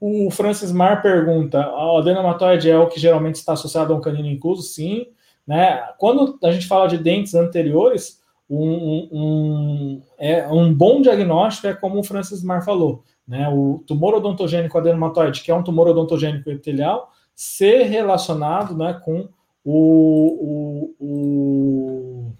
O 0.00 0.30
Francis 0.30 0.72
Mar 0.72 1.00
pergunta: 1.00 1.60
a 1.60 1.98
adenomatoide 1.98 2.68
é 2.68 2.78
o 2.78 2.88
que 2.88 2.98
geralmente 2.98 3.36
está 3.36 3.52
associado 3.52 3.92
a 3.92 3.96
um 3.96 4.00
canino 4.00 4.28
incluso? 4.28 4.62
Sim. 4.62 5.06
Né? 5.46 5.80
Quando 5.98 6.38
a 6.42 6.50
gente 6.50 6.66
fala 6.66 6.88
de 6.88 6.98
dentes 6.98 7.34
anteriores, 7.34 8.20
um, 8.48 9.08
um, 9.12 10.02
é, 10.18 10.46
um 10.48 10.72
bom 10.72 11.00
diagnóstico 11.00 11.66
é 11.68 11.74
como 11.74 12.00
o 12.00 12.04
Francis 12.04 12.42
Mar 12.42 12.64
falou 12.64 13.02
né, 13.26 13.48
o 13.48 13.82
tumor 13.86 14.14
odontogênico 14.14 14.76
adenomatoide, 14.76 15.42
que 15.42 15.50
é 15.50 15.54
um 15.54 15.62
tumor 15.62 15.88
odontogênico 15.88 16.50
epitelial, 16.50 17.10
ser 17.34 17.84
relacionado 17.84 18.76
né, 18.76 19.00
com 19.02 19.28
o, 19.64 20.92
o, 21.00 22.34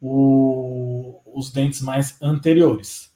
o, 0.00 1.21
os 1.34 1.50
dentes 1.50 1.82
mais 1.82 2.20
anteriores. 2.20 3.12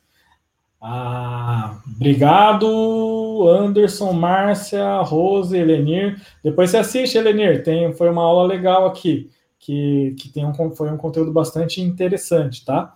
Ah, 0.80 1.80
obrigado, 1.96 3.48
Anderson, 3.48 4.12
Márcia, 4.12 5.00
Rose, 5.00 5.56
Elenir. 5.56 6.20
Depois 6.44 6.70
você 6.70 6.78
assiste, 6.78 7.18
Elenir. 7.18 7.62
Tem, 7.62 7.92
foi 7.92 8.08
uma 8.10 8.22
aula 8.22 8.46
legal 8.46 8.86
aqui, 8.86 9.30
que, 9.58 10.14
que 10.18 10.28
tem 10.28 10.46
um, 10.46 10.54
foi 10.74 10.90
um 10.90 10.96
conteúdo 10.96 11.32
bastante 11.32 11.80
interessante, 11.80 12.64
tá? 12.64 12.94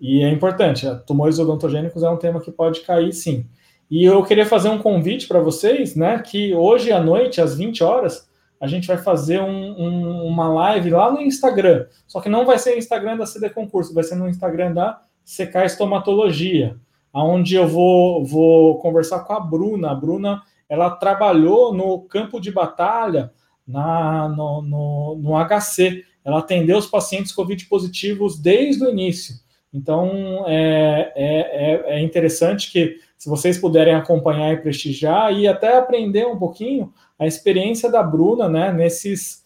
E 0.00 0.22
é 0.22 0.30
importante, 0.30 0.86
tumores 1.06 1.38
odontogênicos 1.38 2.02
é 2.02 2.10
um 2.10 2.16
tema 2.16 2.40
que 2.40 2.50
pode 2.50 2.80
cair 2.80 3.12
sim. 3.12 3.46
E 3.90 4.04
eu 4.04 4.22
queria 4.24 4.46
fazer 4.46 4.68
um 4.68 4.78
convite 4.78 5.28
para 5.28 5.40
vocês, 5.40 5.94
né, 5.94 6.18
que 6.18 6.54
hoje 6.54 6.90
à 6.90 7.00
noite, 7.00 7.40
às 7.40 7.54
20 7.54 7.84
horas, 7.84 8.28
a 8.62 8.68
gente 8.68 8.86
vai 8.86 8.96
fazer 8.96 9.40
um, 9.40 9.72
um, 9.76 10.24
uma 10.24 10.48
live 10.48 10.90
lá 10.90 11.10
no 11.10 11.20
Instagram. 11.20 11.84
Só 12.06 12.20
que 12.20 12.28
não 12.28 12.46
vai 12.46 12.60
ser 12.60 12.70
no 12.70 12.78
Instagram 12.78 13.16
da 13.16 13.26
CD 13.26 13.50
Concurso, 13.50 13.92
vai 13.92 14.04
ser 14.04 14.14
no 14.14 14.28
Instagram 14.28 14.72
da 14.72 15.00
CK 15.24 15.64
Estomatologia, 15.64 16.76
onde 17.12 17.56
eu 17.56 17.66
vou, 17.66 18.24
vou 18.24 18.78
conversar 18.78 19.24
com 19.24 19.32
a 19.32 19.40
Bruna. 19.40 19.90
A 19.90 19.94
Bruna, 19.96 20.42
ela 20.68 20.90
trabalhou 20.90 21.74
no 21.74 22.02
campo 22.02 22.38
de 22.40 22.52
batalha 22.52 23.32
na, 23.66 24.28
no, 24.28 24.62
no, 24.62 25.16
no 25.16 25.44
HC. 25.44 26.04
Ela 26.24 26.38
atendeu 26.38 26.78
os 26.78 26.86
pacientes 26.86 27.32
Covid 27.32 27.66
positivos 27.66 28.38
desde 28.38 28.84
o 28.84 28.90
início. 28.90 29.34
Então, 29.74 30.44
é, 30.46 31.12
é, 31.16 31.72
é, 31.72 31.96
é 31.96 32.00
interessante 32.00 32.70
que, 32.70 32.96
se 33.18 33.28
vocês 33.28 33.58
puderem 33.58 33.94
acompanhar 33.94 34.52
e 34.52 34.58
prestigiar, 34.58 35.32
e 35.32 35.48
até 35.48 35.76
aprender 35.76 36.26
um 36.26 36.38
pouquinho 36.38 36.92
a 37.18 37.26
experiência 37.26 37.90
da 37.90 38.02
Bruna, 38.02 38.48
né, 38.48 38.72
nesses 38.72 39.42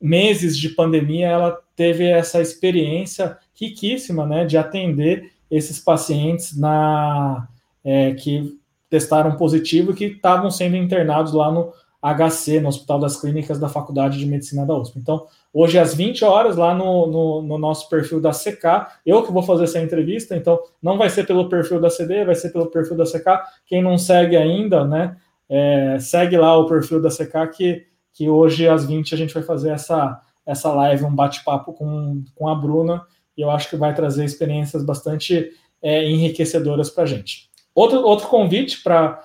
meses 0.00 0.58
de 0.58 0.70
pandemia, 0.70 1.28
ela 1.28 1.58
teve 1.76 2.04
essa 2.04 2.40
experiência 2.40 3.38
riquíssima, 3.54 4.26
né, 4.26 4.44
de 4.44 4.56
atender 4.56 5.30
esses 5.50 5.78
pacientes 5.78 6.56
na, 6.56 7.46
é, 7.84 8.12
que 8.14 8.58
testaram 8.88 9.36
positivo 9.36 9.92
e 9.92 9.94
que 9.94 10.04
estavam 10.06 10.50
sendo 10.50 10.76
internados 10.76 11.32
lá 11.32 11.50
no 11.50 11.72
HC, 12.02 12.60
no 12.60 12.68
Hospital 12.68 12.98
das 12.98 13.16
Clínicas 13.20 13.60
da 13.60 13.68
Faculdade 13.68 14.18
de 14.18 14.26
Medicina 14.26 14.66
da 14.66 14.74
USP. 14.74 14.98
Então, 14.98 15.26
hoje 15.54 15.78
às 15.78 15.94
20 15.94 16.24
horas, 16.24 16.56
lá 16.56 16.74
no, 16.74 17.06
no, 17.06 17.42
no, 17.42 17.58
nosso 17.58 17.88
perfil 17.88 18.20
da 18.20 18.32
CK, 18.32 18.88
eu 19.06 19.22
que 19.22 19.32
vou 19.32 19.42
fazer 19.42 19.64
essa 19.64 19.80
entrevista, 19.80 20.36
então 20.36 20.58
não 20.82 20.98
vai 20.98 21.08
ser 21.08 21.24
pelo 21.24 21.48
perfil 21.48 21.80
da 21.80 21.88
CD, 21.88 22.24
vai 22.24 22.34
ser 22.34 22.50
pelo 22.50 22.66
perfil 22.66 22.96
da 22.96 23.04
CK. 23.04 23.44
Quem 23.66 23.80
não 23.80 23.96
segue 23.96 24.36
ainda, 24.36 24.84
né, 24.84 25.16
é, 25.54 25.98
segue 26.00 26.38
lá 26.38 26.56
o 26.56 26.66
perfil 26.66 26.98
da 27.02 27.10
CK, 27.10 27.54
que, 27.54 27.86
que 28.14 28.30
hoje 28.30 28.66
às 28.66 28.86
20 28.86 29.14
a 29.14 29.18
gente 29.18 29.34
vai 29.34 29.42
fazer 29.42 29.68
essa, 29.68 30.18
essa 30.46 30.72
live, 30.72 31.04
um 31.04 31.14
bate-papo 31.14 31.74
com, 31.74 32.24
com 32.34 32.48
a 32.48 32.54
Bruna, 32.54 33.02
e 33.36 33.42
eu 33.42 33.50
acho 33.50 33.68
que 33.68 33.76
vai 33.76 33.94
trazer 33.94 34.24
experiências 34.24 34.82
bastante 34.82 35.50
é, 35.82 36.08
enriquecedoras 36.08 36.88
para 36.88 37.02
a 37.02 37.06
gente. 37.06 37.50
Outro, 37.74 38.00
outro 38.00 38.28
convite 38.28 38.82
para 38.82 39.22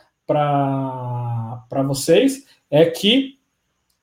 vocês 1.85 2.45
é 2.69 2.85
que 2.85 3.37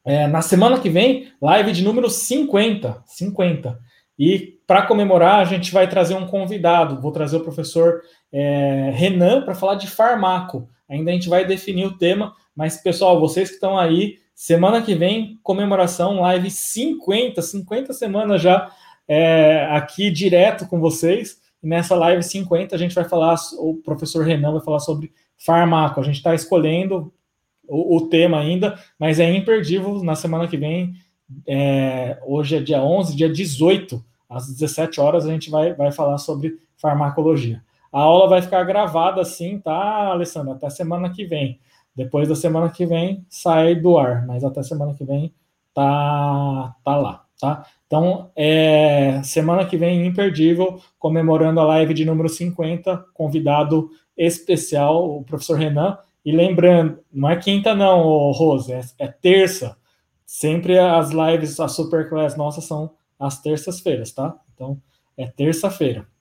é, 0.02 0.26
na 0.26 0.40
semana 0.40 0.80
que 0.80 0.88
vem, 0.88 1.30
live 1.42 1.72
de 1.72 1.84
número 1.84 2.08
50. 2.08 3.02
50. 3.04 3.78
E 4.18 4.58
para 4.66 4.86
comemorar, 4.86 5.40
a 5.40 5.44
gente 5.44 5.72
vai 5.72 5.88
trazer 5.88 6.14
um 6.14 6.26
convidado. 6.26 7.00
Vou 7.02 7.12
trazer 7.12 7.36
o 7.36 7.44
professor 7.44 8.00
é, 8.34 8.90
Renan 8.92 9.42
para 9.42 9.54
falar 9.54 9.76
de 9.76 9.86
farmaco. 9.86 10.68
Ainda 10.88 11.12
a 11.12 11.14
gente 11.14 11.28
vai 11.28 11.46
definir 11.46 11.86
o 11.86 11.96
tema, 11.96 12.34
mas 12.54 12.76
pessoal, 12.76 13.20
vocês 13.20 13.48
que 13.48 13.54
estão 13.54 13.78
aí, 13.78 14.18
semana 14.34 14.82
que 14.82 14.92
vem, 14.96 15.38
comemoração, 15.40 16.20
live 16.20 16.50
50, 16.50 17.40
50 17.40 17.92
semanas 17.92 18.42
já 18.42 18.72
é, 19.06 19.68
aqui 19.70 20.10
direto 20.10 20.66
com 20.66 20.80
vocês. 20.80 21.38
E 21.62 21.68
nessa 21.68 21.94
live 21.94 22.24
50 22.24 22.74
a 22.74 22.78
gente 22.78 22.94
vai 22.94 23.04
falar, 23.04 23.36
o 23.58 23.76
professor 23.84 24.24
Renan 24.24 24.52
vai 24.52 24.60
falar 24.60 24.80
sobre 24.80 25.12
farmaco. 25.38 26.00
A 26.00 26.04
gente 26.04 26.16
está 26.16 26.34
escolhendo 26.34 27.12
o, 27.68 27.98
o, 27.98 28.08
tema 28.08 28.40
ainda, 28.40 28.76
mas 28.98 29.20
é 29.20 29.32
imperdível 29.32 30.02
na 30.02 30.16
semana 30.16 30.48
que 30.48 30.56
vem. 30.56 30.92
É, 31.46 32.18
hoje 32.26 32.56
é 32.56 32.60
dia 32.60 32.82
11, 32.82 33.14
dia 33.14 33.32
18, 33.32 34.04
às 34.28 34.48
17 34.48 35.00
horas, 35.00 35.24
a 35.24 35.30
gente 35.30 35.50
vai, 35.50 35.72
vai 35.72 35.92
falar 35.92 36.18
sobre 36.18 36.58
farmacologia. 36.76 37.62
A 37.94 38.00
aula 38.00 38.28
vai 38.28 38.42
ficar 38.42 38.64
gravada 38.64 39.20
assim, 39.20 39.60
tá, 39.60 40.08
Alessandra? 40.08 40.54
Até 40.54 40.68
semana 40.68 41.10
que 41.10 41.24
vem. 41.24 41.60
Depois 41.94 42.28
da 42.28 42.34
semana 42.34 42.68
que 42.68 42.84
vem, 42.84 43.24
sai 43.28 43.76
do 43.76 43.96
ar, 43.96 44.26
mas 44.26 44.42
até 44.42 44.64
semana 44.64 44.92
que 44.94 45.04
vem 45.04 45.32
tá, 45.72 46.74
tá 46.82 46.96
lá, 46.96 47.24
tá? 47.40 47.64
Então, 47.86 48.32
é, 48.34 49.22
semana 49.22 49.64
que 49.64 49.76
vem, 49.76 50.04
imperdível, 50.04 50.80
comemorando 50.98 51.60
a 51.60 51.64
live 51.66 51.94
de 51.94 52.04
número 52.04 52.28
50, 52.28 52.96
convidado 53.14 53.88
especial, 54.16 55.18
o 55.18 55.22
professor 55.22 55.56
Renan, 55.56 55.96
e 56.24 56.32
lembrando, 56.32 56.98
não 57.12 57.30
é 57.30 57.36
quinta 57.36 57.76
não, 57.76 58.32
Rose, 58.32 58.72
é, 58.72 58.80
é 58.98 59.06
terça. 59.06 59.76
Sempre 60.26 60.80
as 60.80 61.10
lives, 61.10 61.60
a 61.60 61.68
Superclass 61.68 62.36
nossas 62.36 62.64
são 62.64 62.90
às 63.20 63.40
terças-feiras, 63.40 64.10
tá? 64.10 64.34
Então, 64.52 64.82
é 65.16 65.28
terça-feira. 65.28 66.12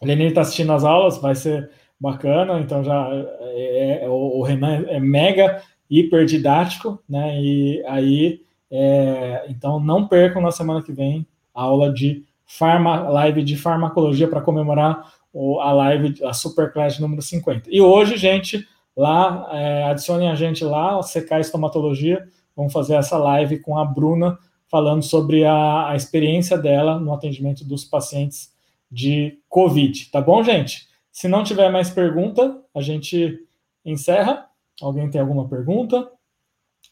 A 0.00 0.06
Lenine 0.06 0.30
está 0.30 0.40
assistindo 0.40 0.72
as 0.72 0.84
aulas, 0.84 1.18
vai 1.18 1.34
ser 1.34 1.70
bacana, 2.00 2.58
então 2.58 2.82
já 2.82 3.08
é, 3.40 4.04
é, 4.04 4.08
o, 4.08 4.40
Renan 4.42 4.86
é 4.88 4.98
mega 4.98 5.62
hiper 5.90 6.24
didático, 6.24 6.98
né? 7.06 7.38
E 7.38 7.84
aí, 7.86 8.40
é, 8.70 9.44
então 9.48 9.78
não 9.78 10.08
percam 10.08 10.40
na 10.40 10.50
semana 10.50 10.82
que 10.82 10.92
vem 10.92 11.26
a 11.54 11.62
aula 11.62 11.92
de 11.92 12.24
farma, 12.46 13.08
live 13.10 13.42
de 13.44 13.56
farmacologia 13.56 14.26
para 14.26 14.40
comemorar 14.40 15.12
a 15.60 15.72
live, 15.72 16.14
a 16.24 16.32
Superclass 16.32 16.98
número 16.98 17.20
50. 17.20 17.68
E 17.70 17.80
hoje, 17.80 18.16
gente, 18.16 18.66
lá, 18.96 19.48
é, 19.52 19.84
adicionem 19.84 20.30
a 20.30 20.34
gente 20.34 20.64
lá, 20.64 20.98
o 20.98 21.02
CK 21.02 21.34
Estomatologia, 21.40 22.26
vamos 22.56 22.72
fazer 22.72 22.94
essa 22.94 23.18
live 23.18 23.58
com 23.60 23.76
a 23.76 23.84
Bruna, 23.84 24.38
falando 24.68 25.02
sobre 25.02 25.44
a, 25.44 25.90
a 25.90 25.96
experiência 25.96 26.56
dela 26.56 26.98
no 26.98 27.12
atendimento 27.12 27.64
dos 27.64 27.84
pacientes 27.84 28.50
de 28.90 29.38
Covid, 29.48 30.10
tá 30.10 30.20
bom, 30.20 30.42
gente? 30.42 30.88
Se 31.12 31.28
não 31.28 31.44
tiver 31.44 31.70
mais 31.70 31.90
pergunta, 31.90 32.62
a 32.74 32.80
gente 32.80 33.46
encerra. 33.84 34.48
Alguém 34.80 35.10
tem 35.10 35.20
alguma 35.20 35.48
pergunta? 35.48 36.10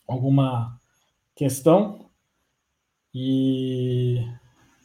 Alguma 0.06 0.78
questão? 1.34 2.06
E 3.14 4.22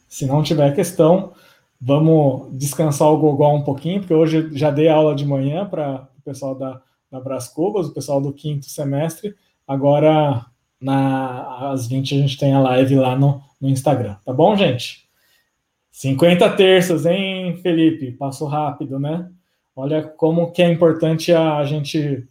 se 0.08 0.26
não 0.26 0.42
tiver 0.42 0.74
questão, 0.74 1.34
vamos 1.80 2.56
descansar 2.56 3.08
o 3.08 3.18
Gogol 3.18 3.56
um 3.56 3.64
pouquinho, 3.64 4.00
porque 4.00 4.14
hoje 4.14 4.50
já 4.52 4.70
dei 4.70 4.88
aula 4.88 5.14
de 5.14 5.26
manhã 5.26 5.66
para 5.66 6.08
o 6.18 6.22
pessoal 6.22 6.54
da 6.54 6.80
na 7.14 7.20
Brás 7.20 7.46
Cubas, 7.46 7.86
o 7.86 7.94
pessoal 7.94 8.20
do 8.20 8.32
quinto 8.32 8.66
semestre. 8.66 9.36
Agora, 9.68 10.44
na, 10.80 11.70
às 11.70 11.86
20, 11.86 12.12
a 12.12 12.18
gente 12.18 12.36
tem 12.36 12.52
a 12.52 12.60
live 12.60 12.96
lá 12.96 13.16
no, 13.16 13.40
no 13.60 13.68
Instagram. 13.68 14.16
Tá 14.24 14.32
bom, 14.32 14.56
gente? 14.56 15.03
50 15.94 16.56
terças, 16.56 17.06
hein, 17.06 17.56
Felipe? 17.62 18.10
Passou 18.10 18.48
rápido, 18.48 18.98
né? 18.98 19.30
Olha 19.76 20.02
como 20.02 20.50
que 20.50 20.60
é 20.60 20.68
importante 20.68 21.32
a, 21.32 21.64
gente 21.64 22.26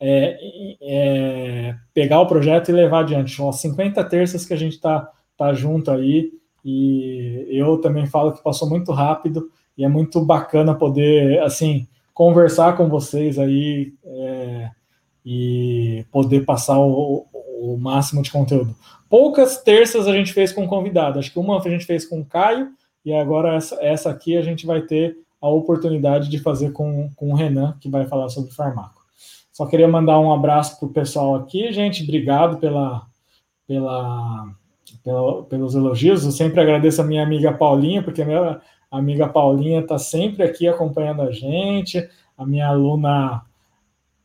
é, 0.00 0.36
é, 0.82 1.74
pegar 1.94 2.20
o 2.20 2.26
projeto 2.26 2.68
e 2.68 2.72
levar 2.72 3.00
adiante. 3.00 3.36
São 3.36 3.52
50 3.52 4.02
terças 4.04 4.44
que 4.44 4.52
a 4.52 4.56
gente 4.56 4.80
tá, 4.80 5.08
tá 5.36 5.54
junto 5.54 5.92
aí, 5.92 6.32
e 6.64 7.46
eu 7.48 7.78
também 7.78 8.06
falo 8.06 8.32
que 8.32 8.42
passou 8.42 8.68
muito 8.68 8.90
rápido, 8.90 9.52
e 9.78 9.84
é 9.84 9.88
muito 9.88 10.20
bacana 10.24 10.74
poder, 10.74 11.40
assim, 11.44 11.86
conversar 12.12 12.76
com 12.76 12.88
vocês 12.88 13.38
aí 13.38 13.94
é, 14.04 14.70
e 15.24 16.04
poder 16.10 16.44
passar 16.44 16.80
o, 16.80 17.24
o, 17.60 17.76
máximo 17.78 18.20
de 18.20 18.32
conteúdo. 18.32 18.74
Poucas 19.08 19.62
terças 19.62 20.08
a 20.08 20.12
gente 20.12 20.32
fez 20.32 20.52
com 20.52 20.66
convidado, 20.66 21.20
acho 21.20 21.32
que 21.32 21.38
uma 21.38 21.56
a 21.56 21.70
gente 21.70 21.86
fez 21.86 22.04
com 22.04 22.18
o 22.18 22.24
Caio, 22.24 22.70
e 23.06 23.14
agora 23.14 23.54
essa, 23.54 23.76
essa 23.80 24.10
aqui 24.10 24.36
a 24.36 24.42
gente 24.42 24.66
vai 24.66 24.82
ter 24.82 25.16
a 25.40 25.48
oportunidade 25.48 26.28
de 26.28 26.40
fazer 26.40 26.72
com, 26.72 27.08
com 27.14 27.30
o 27.30 27.34
Renan, 27.36 27.76
que 27.80 27.88
vai 27.88 28.04
falar 28.04 28.28
sobre 28.28 28.50
farmaco. 28.50 29.00
Só 29.52 29.64
queria 29.64 29.86
mandar 29.86 30.18
um 30.18 30.32
abraço 30.32 30.76
para 30.78 30.88
o 30.88 30.92
pessoal 30.92 31.36
aqui, 31.36 31.72
gente. 31.72 32.02
Obrigado 32.02 32.58
pela, 32.58 33.06
pela, 33.66 34.48
pela, 35.04 35.42
pelos 35.44 35.76
elogios. 35.76 36.24
Eu 36.24 36.32
sempre 36.32 36.60
agradeço 36.60 37.00
a 37.00 37.04
minha 37.04 37.22
amiga 37.22 37.52
Paulinha, 37.52 38.02
porque 38.02 38.22
a 38.22 38.26
minha, 38.26 38.60
amiga 38.90 39.28
Paulinha 39.28 39.80
está 39.80 39.98
sempre 39.98 40.42
aqui 40.42 40.66
acompanhando 40.66 41.22
a 41.22 41.30
gente, 41.30 42.10
a 42.36 42.44
minha 42.44 42.66
aluna 42.66 43.42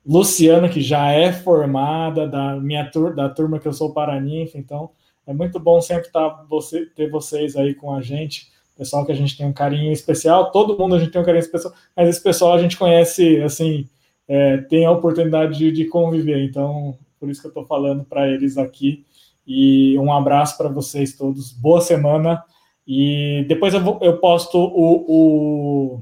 Luciana, 0.03 0.67
que 0.67 0.81
já 0.81 1.11
é 1.11 1.31
formada 1.31 2.27
da 2.27 2.55
minha 2.55 2.89
tur 2.89 3.15
da 3.15 3.29
turma 3.29 3.59
que 3.59 3.67
eu 3.67 3.73
sou 3.73 3.93
Paraninfa, 3.93 4.57
então 4.57 4.89
é 5.27 5.33
muito 5.33 5.59
bom 5.59 5.79
sempre 5.79 6.11
tá 6.11 6.43
você, 6.49 6.87
ter 6.87 7.09
vocês 7.09 7.55
aí 7.55 7.75
com 7.75 7.93
a 7.93 8.01
gente, 8.01 8.50
pessoal 8.81 9.05
que 9.05 9.11
a 9.11 9.15
gente 9.15 9.37
tem 9.37 9.45
um 9.45 9.53
carinho 9.53 9.91
especial, 9.91 10.51
todo 10.51 10.75
mundo 10.75 10.95
a 10.95 10.99
gente 10.99 11.11
tem 11.11 11.21
um 11.21 11.23
carinho 11.23 11.43
especial, 11.43 11.71
mas 11.95 12.09
esse 12.09 12.23
pessoal 12.23 12.53
a 12.53 12.57
gente 12.57 12.75
conhece, 12.75 13.39
assim, 13.43 13.87
é, 14.27 14.57
tem 14.57 14.87
a 14.87 14.91
oportunidade 14.91 15.55
de, 15.55 15.71
de, 15.71 15.85
conviver, 15.85 16.43
então 16.43 16.97
por 17.19 17.29
isso 17.29 17.39
que 17.39 17.45
eu 17.45 17.51
estou 17.51 17.63
falando 17.63 18.03
para 18.03 18.27
eles 18.27 18.57
aqui, 18.57 19.05
e 19.45 19.95
um 19.99 20.11
abraço 20.11 20.57
para 20.57 20.67
vocês 20.67 21.15
todos, 21.15 21.51
boa 21.51 21.79
semana, 21.79 22.43
e 22.87 23.45
depois 23.47 23.75
eu, 23.75 23.81
vou, 23.81 23.99
eu 24.01 24.17
posto 24.17 24.57
o, 24.57 25.05
o, 25.07 26.01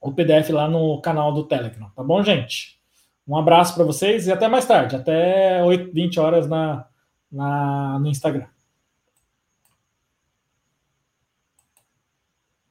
o 0.00 0.12
PDF 0.12 0.50
lá 0.50 0.68
no 0.68 1.00
canal 1.00 1.32
do 1.32 1.44
Telegram, 1.44 1.88
tá 1.94 2.02
bom, 2.02 2.20
gente? 2.24 2.80
Um 3.28 3.36
abraço 3.36 3.76
para 3.76 3.84
vocês 3.84 4.26
e 4.26 4.32
até 4.32 4.48
mais 4.48 4.66
tarde, 4.66 4.96
até 4.96 5.62
8, 5.62 5.94
20 5.94 6.18
horas 6.18 6.48
na, 6.48 6.84
na, 7.30 8.00
no 8.00 8.08
Instagram. 8.08 8.46